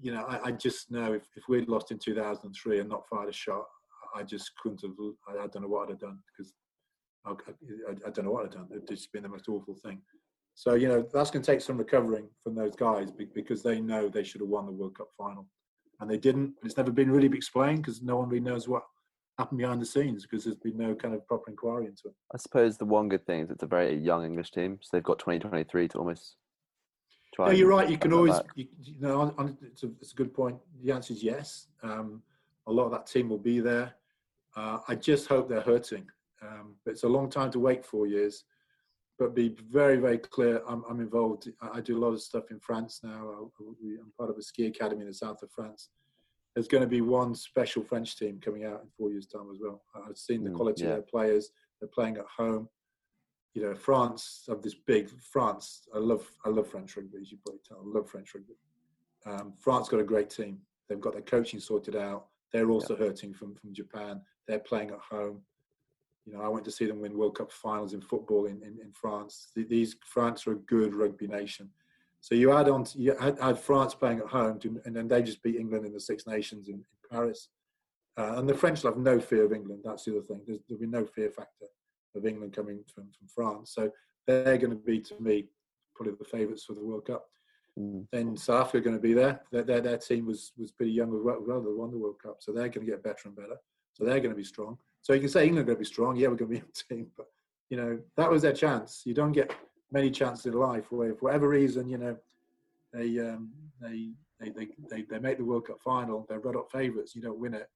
You 0.00 0.12
know, 0.12 0.24
I, 0.24 0.46
I 0.46 0.52
just 0.52 0.90
know 0.90 1.12
if, 1.12 1.22
if 1.36 1.44
we'd 1.48 1.68
lost 1.68 1.92
in 1.92 1.98
2003 1.98 2.80
and 2.80 2.88
not 2.88 3.06
fired 3.08 3.28
a 3.28 3.32
shot, 3.32 3.66
I 4.14 4.22
just 4.22 4.50
couldn't 4.62 4.82
have. 4.82 4.92
I, 5.28 5.44
I 5.44 5.46
don't 5.46 5.62
know 5.62 5.68
what 5.68 5.84
I'd 5.84 5.90
have 5.90 6.00
done 6.00 6.18
because 6.26 6.52
I, 7.24 7.30
I, 7.30 7.92
I, 8.06 8.10
don't 8.10 8.24
know 8.24 8.32
what 8.32 8.44
I'd 8.44 8.52
done. 8.52 8.68
It'd 8.70 8.88
just 8.88 9.12
been 9.12 9.22
the 9.22 9.28
most 9.28 9.48
awful 9.48 9.74
thing. 9.74 10.00
So 10.54 10.74
you 10.74 10.88
know 10.88 11.06
that's 11.12 11.30
going 11.30 11.42
to 11.42 11.50
take 11.50 11.60
some 11.60 11.78
recovering 11.78 12.28
from 12.42 12.54
those 12.54 12.76
guys 12.76 13.10
because 13.10 13.62
they 13.62 13.80
know 13.80 14.08
they 14.08 14.24
should 14.24 14.40
have 14.40 14.50
won 14.50 14.66
the 14.66 14.72
World 14.72 14.96
Cup 14.96 15.08
final, 15.16 15.46
and 16.00 16.10
they 16.10 16.18
didn't. 16.18 16.54
It's 16.62 16.76
never 16.76 16.90
been 16.90 17.10
really 17.10 17.26
explained 17.34 17.78
because 17.78 18.02
no 18.02 18.16
one 18.16 18.28
really 18.28 18.44
knows 18.44 18.68
what 18.68 18.82
happened 19.38 19.58
behind 19.58 19.80
the 19.80 19.86
scenes 19.86 20.26
because 20.26 20.44
there's 20.44 20.56
been 20.56 20.76
no 20.76 20.94
kind 20.94 21.14
of 21.14 21.26
proper 21.26 21.50
inquiry 21.50 21.86
into 21.86 22.02
it. 22.06 22.14
I 22.34 22.38
suppose 22.38 22.76
the 22.76 22.84
one 22.84 23.08
good 23.08 23.24
thing 23.26 23.40
is 23.40 23.50
it's 23.50 23.62
a 23.62 23.66
very 23.66 23.96
young 23.96 24.24
English 24.24 24.50
team, 24.50 24.78
so 24.82 24.90
they've 24.92 25.02
got 25.02 25.18
2023 25.18 25.88
to 25.88 25.98
almost. 25.98 26.36
Try 27.34 27.46
no, 27.46 27.52
you're 27.52 27.68
right. 27.68 27.88
You 27.88 27.96
can 27.96 28.12
always, 28.12 28.34
you, 28.56 28.66
you, 28.82 29.00
know, 29.00 29.34
it's 29.62 29.84
a, 29.84 29.86
it's 30.02 30.12
a, 30.12 30.16
good 30.16 30.34
point. 30.34 30.58
The 30.84 30.92
answer 30.92 31.14
is 31.14 31.22
yes. 31.22 31.68
Um, 31.82 32.22
a 32.66 32.70
lot 32.70 32.84
of 32.84 32.90
that 32.90 33.06
team 33.06 33.30
will 33.30 33.38
be 33.38 33.58
there. 33.58 33.94
Uh, 34.56 34.78
I 34.88 34.94
just 34.94 35.28
hope 35.28 35.48
they're 35.48 35.60
hurting. 35.60 36.06
Um, 36.42 36.74
but 36.84 36.92
it's 36.92 37.04
a 37.04 37.08
long 37.08 37.30
time 37.30 37.50
to 37.52 37.60
wait 37.60 37.84
four 37.84 38.06
years. 38.06 38.44
But 39.18 39.34
be 39.34 39.56
very, 39.70 39.98
very 39.98 40.18
clear. 40.18 40.62
I'm, 40.66 40.84
I'm 40.88 41.00
involved. 41.00 41.48
I 41.60 41.80
do 41.80 41.96
a 41.96 42.00
lot 42.00 42.12
of 42.12 42.22
stuff 42.22 42.50
in 42.50 42.58
France 42.58 43.00
now. 43.02 43.50
I'm 43.60 44.12
part 44.18 44.30
of 44.30 44.36
a 44.36 44.42
ski 44.42 44.66
academy 44.66 45.02
in 45.02 45.06
the 45.06 45.14
south 45.14 45.42
of 45.42 45.50
France. 45.50 45.90
There's 46.54 46.68
going 46.68 46.82
to 46.82 46.88
be 46.88 47.00
one 47.00 47.34
special 47.34 47.82
French 47.82 48.18
team 48.18 48.40
coming 48.42 48.64
out 48.64 48.82
in 48.82 48.88
four 48.98 49.10
years' 49.10 49.26
time 49.26 49.48
as 49.52 49.58
well. 49.60 49.82
I've 49.94 50.18
seen 50.18 50.44
the 50.44 50.50
mm, 50.50 50.56
quality 50.56 50.82
yeah. 50.82 50.90
of 50.90 50.94
their 50.96 51.02
players. 51.02 51.50
They're 51.80 51.88
playing 51.88 52.16
at 52.16 52.26
home. 52.26 52.68
You 53.54 53.62
know, 53.62 53.74
France 53.74 54.44
have 54.48 54.62
this 54.62 54.74
big 54.74 55.08
France. 55.30 55.82
I 55.94 55.98
love, 55.98 56.26
I 56.44 56.48
love 56.48 56.66
French 56.66 56.96
rugby, 56.96 57.18
as 57.20 57.30
you 57.30 57.38
probably 57.44 57.60
tell. 57.66 57.78
I 57.78 57.98
love 57.98 58.08
French 58.08 58.34
rugby. 58.34 58.54
Um, 59.24 59.52
France 59.58 59.88
got 59.88 60.00
a 60.00 60.04
great 60.04 60.30
team. 60.30 60.58
They've 60.88 61.00
got 61.00 61.12
their 61.12 61.22
coaching 61.22 61.60
sorted 61.60 61.96
out. 61.96 62.26
They're 62.52 62.70
also 62.70 62.96
yeah. 62.96 63.06
hurting 63.06 63.34
from 63.34 63.54
from 63.54 63.72
Japan. 63.72 64.20
They're 64.46 64.58
playing 64.58 64.90
at 64.90 64.98
home. 64.98 65.40
You 66.24 66.34
know, 66.34 66.42
I 66.42 66.48
went 66.48 66.64
to 66.66 66.70
see 66.70 66.86
them 66.86 67.00
win 67.00 67.16
World 67.16 67.36
Cup 67.36 67.50
finals 67.50 67.94
in 67.94 68.00
football 68.00 68.46
in, 68.46 68.62
in, 68.62 68.78
in 68.80 68.92
France. 68.92 69.48
These 69.56 69.96
France 70.04 70.46
are 70.46 70.52
a 70.52 70.56
good 70.56 70.94
rugby 70.94 71.26
nation. 71.26 71.70
So 72.20 72.36
you 72.36 72.52
add 72.52 72.68
on, 72.68 72.84
to, 72.84 72.98
you 72.98 73.16
had, 73.18 73.38
had, 73.40 73.58
France 73.58 73.94
playing 73.94 74.20
at 74.20 74.26
home, 74.26 74.60
to, 74.60 74.80
and 74.84 74.94
then 74.94 75.08
they 75.08 75.22
just 75.22 75.42
beat 75.42 75.56
England 75.56 75.84
in 75.84 75.92
the 75.92 75.98
Six 75.98 76.24
Nations 76.24 76.68
in, 76.68 76.74
in 76.74 76.84
Paris. 77.10 77.48
Uh, 78.16 78.34
and 78.36 78.48
the 78.48 78.54
French 78.54 78.82
will 78.82 78.92
have 78.92 79.00
no 79.00 79.18
fear 79.18 79.44
of 79.44 79.52
England. 79.52 79.80
That's 79.84 80.04
the 80.04 80.12
other 80.12 80.22
thing. 80.22 80.42
There's, 80.46 80.60
there'll 80.68 80.80
be 80.80 80.86
no 80.86 81.04
fear 81.04 81.30
factor 81.30 81.66
of 82.14 82.24
England 82.24 82.52
coming 82.52 82.84
from, 82.94 83.08
from 83.10 83.26
France. 83.26 83.72
So 83.74 83.90
they're 84.26 84.58
going 84.58 84.70
to 84.70 84.76
be, 84.76 85.00
to 85.00 85.20
me, 85.20 85.46
probably 85.96 86.14
the 86.16 86.24
favourites 86.24 86.64
for 86.64 86.74
the 86.74 86.84
World 86.84 87.06
Cup. 87.06 87.26
Mm. 87.78 88.06
Then 88.12 88.36
South 88.36 88.66
Africa 88.66 88.78
are 88.78 88.82
going 88.82 88.96
to 88.96 89.02
be 89.02 89.14
there. 89.14 89.40
Their, 89.50 89.62
their, 89.62 89.80
their 89.80 89.98
team 89.98 90.26
was, 90.26 90.52
was 90.56 90.70
pretty 90.70 90.92
young 90.92 91.08
as 91.14 91.20
well. 91.22 91.60
They 91.60 91.72
won 91.72 91.90
the 91.90 91.98
World 91.98 92.22
Cup. 92.22 92.36
So 92.40 92.52
they're 92.52 92.68
going 92.68 92.86
to 92.86 92.92
get 92.92 93.02
better 93.02 93.22
and 93.26 93.36
better. 93.36 93.56
So 93.92 94.04
they're 94.04 94.20
going 94.20 94.30
to 94.30 94.36
be 94.36 94.44
strong. 94.44 94.78
So 95.02 95.12
you 95.12 95.20
can 95.20 95.28
say 95.28 95.46
England 95.46 95.64
are 95.64 95.72
going 95.72 95.76
to 95.76 95.80
be 95.80 95.92
strong. 95.92 96.16
Yeah, 96.16 96.28
we're 96.28 96.36
going 96.36 96.52
to 96.52 96.60
be 96.60 96.66
a 96.66 96.94
team. 96.94 97.06
But, 97.16 97.26
you 97.70 97.76
know, 97.76 97.98
that 98.16 98.30
was 98.30 98.42
their 98.42 98.52
chance. 98.52 99.02
You 99.04 99.14
don't 99.14 99.32
get 99.32 99.52
many 99.90 100.10
chances 100.10 100.46
in 100.46 100.52
life 100.54 100.90
where, 100.90 101.14
for 101.14 101.26
whatever 101.26 101.48
reason, 101.48 101.88
you 101.88 101.98
know, 101.98 102.16
they, 102.92 103.18
um, 103.18 103.50
they, 103.80 104.10
they, 104.40 104.50
they, 104.50 104.68
they, 104.90 105.02
they 105.02 105.18
make 105.18 105.38
the 105.38 105.44
World 105.44 105.66
Cup 105.66 105.80
final. 105.82 106.26
They're 106.28 106.40
red 106.40 106.54
hot 106.54 106.70
favourites. 106.70 107.14
You 107.14 107.22
don't 107.22 107.38
win 107.38 107.54
it. 107.54 107.68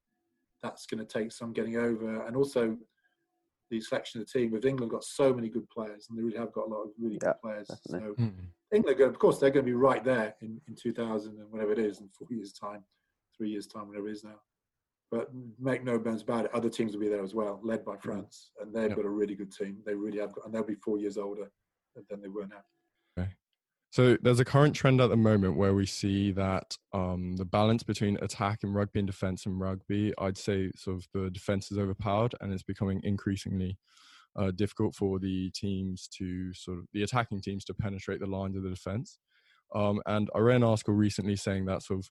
That's 0.62 0.86
going 0.86 1.04
to 1.04 1.06
take 1.06 1.32
some 1.32 1.52
getting 1.52 1.76
over. 1.76 2.26
And 2.26 2.36
also, 2.36 2.76
the 3.70 3.80
selection 3.80 4.20
of 4.20 4.26
the 4.26 4.38
team 4.38 4.50
with 4.52 4.64
England 4.64 4.92
got 4.92 5.04
so 5.04 5.34
many 5.34 5.48
good 5.48 5.68
players, 5.70 6.06
and 6.08 6.18
they 6.18 6.22
really 6.22 6.38
have 6.38 6.52
got 6.52 6.66
a 6.66 6.70
lot 6.70 6.82
of 6.82 6.90
really 6.98 7.18
yeah, 7.22 7.32
good 7.32 7.40
players. 7.42 7.68
Definitely. 7.68 8.14
So 8.16 8.22
mm-hmm. 8.22 8.74
England, 8.74 9.00
of 9.00 9.18
course, 9.18 9.38
they're 9.38 9.50
going 9.50 9.64
to 9.64 9.70
be 9.70 9.74
right 9.74 10.04
there 10.04 10.34
in, 10.40 10.60
in 10.68 10.74
2000 10.74 11.38
and 11.38 11.50
whatever 11.50 11.72
it 11.72 11.78
is 11.78 12.00
in 12.00 12.08
four 12.08 12.28
years' 12.30 12.52
time, 12.52 12.84
three 13.36 13.50
years' 13.50 13.66
time, 13.66 13.88
whatever 13.88 14.08
it 14.08 14.12
is 14.12 14.24
now. 14.24 14.40
But 15.10 15.28
make 15.58 15.84
no 15.84 15.98
bones 15.98 16.22
about 16.22 16.46
it, 16.46 16.54
other 16.54 16.68
teams 16.68 16.92
will 16.92 17.00
be 17.00 17.08
there 17.08 17.22
as 17.22 17.34
well, 17.34 17.60
led 17.62 17.84
by 17.84 17.92
mm-hmm. 17.92 18.08
France, 18.08 18.50
and 18.60 18.74
they've 18.74 18.94
got 18.94 19.04
a 19.04 19.10
really 19.10 19.34
good 19.34 19.52
team. 19.52 19.78
They 19.86 19.94
really 19.94 20.18
have, 20.18 20.32
got, 20.32 20.44
and 20.46 20.54
they'll 20.54 20.64
be 20.64 20.74
four 20.74 20.98
years 20.98 21.16
older 21.16 21.50
than 22.10 22.20
they 22.20 22.28
were 22.28 22.46
now. 22.46 22.64
Okay. 23.18 23.30
So 23.90 24.16
there's 24.20 24.40
a 24.40 24.44
current 24.44 24.74
trend 24.74 25.00
at 25.00 25.08
the 25.08 25.16
moment 25.16 25.56
where 25.56 25.74
we 25.74 25.86
see 25.86 26.32
that 26.32 26.76
um, 26.92 27.36
the 27.36 27.44
balance 27.44 27.82
between 27.82 28.18
attack 28.20 28.58
in 28.62 28.72
rugby 28.72 28.98
and 28.98 29.06
defense 29.06 29.46
in 29.46 29.58
rugby, 29.58 30.12
I'd 30.18 30.36
say 30.36 30.70
sort 30.76 30.96
of 30.96 31.06
the 31.14 31.30
defense 31.30 31.70
is 31.70 31.78
overpowered 31.78 32.34
and 32.40 32.52
it's 32.52 32.62
becoming 32.62 33.00
increasingly 33.04 33.78
uh, 34.36 34.50
difficult 34.50 34.94
for 34.94 35.18
the 35.18 35.50
teams 35.50 36.08
to 36.18 36.52
sort 36.52 36.78
of 36.78 36.84
the 36.92 37.04
attacking 37.04 37.40
teams 37.40 37.64
to 37.64 37.74
penetrate 37.74 38.20
the 38.20 38.26
lines 38.26 38.56
of 38.56 38.64
the 38.64 38.70
defense. 38.70 39.18
Um, 39.74 40.00
and 40.06 40.28
I 40.34 40.40
read 40.40 40.56
an 40.56 40.64
article 40.64 40.94
recently 40.94 41.36
saying 41.36 41.64
that 41.66 41.82
sort 41.82 42.00
of 42.00 42.10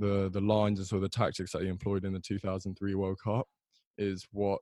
the 0.00 0.30
the 0.32 0.40
lines 0.40 0.78
and 0.78 0.88
sort 0.88 1.04
of 1.04 1.10
the 1.10 1.16
tactics 1.16 1.52
that 1.52 1.62
he 1.62 1.68
employed 1.68 2.04
in 2.04 2.12
the 2.12 2.18
2003 2.18 2.94
World 2.94 3.18
Cup 3.22 3.46
is 3.98 4.26
what 4.32 4.60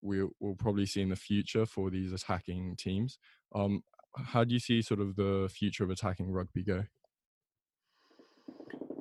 we 0.00 0.22
will 0.40 0.54
probably 0.54 0.86
see 0.86 1.02
in 1.02 1.08
the 1.08 1.16
future 1.16 1.66
for 1.66 1.90
these 1.90 2.12
attacking 2.12 2.76
teams. 2.76 3.18
Um, 3.54 3.82
how 4.16 4.44
do 4.44 4.54
you 4.54 4.60
see 4.60 4.80
sort 4.80 5.00
of 5.00 5.16
the 5.16 5.50
future 5.52 5.84
of 5.84 5.90
attacking 5.90 6.30
rugby 6.30 6.62
go? 6.62 6.84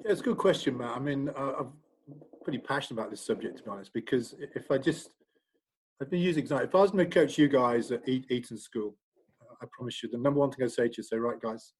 Yeah, 0.04 0.12
it's 0.12 0.22
a 0.22 0.24
good 0.24 0.38
question, 0.38 0.78
Matt. 0.78 0.98
I 0.98 1.00
mean, 1.00 1.30
uh, 1.30 1.54
I'm 1.60 1.74
pretty 2.44 2.60
passionate 2.60 3.00
about 3.00 3.12
this 3.12 3.26
subject, 3.26 3.58
to 3.58 3.64
be 3.64 3.70
honest, 3.70 3.94
because 3.94 4.36
if 4.40 4.72
I 4.72 4.78
just, 4.78 5.12
I've 6.02 6.10
been 6.10 6.20
using. 6.20 6.46
If 6.46 6.76
I 6.76 6.82
was 6.82 6.92
going 6.92 7.10
to 7.10 7.14
coach 7.14 7.38
you 7.38 7.48
guys 7.48 7.92
at 7.92 8.08
Eton 8.08 8.58
School, 8.58 8.96
I 9.62 9.66
promise 9.72 10.02
you, 10.04 10.10
the 10.10 10.18
number 10.18 10.40
one 10.40 10.52
thing 10.52 10.66
I'd 10.66 10.72
say 10.72 10.88
to 10.88 10.94
you 10.98 11.02
is 11.02 11.10
say, 11.10 11.18
right, 11.18 11.40
guys, 11.40 11.74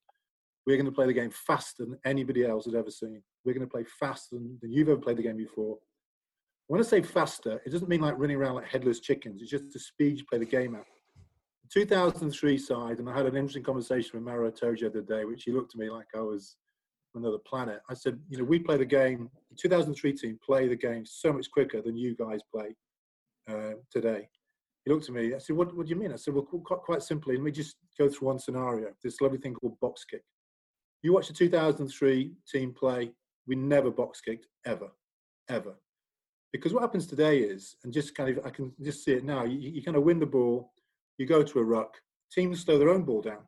we're 0.66 0.78
going 0.78 0.86
to 0.86 0.92
play 0.92 1.06
the 1.06 1.14
game 1.14 1.32
faster 1.32 1.86
than 1.86 1.98
anybody 2.06 2.46
else 2.46 2.66
has 2.66 2.76
ever 2.76 2.90
seen. 2.90 3.22
We're 3.44 3.54
going 3.54 3.68
to 3.68 3.72
play 3.72 3.86
faster 4.00 4.36
than, 4.36 4.58
than 4.62 4.72
you've 4.72 4.90
ever 4.90 5.00
played 5.00 5.18
the 5.18 5.24
game 5.24 5.38
before. 5.38 5.78
When 6.68 6.82
I 6.82 6.84
say 6.84 7.02
faster, 7.04 7.62
it 7.66 7.70
doesn't 7.70 7.88
mean 7.90 8.02
like 8.02 8.18
running 8.18 8.38
around 8.38 8.56
like 8.56 8.68
headless 8.68 9.00
chickens. 9.00 9.42
It's 9.42 9.52
just 9.52 9.72
the 9.72 9.80
speed 9.80 10.18
you 10.18 10.26
play 10.26 10.40
the 10.40 10.46
game 10.46 10.74
at. 10.74 10.86
The 11.64 11.82
2003 11.82 12.58
side, 12.58 13.00
and 13.00 13.10
I 13.10 13.16
had 13.16 13.28
an 13.28 13.36
interesting 13.36 13.64
conversation 13.64 14.12
with 14.14 14.24
Maro 14.24 14.50
Itoje 14.50 14.80
the 14.80 14.88
other 14.88 15.02
day, 15.02 15.26
which 15.26 15.44
he 15.44 15.52
looked 15.52 15.76
at 15.76 15.80
me 15.80 15.90
like 15.90 16.08
I 16.16 16.22
was 16.22 16.58
another 17.14 17.38
planet. 17.38 17.82
I 17.90 17.94
said, 17.94 18.20
you 18.30 18.38
know, 18.38 18.44
we 18.44 18.60
play 18.60 18.78
the 18.78 18.86
game, 18.86 19.30
the 19.50 19.58
2003 19.58 20.14
team 20.14 20.40
play 20.44 20.68
the 20.68 20.76
game 20.76 21.06
so 21.06 21.32
much 21.32 21.50
quicker 21.52 21.82
than 21.82 21.96
you 21.96 22.16
guys 22.16 22.40
play 22.52 22.76
uh, 23.50 23.74
today. 23.92 24.28
He 24.84 24.92
looked 24.92 25.10
at 25.10 25.16
me, 25.16 25.34
I 25.34 25.40
said, 25.40 25.56
what, 25.56 25.76
what 25.76 25.88
do 25.88 25.90
you 25.90 25.96
mean? 25.96 26.14
I 26.14 26.16
said, 26.16 26.34
well, 26.34 26.44
quite 26.44 27.02
simply, 27.02 27.36
let 27.36 27.44
me 27.44 27.52
just 27.52 27.78
go 27.98 28.10
through 28.10 28.28
one 28.28 28.40
scenario, 28.40 28.90
this 29.04 29.22
lovely 29.22 29.40
thing 29.40 29.54
called 29.54 29.80
box 29.80 30.04
kick. 30.04 30.22
You 31.06 31.14
watch 31.14 31.28
the 31.28 31.36
2003 31.36 32.32
team 32.52 32.74
play, 32.74 33.12
we 33.46 33.56
never 33.56 33.92
box 33.92 34.22
kicked, 34.22 34.48
ever, 34.66 34.90
ever. 35.50 35.76
Because 36.52 36.74
what 36.74 36.82
happens 36.82 37.06
today 37.06 37.42
is, 37.42 37.76
and 37.84 37.94
just 37.94 38.16
kind 38.16 38.36
of, 38.36 38.44
I 38.44 38.50
can 38.50 38.74
just 38.82 39.06
see 39.06 39.12
it 39.12 39.24
now, 39.24 39.44
you, 39.44 39.60
you 39.60 39.84
kind 39.84 39.98
of 39.98 40.02
win 40.02 40.20
the 40.20 40.26
ball, 40.26 40.72
you 41.20 41.28
go 41.28 41.44
to 41.44 41.60
a 41.60 41.64
ruck, 41.64 41.94
teams 42.32 42.62
slow 42.62 42.80
their 42.80 42.90
own 42.90 43.04
ball 43.04 43.22
down. 43.22 43.44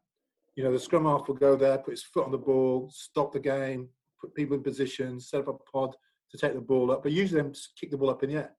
You 0.56 0.66
know, 0.66 0.72
the 0.72 0.80
scrum 0.80 1.06
half 1.06 1.28
will 1.28 1.34
go 1.34 1.56
there, 1.56 1.80
put 1.80 1.96
his 1.96 2.04
foot 2.04 2.26
on 2.26 2.32
the 2.32 2.38
ball, 2.38 2.92
stop 2.94 3.34
the 3.34 3.40
game, 3.40 3.90
put 4.22 4.36
people 4.36 4.56
in 4.56 4.62
position, 4.62 5.20
set 5.20 5.40
up 5.40 5.48
a 5.48 5.72
pod 5.72 5.96
to 6.30 6.38
take 6.38 6.54
the 6.54 6.62
ball 6.62 6.92
up. 6.92 7.02
But 7.02 7.12
usually 7.12 7.42
them 7.42 7.54
kick 7.76 7.90
the 7.90 7.98
ball 7.98 8.12
up 8.12 8.22
in 8.22 8.30
the 8.30 8.36
air. 8.36 8.52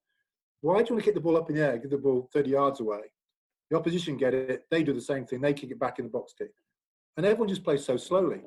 Why 0.59 0.79
do 0.79 0.89
you 0.89 0.95
want 0.95 1.05
to 1.05 1.05
kick 1.05 1.15
the 1.15 1.21
ball 1.21 1.37
up 1.37 1.49
in 1.49 1.55
the 1.55 1.65
air, 1.65 1.77
give 1.77 1.91
the 1.91 1.97
ball 1.97 2.29
30 2.33 2.49
yards 2.49 2.81
away? 2.81 3.03
The 3.71 3.77
opposition 3.77 4.17
get 4.17 4.33
it, 4.33 4.65
they 4.69 4.83
do 4.83 4.91
the 4.91 4.99
same 4.99 5.25
thing, 5.25 5.39
they 5.39 5.53
kick 5.53 5.71
it 5.71 5.79
back 5.79 5.99
in 5.99 6.03
the 6.03 6.11
box 6.11 6.33
kick. 6.37 6.51
And 7.15 7.25
everyone 7.25 7.47
just 7.47 7.63
plays 7.63 7.85
so 7.85 7.95
slowly. 7.95 8.41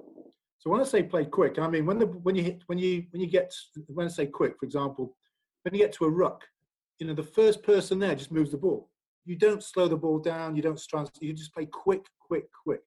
So 0.62 0.70
when 0.70 0.80
I 0.80 0.84
say 0.84 1.02
play 1.02 1.24
quick, 1.24 1.58
I 1.58 1.68
mean 1.68 1.86
when 1.86 1.98
the 1.98 2.06
when 2.06 2.36
you 2.36 2.44
hit 2.44 2.62
when 2.66 2.78
you 2.78 3.04
when 3.10 3.20
you 3.20 3.26
get 3.26 3.52
when 3.88 4.06
I 4.06 4.10
say 4.10 4.26
quick, 4.26 4.54
for 4.60 4.64
example, 4.64 5.16
when 5.62 5.74
you 5.74 5.80
get 5.80 5.92
to 5.94 6.04
a 6.04 6.10
ruck, 6.10 6.44
you 6.98 7.06
know 7.06 7.14
the 7.14 7.22
first 7.22 7.62
person 7.64 7.98
there 7.98 8.14
just 8.14 8.30
moves 8.30 8.52
the 8.52 8.56
ball 8.56 8.88
you 9.24 9.36
don't 9.36 9.62
slow 9.62 9.88
the 9.88 9.96
ball 9.96 10.18
down, 10.18 10.56
you 10.56 10.62
don't 10.62 10.80
trans, 10.88 11.10
you 11.20 11.32
just 11.32 11.54
play 11.54 11.66
quick, 11.66 12.04
quick, 12.20 12.46
quick. 12.64 12.80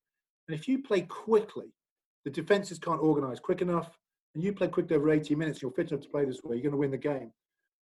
And 0.47 0.57
if 0.57 0.67
you 0.67 0.81
play 0.81 1.01
quickly, 1.01 1.67
the 2.23 2.31
defenses 2.31 2.79
can't 2.79 3.01
organise 3.01 3.39
quick 3.39 3.61
enough, 3.61 3.97
and 4.33 4.43
you 4.43 4.53
play 4.53 4.67
quickly 4.67 4.95
over 4.95 5.11
80 5.11 5.35
minutes, 5.35 5.61
you're 5.61 5.71
fit 5.71 5.91
enough 5.91 6.03
to 6.03 6.09
play 6.09 6.25
this 6.25 6.43
way, 6.43 6.55
you're 6.55 6.63
going 6.63 6.71
to 6.71 6.77
win 6.77 6.91
the 6.91 6.97
game. 6.97 7.31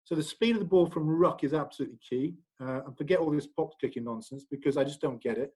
So 0.03 0.15
the 0.15 0.23
speed 0.23 0.55
of 0.55 0.59
the 0.59 0.67
ball 0.67 0.85
from 0.85 1.07
ruck 1.07 1.43
is 1.43 1.53
absolutely 1.53 1.97
key. 2.07 2.35
Uh, 2.61 2.81
and 2.85 2.97
forget 2.97 3.19
all 3.19 3.31
this 3.31 3.47
box 3.47 3.75
kicking 3.79 4.03
nonsense 4.03 4.45
because 4.49 4.77
I 4.77 4.83
just 4.83 5.01
don't 5.01 5.21
get 5.21 5.37
it. 5.37 5.51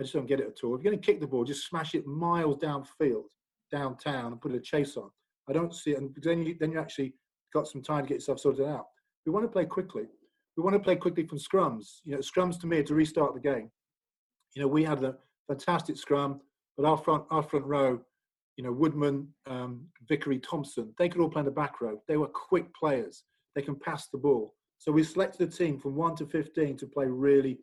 I 0.00 0.02
just 0.02 0.14
don't 0.14 0.26
get 0.26 0.40
it 0.40 0.46
at 0.46 0.64
all. 0.64 0.74
If 0.74 0.82
you're 0.82 0.92
going 0.92 1.00
to 1.00 1.06
kick 1.06 1.20
the 1.20 1.26
ball, 1.26 1.44
just 1.44 1.68
smash 1.68 1.94
it 1.94 2.06
miles 2.06 2.56
downfield, 2.56 3.24
downtown, 3.72 4.32
and 4.32 4.40
put 4.40 4.54
a 4.54 4.60
chase 4.60 4.96
on. 4.96 5.10
I 5.48 5.52
don't 5.52 5.74
see 5.74 5.92
it, 5.92 5.98
and 5.98 6.14
then 6.22 6.46
you 6.46 6.56
then 6.60 6.70
you 6.72 6.78
actually 6.78 7.14
got 7.52 7.66
some 7.66 7.82
time 7.82 8.04
to 8.04 8.08
get 8.08 8.16
yourself 8.16 8.40
sorted 8.40 8.66
out. 8.66 8.86
We 9.26 9.32
want 9.32 9.44
to 9.44 9.52
play 9.52 9.64
quickly 9.64 10.06
we 10.56 10.62
want 10.62 10.74
to 10.74 10.80
play 10.80 10.96
quickly 10.96 11.26
from 11.26 11.38
scrums. 11.38 12.00
You 12.04 12.12
know, 12.12 12.18
scrums 12.18 12.60
to 12.60 12.66
me 12.66 12.82
to 12.82 12.94
restart 12.94 13.34
the 13.34 13.40
game. 13.40 13.70
You 14.54 14.62
know, 14.62 14.68
we 14.68 14.84
had 14.84 15.02
a 15.02 15.16
fantastic 15.48 15.96
scrum, 15.96 16.40
but 16.76 16.86
our 16.86 16.98
front 16.98 17.24
our 17.30 17.42
front 17.42 17.64
row, 17.64 18.00
you 18.56 18.64
know, 18.64 18.72
Woodman, 18.72 19.28
um, 19.46 19.86
Vickery, 20.08 20.38
Thompson, 20.38 20.92
they 20.98 21.08
could 21.08 21.20
all 21.20 21.30
play 21.30 21.40
in 21.40 21.46
the 21.46 21.52
back 21.52 21.80
row. 21.80 22.02
They 22.06 22.16
were 22.16 22.28
quick 22.28 22.66
players. 22.74 23.24
They 23.54 23.62
can 23.62 23.76
pass 23.76 24.08
the 24.08 24.18
ball. 24.18 24.54
So 24.78 24.92
we 24.92 25.04
selected 25.04 25.48
a 25.48 25.50
team 25.50 25.78
from 25.78 25.94
one 25.94 26.16
to 26.16 26.26
fifteen 26.26 26.76
to 26.78 26.86
play 26.86 27.06
really 27.06 27.58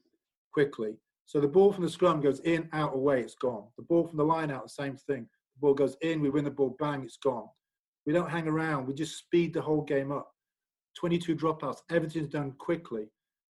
quickly. 0.54 0.96
So 1.26 1.40
the 1.40 1.48
ball 1.48 1.72
from 1.72 1.84
the 1.84 1.92
scrum 1.92 2.22
goes 2.22 2.40
in, 2.40 2.68
out, 2.74 2.96
away, 2.96 3.22
it's 3.22 3.36
gone. 3.36 3.66
The 3.78 3.84
ball 3.84 4.08
from 4.08 4.18
the 4.18 4.24
line 4.24 4.50
out, 4.50 4.64
the 4.64 4.70
same 4.70 4.98
thing. 4.98 5.28
Ball 5.60 5.74
goes 5.74 5.96
in, 6.02 6.22
we 6.22 6.30
win 6.30 6.46
the 6.46 6.52
ball, 6.52 6.76
bang, 6.80 7.04
it's 7.04 7.18
gone. 7.18 7.48
We 8.06 8.14
don't 8.14 8.30
hang 8.30 8.48
around. 8.48 8.88
We 8.88 8.94
just 8.94 9.18
speed 9.18 9.54
the 9.54 9.62
whole 9.62 9.82
game 9.82 10.12
up. 10.12 10.32
22 10.98 11.36
dropouts. 11.36 11.80
Everything's 11.92 12.28
done 12.30 12.54
quickly. 12.58 13.08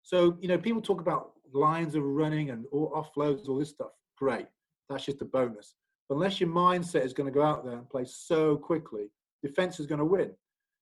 So, 0.03 0.37
you 0.41 0.47
know, 0.47 0.57
people 0.57 0.81
talk 0.81 0.99
about 0.99 1.31
lines 1.53 1.95
of 1.95 2.03
running 2.03 2.49
and 2.49 2.65
all 2.71 2.91
offloads, 2.91 3.47
all 3.47 3.59
this 3.59 3.69
stuff. 3.69 3.91
Great. 4.17 4.47
That's 4.89 5.05
just 5.05 5.21
a 5.21 5.25
bonus. 5.25 5.75
But 6.09 6.15
unless 6.15 6.39
your 6.39 6.49
mindset 6.49 7.05
is 7.05 7.13
going 7.13 7.31
to 7.31 7.33
go 7.33 7.43
out 7.43 7.63
there 7.63 7.77
and 7.77 7.89
play 7.89 8.05
so 8.05 8.57
quickly, 8.57 9.11
defense 9.41 9.79
is 9.79 9.87
going 9.87 9.99
to 9.99 10.05
win. 10.05 10.21
And 10.21 10.35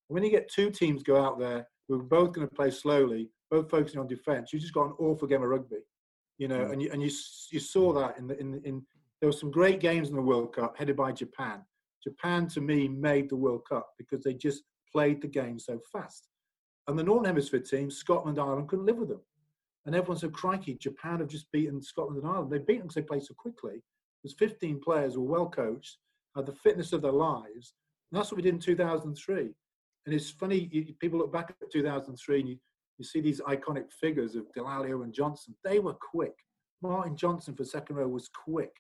when 0.08 0.24
you 0.24 0.32
get 0.32 0.52
two 0.52 0.72
teams 0.72 1.04
go 1.04 1.24
out 1.24 1.40
there 1.40 1.68
who 1.88 2.00
are 2.00 2.04
both 2.04 2.34
going 2.34 2.48
to 2.48 2.56
play 2.56 2.72
slowly, 2.72 3.30
both 3.52 3.70
focusing 3.70 4.00
on 4.00 4.08
defense, 4.08 4.52
you've 4.52 4.62
just 4.62 4.74
got 4.74 4.88
an 4.88 4.96
awful 5.00 5.28
game 5.28 5.44
of 5.44 5.50
rugby. 5.50 5.78
You 6.38 6.48
know, 6.48 6.60
mm. 6.60 6.72
and 6.72 6.82
you 6.82 6.90
and 6.92 7.04
you 7.04 7.12
you 7.52 7.60
saw 7.60 7.94
that 7.94 8.18
in 8.18 8.28
the 8.28 8.40
in 8.40 8.62
in 8.64 8.82
there 9.20 9.28
were 9.28 9.34
some 9.34 9.52
great 9.52 9.80
games 9.80 10.10
in 10.10 10.16
the 10.16 10.22
World 10.22 10.56
Cup 10.56 10.78
headed 10.78 10.96
by 10.96 11.12
Japan. 11.12 11.62
Japan 12.04 12.48
to 12.48 12.62
me 12.62 12.88
made 12.88 13.30
the 13.30 13.36
World 13.36 13.64
Cup 13.68 13.90
because 13.98 14.24
they 14.24 14.34
just 14.34 14.64
played 14.92 15.22
the 15.22 15.28
game 15.28 15.60
so 15.60 15.80
fast. 15.92 16.28
And 16.88 16.98
the 16.98 17.04
Northern 17.04 17.26
Hemisphere 17.26 17.60
teams, 17.60 17.98
Scotland, 17.98 18.40
Ireland, 18.40 18.70
couldn't 18.70 18.86
live 18.86 18.98
with 18.98 19.10
them. 19.10 19.22
And 19.86 19.96
everyone 19.96 20.18
said, 20.18 20.34
crikey, 20.34 20.76
Japan 20.76 21.20
have 21.20 21.28
just 21.28 21.52
beaten 21.52 21.82
Scotland 21.82 22.22
and 22.22 22.28
Ireland. 22.28 22.52
They 22.52 22.60
beat 22.60 22.78
them 22.78 22.88
because 22.88 22.96
they 22.96 23.02
played 23.02 23.24
so 23.24 23.34
quickly. 23.38 23.84
There's 24.24 24.36
15 24.36 24.82
players 24.82 25.18
were 25.18 25.24
well 25.24 25.50
coached, 25.50 25.98
had 26.36 26.46
the 26.46 26.54
fitness 26.54 26.94
of 26.94 27.02
their 27.02 27.12
lives. 27.12 27.74
And 28.12 28.20
that's 28.20 28.32
what 28.32 28.38
we 28.38 28.44
did 28.44 28.56
in 28.56 28.60
2003. 28.60 29.54
And 30.06 30.16
it's 30.16 30.30
funny, 30.30 30.70
you, 30.72 30.94
people 31.00 31.20
look 31.20 31.32
back 31.32 31.56
at 31.62 31.72
2003 31.72 32.40
and 32.40 32.50
you, 32.50 32.58
you 32.98 33.06
see 33.06 33.22
these 33.22 33.42
iconic 33.42 33.92
figures 33.92 34.36
of 34.36 34.46
Dallaglio 34.58 35.04
and 35.04 35.14
Johnson. 35.14 35.56
They 35.64 35.80
were 35.80 35.94
quick. 35.94 36.34
Martin 36.82 37.16
Johnson 37.16 37.56
for 37.56 37.66
second 37.66 37.98
row 37.98 38.08
was 38.08 38.30
quick. 38.30 38.72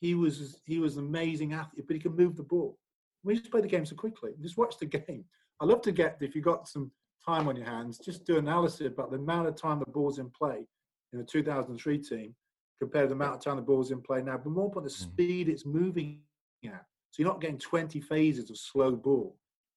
He 0.00 0.14
was 0.14 0.60
he 0.64 0.78
was 0.78 0.96
an 0.96 1.06
amazing 1.06 1.52
athlete, 1.52 1.86
but 1.86 1.94
he 1.94 2.00
could 2.00 2.16
move 2.16 2.36
the 2.36 2.42
ball. 2.42 2.78
We 3.22 3.36
just 3.36 3.50
play 3.50 3.60
the 3.60 3.68
game 3.68 3.84
so 3.84 3.96
quickly. 3.96 4.32
Just 4.40 4.56
watch 4.56 4.78
the 4.78 4.86
game. 4.86 5.24
I 5.60 5.66
love 5.66 5.82
to 5.82 5.92
get 5.92 6.16
if 6.20 6.34
you've 6.34 6.44
got 6.44 6.68
some 6.68 6.90
time 7.24 7.48
on 7.48 7.56
your 7.56 7.66
hands, 7.66 7.98
just 7.98 8.24
do 8.24 8.38
analysis 8.38 8.86
about 8.86 9.10
the 9.10 9.18
amount 9.18 9.48
of 9.48 9.56
time 9.56 9.78
the 9.78 9.90
ball's 9.90 10.18
in 10.18 10.30
play 10.30 10.66
in 11.12 11.18
the 11.18 11.24
2003 11.24 11.98
team 11.98 12.34
compared 12.78 13.04
to 13.04 13.08
the 13.08 13.14
amount 13.14 13.34
of 13.34 13.44
time 13.44 13.56
the 13.56 13.62
ball's 13.62 13.90
in 13.90 14.00
play 14.00 14.22
now. 14.22 14.38
But 14.38 14.50
more 14.50 14.66
important, 14.66 14.92
the 14.92 14.98
speed 14.98 15.48
it's 15.48 15.66
moving 15.66 16.20
at. 16.64 16.84
So 17.10 17.22
you're 17.22 17.28
not 17.28 17.40
getting 17.40 17.58
20 17.58 18.00
phases 18.00 18.50
of 18.50 18.56
slow 18.56 18.92
ball. 18.92 19.36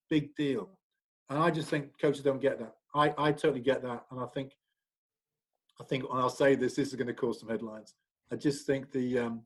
Big 0.10 0.36
deal. 0.36 0.70
And 1.30 1.40
I 1.40 1.50
just 1.50 1.70
think 1.70 2.00
coaches 2.00 2.24
don't 2.24 2.42
get 2.42 2.60
that. 2.60 2.76
I, 2.96 3.14
I 3.18 3.32
totally 3.32 3.60
get 3.60 3.82
that. 3.84 4.06
And 4.12 4.20
I 4.20 4.28
think, 4.28 4.54
I 5.82 5.84
think, 5.84 6.04
and 6.10 6.20
I'll 6.20 6.30
say 6.30 6.56
this, 6.56 6.76
this 6.76 6.90
is 6.90 6.96
going 6.96 7.08
to 7.08 7.14
cause 7.14 7.40
some 7.40 7.50
headlines. 7.50 7.96
I 8.32 8.36
just 8.36 8.66
think 8.68 8.92
the, 8.92 9.20
um, 9.20 9.42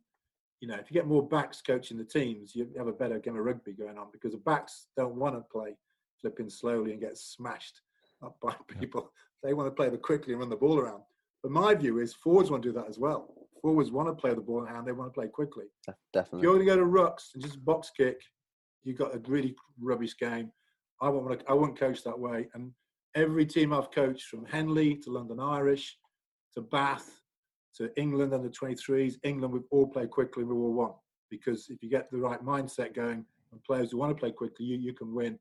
you 0.59 0.67
know, 0.67 0.75
if 0.75 0.89
you 0.89 0.93
get 0.93 1.07
more 1.07 1.27
backs 1.27 1.61
coaching 1.61 1.97
the 1.97 2.03
teams, 2.03 2.55
you 2.55 2.67
have 2.77 2.87
a 2.87 2.91
better 2.93 3.19
game 3.19 3.37
of 3.37 3.45
rugby 3.45 3.73
going 3.73 3.97
on 3.97 4.07
because 4.11 4.31
the 4.31 4.39
backs 4.39 4.87
don't 4.95 5.15
want 5.15 5.35
to 5.35 5.41
play 5.51 5.75
flipping 6.19 6.49
slowly 6.49 6.91
and 6.91 7.01
get 7.01 7.17
smashed 7.17 7.81
up 8.23 8.35
by 8.41 8.53
people. 8.79 9.11
They 9.43 9.53
want 9.53 9.67
to 9.67 9.75
play 9.75 9.89
the 9.89 9.97
quickly 9.97 10.33
and 10.33 10.39
run 10.39 10.49
the 10.49 10.55
ball 10.55 10.79
around. 10.79 11.03
But 11.43 11.51
my 11.51 11.75
view 11.75 11.99
is 11.99 12.13
forwards 12.13 12.49
want 12.49 12.63
to 12.63 12.69
do 12.69 12.73
that 12.73 12.89
as 12.89 12.97
well. 12.97 13.33
Forwards 13.61 13.91
want 13.91 14.07
to 14.07 14.13
play 14.13 14.33
the 14.33 14.41
ball 14.41 14.65
in 14.65 14.73
hand. 14.73 14.87
They 14.87 14.91
want 14.91 15.13
to 15.13 15.19
play 15.19 15.27
quickly. 15.27 15.65
Definitely. 16.13 16.39
If 16.39 16.43
you're 16.43 16.53
going 16.53 16.65
to 16.65 16.75
go 16.75 16.77
to 16.77 16.85
rucks 16.85 17.33
and 17.33 17.43
just 17.43 17.63
box 17.63 17.91
kick, 17.95 18.19
you've 18.83 18.97
got 18.97 19.15
a 19.15 19.19
really 19.27 19.55
rubbish 19.79 20.17
game. 20.17 20.51
I 21.01 21.09
won't, 21.09 21.43
I 21.47 21.53
won't 21.53 21.79
coach 21.79 22.03
that 22.03 22.17
way. 22.17 22.47
And 22.55 22.71
every 23.15 23.45
team 23.45 23.73
I've 23.73 23.91
coached, 23.91 24.25
from 24.25 24.45
Henley 24.45 24.95
to 24.95 25.11
London 25.11 25.39
Irish 25.39 25.95
to 26.55 26.61
Bath 26.61 27.19
to 27.77 27.89
England 27.99 28.33
under 28.33 28.49
23s, 28.49 29.15
England 29.23 29.53
we've 29.53 29.63
all 29.71 29.87
played 29.87 30.09
quickly. 30.11 30.43
We 30.43 30.53
all 30.53 30.73
won 30.73 30.91
because 31.29 31.67
if 31.69 31.81
you 31.83 31.89
get 31.89 32.09
the 32.11 32.17
right 32.17 32.43
mindset 32.43 32.93
going 32.95 33.25
and 33.51 33.63
players 33.63 33.91
who 33.91 33.97
want 33.97 34.15
to 34.15 34.19
play 34.19 34.31
quickly, 34.31 34.65
you, 34.65 34.77
you 34.77 34.93
can 34.93 35.13
win. 35.13 35.37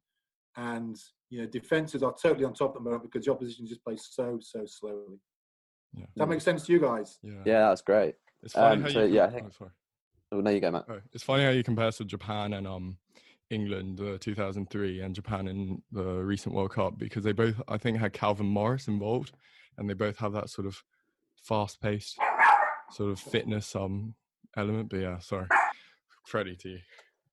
And 0.57 0.97
you 1.31 1.41
know, 1.41 1.47
defenses 1.47 2.03
are 2.03 2.15
totally 2.21 2.45
on 2.45 2.55
top 2.55 2.71
at 2.71 2.75
the 2.75 2.81
moment 2.91 3.05
because 3.11 3.27
the 3.27 3.33
opposition 3.33 3.67
just 3.67 3.85
plays 3.85 4.09
so 4.11 4.39
so 4.41 4.65
slowly. 4.67 5.19
Yeah. 5.95 6.01
Does 6.05 6.09
that 6.17 6.29
make 6.29 6.41
sense 6.41 6.65
to 6.67 6.73
you 6.73 6.81
guys? 6.81 7.19
Yeah. 7.23 7.33
Yeah, 7.45 7.69
that's 7.69 7.83
great. 7.83 8.15
It's 8.43 8.53
funny 8.55 8.77
Um, 8.77 8.83
how 8.83 8.89
so, 8.89 9.05
you 9.05 9.15
yeah, 9.15 9.23
I 9.23 9.27
com- 9.27 9.35
think- 9.35 9.47
oh, 9.49 9.55
sorry. 9.59 9.71
Oh, 10.33 10.41
no, 10.41 10.51
you 10.51 10.61
go, 10.61 10.73
Matt. 10.73 10.87
Oh, 10.89 11.01
it's 11.13 11.23
funny 11.23 11.45
how 11.45 11.51
you 11.51 11.63
compare 11.63 11.91
to 11.93 12.05
Japan 12.05 12.53
and 12.55 12.67
um 12.67 12.99
England 13.49 14.01
uh, 14.01 14.19
2003 14.21 15.01
and 15.01 15.15
Japan 15.15 15.47
in 15.47 15.81
the 15.93 16.03
recent 16.05 16.53
World 16.55 16.73
Cup 16.73 16.99
because 16.99 17.23
they 17.23 17.33
both 17.33 17.61
I 17.69 17.79
think 17.79 17.99
had 17.99 18.13
Calvin 18.13 18.47
Morris 18.47 18.89
involved 18.89 19.33
and 19.79 19.89
they 19.89 19.95
both 19.95 20.17
have 20.19 20.33
that 20.33 20.51
sort 20.51 20.67
of 20.67 20.83
fast-paced 21.43 22.19
sort 22.91 23.11
of 23.11 23.19
fitness 23.19 23.75
um 23.77 24.15
element. 24.57 24.89
But 24.91 24.99
yeah, 24.99 25.19
sorry, 25.19 25.47
Freddie 26.25 26.57
to 26.57 26.69
you. 26.71 26.79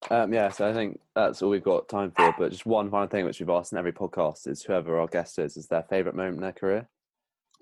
Um, 0.10 0.34
yeah, 0.34 0.49
so 0.49 0.68
I 0.68 0.74
think 0.74 0.99
that's 1.16 1.41
all 1.41 1.49
we've 1.49 1.64
got 1.64 1.88
time 1.88 2.12
for. 2.12 2.34
But 2.38 2.51
just 2.51 2.66
one 2.66 2.91
final 2.91 3.08
thing 3.08 3.26
which 3.26 3.39
we've 3.39 3.49
asked 3.49 3.72
in 3.72 3.78
every 3.78 3.93
podcast 3.93 4.47
is 4.47 4.64
whoever 4.64 4.99
our 4.99 5.08
guest 5.08 5.39
is, 5.39 5.56
is 5.56 5.68
their 5.68 5.84
favourite 5.84 6.16
moment 6.16 6.36
in 6.36 6.41
their 6.41 6.51
career. 6.51 6.89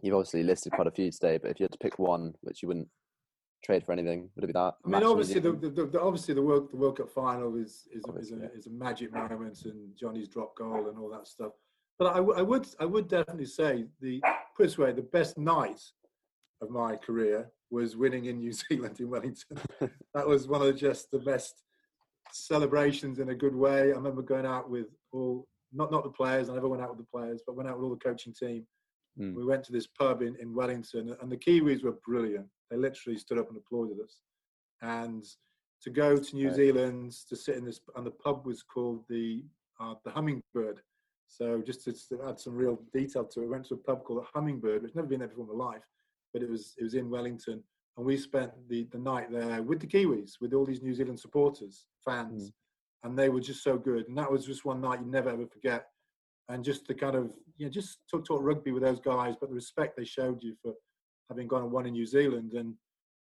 You've 0.02 0.16
obviously 0.16 0.44
listed 0.44 0.72
quite 0.72 0.88
a 0.88 0.92
few 0.92 1.12
today, 1.12 1.38
but 1.38 1.52
if 1.52 1.60
you 1.60 1.66
had 1.66 1.72
to 1.74 1.78
pick 1.78 2.00
one 2.00 2.34
which 2.42 2.64
you 2.64 2.68
wouldn't 2.68 2.88
trade 3.64 3.86
for 3.86 3.92
anything, 3.92 4.30
would 4.36 4.44
it 4.44 4.48
be 4.48 4.54
that? 4.54 4.74
I 4.84 4.89
mean, 4.89 5.04
obviously, 5.04 5.39
the, 5.39 5.52
the, 5.52 5.86
the 5.86 6.02
obviously 6.02 6.34
the 6.34 6.42
World 6.42 6.72
the 6.72 6.78
World 6.78 6.98
Cup 6.98 7.10
final 7.10 7.56
is 7.58 7.88
is, 7.94 8.04
a, 8.10 8.18
is, 8.18 8.32
a, 8.32 8.36
yeah. 8.36 8.48
is 8.56 8.66
a 8.66 8.72
magic 8.72 9.14
moment, 9.14 9.64
and 9.66 9.96
Jonny's 9.96 10.28
drop 10.28 10.56
goal 10.56 10.89
and 10.89 10.98
all 10.98 11.10
that 11.10 11.28
stuff. 11.28 11.52
But 12.00 12.14
I, 12.14 12.18
w- 12.18 12.38
I 12.38 12.42
would 12.42 12.68
I 12.80 12.86
would 12.86 13.08
definitely 13.08 13.46
say 13.46 13.86
the 14.00 14.20
put 14.58 14.64
this 14.64 14.78
way, 14.80 14.92
the 14.92 15.04
best 15.04 15.38
night 15.38 15.80
of 16.62 16.70
my 16.70 16.95
career 16.95 17.49
was 17.70 17.95
winning 17.95 18.26
in 18.26 18.38
New 18.38 18.51
Zealand 18.70 18.99
in 18.99 19.09
Wellington. 19.09 19.57
that 20.14 20.28
was 20.28 20.47
one 20.47 20.62
of 20.62 20.68
the, 20.68 20.74
just 20.74 21.12
the 21.12 21.20
best 21.20 21.64
celebrations 22.32 23.20
in 23.20 23.30
a 23.30 23.36
good 23.36 23.55
way. 23.55 23.91
I 23.91 23.95
remember 23.95 24.22
going 24.22 24.45
out 24.45 24.70
with 24.70 24.88
all 25.12 25.47
not 25.74 25.91
not 25.91 26.03
the 26.03 26.09
players. 26.09 26.49
I 26.49 26.53
never 26.53 26.68
went 26.68 26.84
out 26.84 26.89
with 26.89 26.99
the 26.99 27.12
players, 27.18 27.41
but 27.45 27.55
went 27.55 27.70
out 27.70 27.78
with 27.78 27.86
all 27.86 27.95
the 27.95 28.09
coaching 28.09 28.34
team. 28.34 28.66
Mm. 29.20 29.36
We 29.36 29.45
went 29.45 29.64
to 29.66 29.72
this 29.72 29.88
pub 29.88 30.22
in, 30.22 30.36
in 30.41 30.53
Wellington, 30.53 31.16
and 31.22 31.32
the 31.32 31.38
Kiwis 31.38 31.84
were 31.84 31.97
brilliant. 32.05 32.47
They 32.70 32.78
literally 32.78 33.18
stood 33.18 33.38
up 33.38 33.49
and 33.49 33.57
applauded 33.57 33.97
us. 34.03 34.20
And 34.82 35.26
to 35.82 35.89
go 35.89 36.18
to 36.18 36.36
New 36.36 36.47
Right. 36.47 36.55
Zealand 36.55 37.14
to 37.30 37.36
sit 37.36 37.55
in 37.55 37.66
this, 37.66 37.80
and 37.95 38.05
the 38.05 38.12
pub 38.12 38.45
was 38.45 38.64
called 38.64 39.03
the 39.09 39.43
uh, 39.80 39.95
the 40.05 40.12
Hummingbird. 40.12 40.82
So 41.28 41.62
just 41.66 41.84
to, 41.86 41.93
to 41.93 42.24
add 42.28 42.39
some 42.39 42.55
real 42.55 42.80
detail 42.93 43.24
to 43.24 43.39
it, 43.39 43.43
we 43.43 43.49
went 43.49 43.66
to 43.68 43.76
a 43.76 43.78
pub 43.78 44.03
called 44.03 44.22
the 44.22 44.28
Hummingbird, 44.34 44.84
which 44.84 44.95
never 44.95 45.07
been 45.07 45.20
there 45.20 45.30
before 45.30 45.47
in 45.49 45.57
my 45.57 45.66
life, 45.66 45.82
but 46.34 46.42
it 46.42 46.50
was 46.50 46.74
it 46.78 46.84
was 46.84 46.94
in 46.94 47.10
Wellington, 47.10 47.64
and 47.98 48.06
we 48.06 48.18
spent 48.18 48.52
the 48.70 48.88
the 48.92 48.98
night 48.98 49.32
there 49.32 49.62
with 49.62 49.80
the 49.80 49.88
Kiwis, 49.88 50.34
with 50.42 50.54
all 50.54 50.66
these 50.66 50.82
New 50.82 50.94
Zealand 50.94 51.20
supporters, 51.20 51.86
fans, 52.04 52.50
mm. 52.50 52.54
and 53.04 53.18
they 53.18 53.30
were 53.30 53.42
just 53.42 53.64
so 53.64 53.78
good. 53.78 54.08
And 54.08 54.18
that 54.18 54.32
was 54.32 54.46
just 54.46 54.66
one 54.66 54.82
night 54.82 55.00
you 55.00 55.06
never 55.06 55.30
ever 55.30 55.48
forget. 55.48 55.88
And 56.50 56.64
just 56.64 56.88
the 56.88 56.94
kind 56.94 57.16
of 57.16 57.34
you 57.58 57.66
know 57.66 57.72
just 57.72 58.00
talk 58.10 58.26
talk 58.26 58.42
rugby 58.44 58.72
with 58.72 58.84
those 58.84 59.00
guys, 59.00 59.36
but 59.40 59.50
the 59.50 59.56
respect 59.56 59.96
they 59.98 60.06
showed 60.06 60.42
you 60.44 60.56
for 60.62 60.74
having 61.30 61.48
gone 61.48 61.64
and 61.64 61.72
won 61.72 61.86
in 61.86 61.94
New 61.94 62.06
Zealand, 62.06 62.54
and 62.54 62.74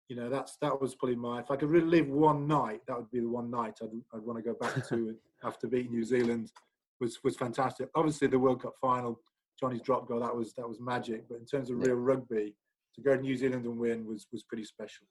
you 0.08 0.16
know 0.16 0.28
that's 0.30 0.56
that 0.62 0.80
was 0.80 0.94
probably 0.94 1.16
my. 1.16 1.40
If 1.40 1.50
I 1.50 1.56
could 1.56 1.70
relive 1.70 2.08
one 2.08 2.46
night, 2.46 2.80
that 2.86 2.96
would 2.96 3.10
be 3.10 3.20
the 3.20 3.28
one 3.28 3.50
night 3.50 3.78
I'd 3.82 3.90
I'd 4.14 4.22
want 4.22 4.38
to 4.38 4.42
go 4.42 4.54
back 4.58 4.86
to 4.88 5.14
after 5.44 5.66
beating 5.66 5.92
New 5.92 6.04
Zealand. 6.04 6.52
Was 7.00 7.18
was 7.24 7.36
fantastic. 7.36 7.88
Obviously, 7.94 8.28
the 8.28 8.38
World 8.38 8.62
Cup 8.62 8.74
final, 8.80 9.20
Jonny's 9.62 9.82
drop 9.82 10.06
goal, 10.08 10.20
that 10.20 10.34
was 10.34 10.52
that 10.54 10.68
was 10.68 10.80
magic. 10.80 11.28
But 11.28 11.38
in 11.38 11.46
terms 11.46 11.70
of 11.70 11.78
Yeah. 11.78 11.88
real 11.88 11.96
rugby, 11.96 12.54
to 12.94 13.00
go 13.00 13.16
to 13.16 13.22
New 13.22 13.36
Zealand 13.36 13.64
and 13.64 13.78
win 13.78 14.06
was 14.06 14.26
was 14.32 14.42
pretty 14.42 14.64
special. 14.64 15.06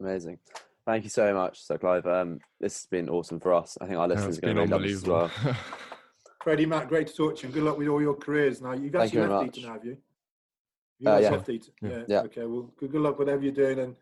Amazing. 0.00 0.38
Thank 0.86 1.04
you 1.04 1.10
so 1.10 1.34
much. 1.34 1.60
So, 1.62 1.76
Clive, 1.76 2.06
um, 2.06 2.38
this 2.60 2.74
has 2.78 2.86
been 2.86 3.10
awesome 3.10 3.40
for 3.40 3.52
us. 3.52 3.76
I 3.80 3.86
think 3.86 3.98
our 3.98 4.08
listeners 4.08 4.38
it's 4.38 4.38
are 4.38 4.54
going 4.54 4.56
to 4.56 4.62
really 4.62 4.72
love 4.72 4.82
this 4.82 4.92
as 4.92 5.04
well. 5.04 5.30
Freddie, 6.42 6.64
Matt, 6.66 6.88
great 6.88 7.08
to 7.08 7.14
talk 7.14 7.36
to 7.36 7.42
you, 7.42 7.46
and 7.46 7.54
good 7.54 7.62
luck 7.64 7.76
with 7.76 7.88
all 7.88 8.00
your 8.00 8.14
careers. 8.14 8.62
Now 8.62 8.72
you've 8.72 8.92
Thank 8.92 9.04
actually 9.06 9.20
you 9.20 9.26
very 9.26 9.38
left. 9.40 9.58
Eton, 9.58 9.70
have 9.70 9.84
you? 9.84 9.96
You 11.00 11.10
Uh, 11.10 11.18
yeah. 11.18 11.30
left 11.30 11.48
Eton. 11.48 11.72
Yeah. 11.82 11.88
Yeah. 11.90 12.04
Yeah. 12.08 12.20
Okay. 12.20 12.44
Well, 12.46 12.72
good, 12.78 12.90
good 12.92 13.00
luck 13.02 13.18
whatever 13.18 13.42
you're 13.42 13.52
doing, 13.52 13.80
and 13.80 13.96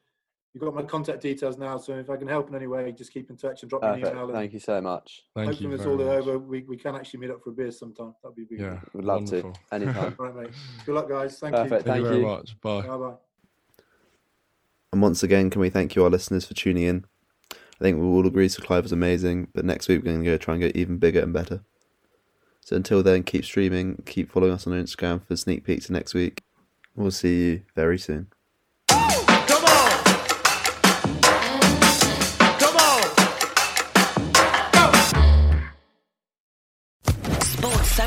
you've 0.56 0.64
got 0.64 0.74
my 0.74 0.82
contact 0.82 1.20
details 1.20 1.58
now. 1.58 1.76
So 1.76 1.98
if 1.98 2.08
I 2.08 2.16
can 2.16 2.26
help 2.26 2.48
in 2.48 2.54
any 2.54 2.66
way, 2.66 2.90
just 2.90 3.12
keep 3.12 3.28
in 3.28 3.36
touch 3.36 3.60
and 3.60 3.68
drop 3.68 3.82
me 3.82 3.88
an 3.88 3.94
Perfect. 4.00 4.12
email. 4.16 4.32
Thank 4.32 4.54
you 4.54 4.58
so 4.58 4.80
much. 4.80 5.24
Thank 5.34 5.48
hopefully, 5.48 5.64
you 5.64 5.68
when 5.68 5.78
it's 5.78 5.86
all 5.86 5.96
much. 5.98 6.26
over, 6.26 6.38
we, 6.38 6.62
we 6.62 6.78
can 6.78 6.94
actually 6.94 7.20
meet 7.20 7.30
up 7.30 7.44
for 7.44 7.50
a 7.50 7.52
beer 7.52 7.70
sometime. 7.70 8.14
That'd 8.22 8.36
be 8.36 8.44
really 8.50 8.64
Yeah, 8.64 8.80
Would 8.94 9.04
love 9.04 9.16
wonderful. 9.24 9.52
to. 9.52 9.74
Anytime. 9.74 10.16
All 10.18 10.26
right, 10.28 10.34
mate. 10.34 10.50
Good 10.86 10.94
luck, 10.94 11.10
guys. 11.10 11.38
Thank 11.38 11.56
Perfect. 11.56 11.84
Thank, 11.84 11.98
you 11.98 12.08
very 12.08 12.20
you. 12.20 12.26
much. 12.26 12.58
Bye. 12.62 12.86
Bye 12.86 12.96
bye. 12.96 13.14
And 14.94 15.02
once 15.02 15.22
again, 15.22 15.50
can 15.50 15.60
we 15.60 15.68
thank 15.68 15.94
you, 15.94 16.04
our 16.04 16.08
listeners, 16.08 16.46
for 16.46 16.54
tuning 16.54 16.84
in? 16.84 17.04
I 17.52 17.84
think 17.84 17.98
we 17.98 18.06
all 18.06 18.26
agree 18.26 18.48
Sir 18.48 18.62
Clive 18.62 18.84
was 18.84 18.92
amazing, 18.92 19.48
but 19.52 19.66
next 19.66 19.88
week 19.88 19.98
we're 19.98 20.12
going 20.12 20.24
to 20.24 20.30
go 20.30 20.38
try 20.38 20.54
and 20.54 20.62
get 20.62 20.74
even 20.74 20.96
bigger 20.96 21.20
and 21.20 21.34
better. 21.34 21.64
So 22.62 22.76
until 22.76 23.02
then, 23.02 23.24
keep 23.24 23.44
streaming, 23.44 24.02
keep 24.06 24.32
following 24.32 24.52
us 24.54 24.66
on 24.66 24.72
Instagram 24.72 25.22
for 25.26 25.36
sneak 25.36 25.64
peeks 25.64 25.84
of 25.84 25.90
next 25.90 26.14
week. 26.14 26.44
We'll 26.94 27.10
see 27.10 27.44
you 27.44 27.62
very 27.74 27.98
soon. 27.98 28.28